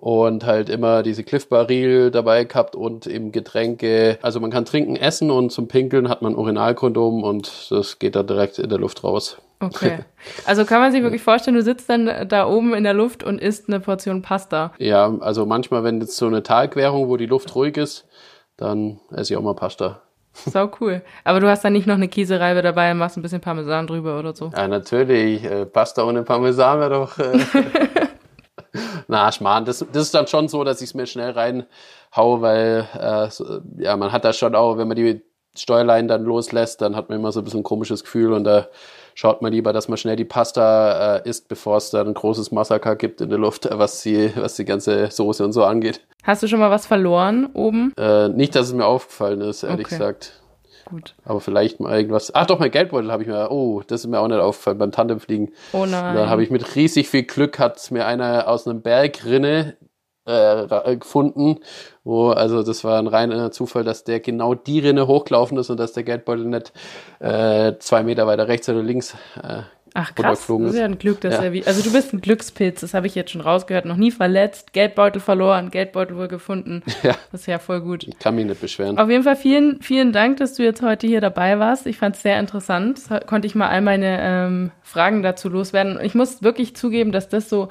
und 0.00 0.46
halt 0.46 0.70
immer 0.70 1.02
diese 1.02 1.22
Cliff 1.22 1.48
Baril 1.48 2.10
dabei 2.10 2.44
gehabt 2.44 2.74
und 2.74 3.06
eben 3.06 3.32
Getränke. 3.32 4.18
Also 4.22 4.40
man 4.40 4.50
kann 4.50 4.64
trinken, 4.64 4.96
essen 4.96 5.30
und 5.30 5.52
zum 5.52 5.68
Pinkeln 5.68 6.08
hat 6.08 6.22
man 6.22 6.34
Urinalkondom 6.34 7.22
und 7.22 7.70
das 7.70 7.98
geht 7.98 8.16
dann 8.16 8.26
direkt 8.26 8.58
in 8.58 8.70
der 8.70 8.78
Luft 8.78 9.04
raus. 9.04 9.36
Okay. 9.60 10.00
Also 10.44 10.66
kann 10.66 10.80
man 10.80 10.92
sich 10.92 11.02
wirklich 11.02 11.22
vorstellen, 11.22 11.56
du 11.56 11.62
sitzt 11.62 11.88
dann 11.88 12.28
da 12.28 12.46
oben 12.46 12.74
in 12.74 12.84
der 12.84 12.92
Luft 12.92 13.22
und 13.22 13.40
isst 13.40 13.68
eine 13.68 13.80
Portion 13.80 14.20
Pasta. 14.20 14.72
Ja, 14.78 15.16
also 15.20 15.46
manchmal, 15.46 15.82
wenn 15.82 15.98
jetzt 15.98 16.16
so 16.16 16.26
eine 16.26 16.42
Talquerung, 16.42 17.08
wo 17.08 17.16
die 17.16 17.24
Luft 17.24 17.54
ruhig 17.54 17.78
ist, 17.78 18.06
dann 18.58 19.00
esse 19.10 19.32
ich 19.32 19.38
auch 19.38 19.42
mal 19.42 19.54
Pasta. 19.54 20.02
Sau 20.34 20.70
cool. 20.80 21.02
Aber 21.24 21.40
du 21.40 21.48
hast 21.48 21.64
dann 21.64 21.72
nicht 21.72 21.86
noch 21.86 21.94
eine 21.94 22.08
Käsereibe 22.08 22.60
dabei 22.60 22.90
und 22.90 22.98
machst 22.98 23.16
ein 23.16 23.22
bisschen 23.22 23.40
Parmesan 23.40 23.86
drüber 23.86 24.18
oder 24.18 24.34
so? 24.34 24.50
Ja, 24.54 24.68
natürlich. 24.68 25.42
Äh, 25.44 25.64
Pasta 25.64 26.04
ohne 26.04 26.22
Parmesan 26.22 26.80
wäre 26.80 26.90
doch. 26.90 27.18
Äh 27.18 27.38
Na, 29.10 29.32
Schmarrn. 29.32 29.64
Das, 29.64 29.84
das 29.92 30.04
ist 30.04 30.14
dann 30.14 30.28
schon 30.28 30.48
so, 30.48 30.62
dass 30.62 30.80
ich 30.80 30.90
es 30.90 30.94
mir 30.94 31.06
schnell 31.06 31.32
reinhaue, 31.32 32.40
weil 32.40 32.88
äh, 32.96 33.28
so, 33.28 33.60
ja, 33.76 33.96
man 33.96 34.12
hat 34.12 34.24
da 34.24 34.32
schon 34.32 34.54
auch, 34.54 34.78
wenn 34.78 34.86
man 34.86 34.96
die 34.96 35.20
Steuerlein 35.56 36.06
dann 36.06 36.22
loslässt, 36.22 36.80
dann 36.80 36.94
hat 36.94 37.08
man 37.08 37.18
immer 37.18 37.32
so 37.32 37.40
ein 37.40 37.44
bisschen 37.44 37.60
ein 37.60 37.64
komisches 37.64 38.04
Gefühl 38.04 38.32
und 38.32 38.44
da 38.44 38.68
schaut 39.14 39.42
man 39.42 39.52
lieber, 39.52 39.72
dass 39.72 39.88
man 39.88 39.98
schnell 39.98 40.14
die 40.14 40.24
Pasta 40.24 41.16
äh, 41.16 41.28
isst, 41.28 41.48
bevor 41.48 41.78
es 41.78 41.90
dann 41.90 42.06
ein 42.06 42.14
großes 42.14 42.52
Massaker 42.52 42.94
gibt 42.94 43.20
in 43.20 43.30
der 43.30 43.38
Luft, 43.38 43.68
was 43.72 44.00
die, 44.02 44.30
was 44.36 44.54
die 44.54 44.64
ganze 44.64 45.10
Soße 45.10 45.44
und 45.44 45.52
so 45.52 45.64
angeht. 45.64 46.00
Hast 46.22 46.44
du 46.44 46.46
schon 46.46 46.60
mal 46.60 46.70
was 46.70 46.86
verloren 46.86 47.50
oben? 47.52 47.92
Äh, 47.98 48.28
nicht, 48.28 48.54
dass 48.54 48.68
es 48.68 48.74
mir 48.74 48.86
aufgefallen 48.86 49.40
ist, 49.40 49.64
ehrlich 49.64 49.86
okay. 49.86 49.96
gesagt. 49.96 50.39
Gut. 50.90 51.14
Aber 51.24 51.40
vielleicht 51.40 51.80
mal 51.80 51.96
irgendwas. 51.96 52.34
Ach 52.34 52.46
doch, 52.46 52.58
mein 52.58 52.70
Geldbeutel 52.70 53.10
habe 53.10 53.22
ich 53.22 53.28
mir. 53.28 53.50
Oh, 53.50 53.82
das 53.86 54.00
ist 54.00 54.06
mir 54.06 54.20
auch 54.20 54.28
nicht 54.28 54.38
aufgefallen 54.38 54.78
beim 54.78 54.92
Tandemfliegen. 54.92 55.52
Oh 55.72 55.86
nein. 55.86 56.14
Da 56.14 56.28
habe 56.28 56.42
ich 56.42 56.50
mit 56.50 56.74
riesig 56.74 57.08
viel 57.08 57.22
Glück 57.22 57.58
hat 57.58 57.90
mir 57.90 58.06
einer 58.06 58.48
aus 58.48 58.66
einem 58.66 58.82
Bergrinne 58.82 59.76
äh, 60.26 60.96
gefunden, 60.96 61.60
wo, 62.04 62.30
also 62.30 62.62
das 62.62 62.84
war 62.84 62.98
ein 62.98 63.06
reiner 63.06 63.50
Zufall, 63.50 63.84
dass 63.84 64.04
der 64.04 64.20
genau 64.20 64.54
die 64.54 64.80
Rinne 64.80 65.06
hochgelaufen 65.06 65.58
ist 65.58 65.70
und 65.70 65.80
dass 65.80 65.92
der 65.92 66.02
Geldbeutel 66.02 66.44
nicht 66.44 66.72
äh, 67.20 67.74
zwei 67.78 68.02
Meter 68.02 68.26
weiter 68.26 68.48
rechts 68.48 68.68
oder 68.68 68.82
links 68.82 69.14
äh, 69.42 69.62
Ach 69.94 70.14
krass, 70.14 70.46
das 70.46 70.60
ist 70.60 70.76
ja 70.76 70.84
ein 70.84 70.98
Glück, 70.98 71.20
dass 71.20 71.34
ja. 71.34 71.42
er 71.42 71.52
wie, 71.52 71.64
also 71.64 71.82
du 71.82 71.92
bist 71.92 72.12
ein 72.12 72.20
Glückspilz, 72.20 72.80
das 72.80 72.94
habe 72.94 73.08
ich 73.08 73.14
jetzt 73.14 73.32
schon 73.32 73.40
rausgehört, 73.40 73.86
noch 73.86 73.96
nie 73.96 74.10
verletzt, 74.10 74.72
Geldbeutel 74.72 75.20
verloren, 75.20 75.70
Geldbeutel 75.70 76.16
wohl 76.16 76.28
gefunden. 76.28 76.82
Ja. 77.02 77.16
Das 77.32 77.42
ist 77.42 77.46
ja 77.46 77.58
voll 77.58 77.80
gut. 77.80 78.02
Ich 78.02 78.18
kann 78.18 78.34
mich 78.34 78.44
nicht 78.44 78.60
beschweren. 78.60 78.98
Auf 78.98 79.08
jeden 79.08 79.22
Fall 79.22 79.36
vielen, 79.36 79.80
vielen 79.80 80.12
Dank, 80.12 80.36
dass 80.36 80.52
du 80.52 80.62
jetzt 80.62 80.82
heute 80.82 81.06
hier 81.06 81.22
dabei 81.22 81.58
warst. 81.58 81.86
Ich 81.86 81.96
fand 81.96 82.14
es 82.14 82.20
sehr 82.22 82.38
interessant. 82.38 83.00
Konnte 83.26 83.46
ich 83.46 83.54
mal 83.54 83.68
all 83.68 83.80
meine 83.80 84.18
ähm, 84.20 84.70
Fragen 84.82 85.22
dazu 85.22 85.48
loswerden. 85.48 85.98
Ich 86.02 86.14
muss 86.14 86.42
wirklich 86.42 86.76
zugeben, 86.76 87.10
dass 87.10 87.30
das 87.30 87.48
so 87.48 87.68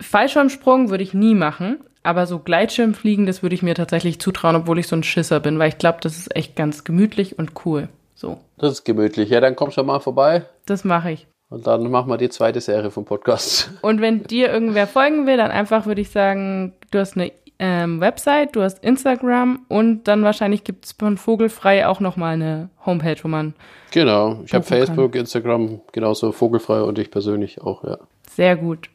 Fallschirmsprung 0.00 0.90
würde 0.90 1.04
ich 1.04 1.14
nie 1.14 1.34
machen, 1.34 1.78
aber 2.02 2.26
so 2.26 2.40
Gleitschirmfliegen, 2.40 3.26
das 3.26 3.42
würde 3.42 3.54
ich 3.54 3.62
mir 3.62 3.74
tatsächlich 3.74 4.20
zutrauen, 4.20 4.56
obwohl 4.56 4.78
ich 4.78 4.88
so 4.88 4.96
ein 4.96 5.04
Schisser 5.04 5.38
bin, 5.38 5.58
weil 5.58 5.68
ich 5.68 5.78
glaube, 5.78 5.98
das 6.00 6.18
ist 6.18 6.34
echt 6.34 6.56
ganz 6.56 6.82
gemütlich 6.82 7.38
und 7.38 7.52
cool. 7.64 7.88
So. 8.24 8.38
Das 8.56 8.72
ist 8.72 8.84
gemütlich. 8.84 9.28
Ja, 9.28 9.40
dann 9.42 9.54
kommst 9.54 9.76
du 9.76 9.82
mal 9.82 10.00
vorbei. 10.00 10.44
Das 10.64 10.82
mache 10.82 11.10
ich. 11.10 11.26
Und 11.50 11.66
dann 11.66 11.90
machen 11.90 12.08
wir 12.08 12.16
die 12.16 12.30
zweite 12.30 12.62
Serie 12.62 12.90
vom 12.90 13.04
Podcast. 13.04 13.70
Und 13.82 14.00
wenn 14.00 14.22
dir 14.22 14.50
irgendwer 14.50 14.86
folgen 14.86 15.26
will, 15.26 15.36
dann 15.36 15.50
einfach 15.50 15.84
würde 15.84 16.00
ich 16.00 16.08
sagen, 16.08 16.72
du 16.90 17.00
hast 17.00 17.18
eine 17.18 17.32
ähm, 17.58 18.00
Website, 18.00 18.56
du 18.56 18.62
hast 18.62 18.82
Instagram 18.82 19.60
und 19.68 20.08
dann 20.08 20.24
wahrscheinlich 20.24 20.64
gibt 20.64 20.86
es 20.86 20.92
von 20.92 21.16
Vogelfrei 21.16 21.86
auch 21.86 22.00
nochmal 22.00 22.34
eine 22.34 22.70
Homepage, 22.84 23.14
wo 23.22 23.28
man. 23.28 23.54
Genau, 23.92 24.40
ich 24.44 24.52
habe 24.52 24.64
Facebook, 24.64 25.12
kann. 25.12 25.20
Instagram, 25.20 25.80
genauso 25.92 26.32
Vogelfrei 26.32 26.80
und 26.80 26.98
ich 26.98 27.12
persönlich 27.12 27.60
auch, 27.60 27.84
ja. 27.84 27.98
Sehr 28.28 28.56
gut. 28.56 28.90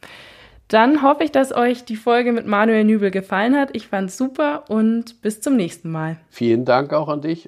Dann 0.67 1.03
hoffe 1.03 1.23
ich, 1.23 1.31
dass 1.31 1.55
euch 1.55 1.85
die 1.85 1.95
Folge 1.95 2.33
mit 2.33 2.47
Manuel 2.47 2.83
Nübel 2.83 3.11
gefallen 3.11 3.55
hat. 3.55 3.69
Ich 3.73 3.87
fand's 3.87 4.17
super 4.17 4.65
und 4.67 5.21
bis 5.21 5.39
zum 5.39 5.55
nächsten 5.55 5.89
Mal. 5.89 6.17
Vielen 6.29 6.65
Dank 6.65 6.91
auch 6.91 7.07
an 7.07 7.21
dich. 7.21 7.47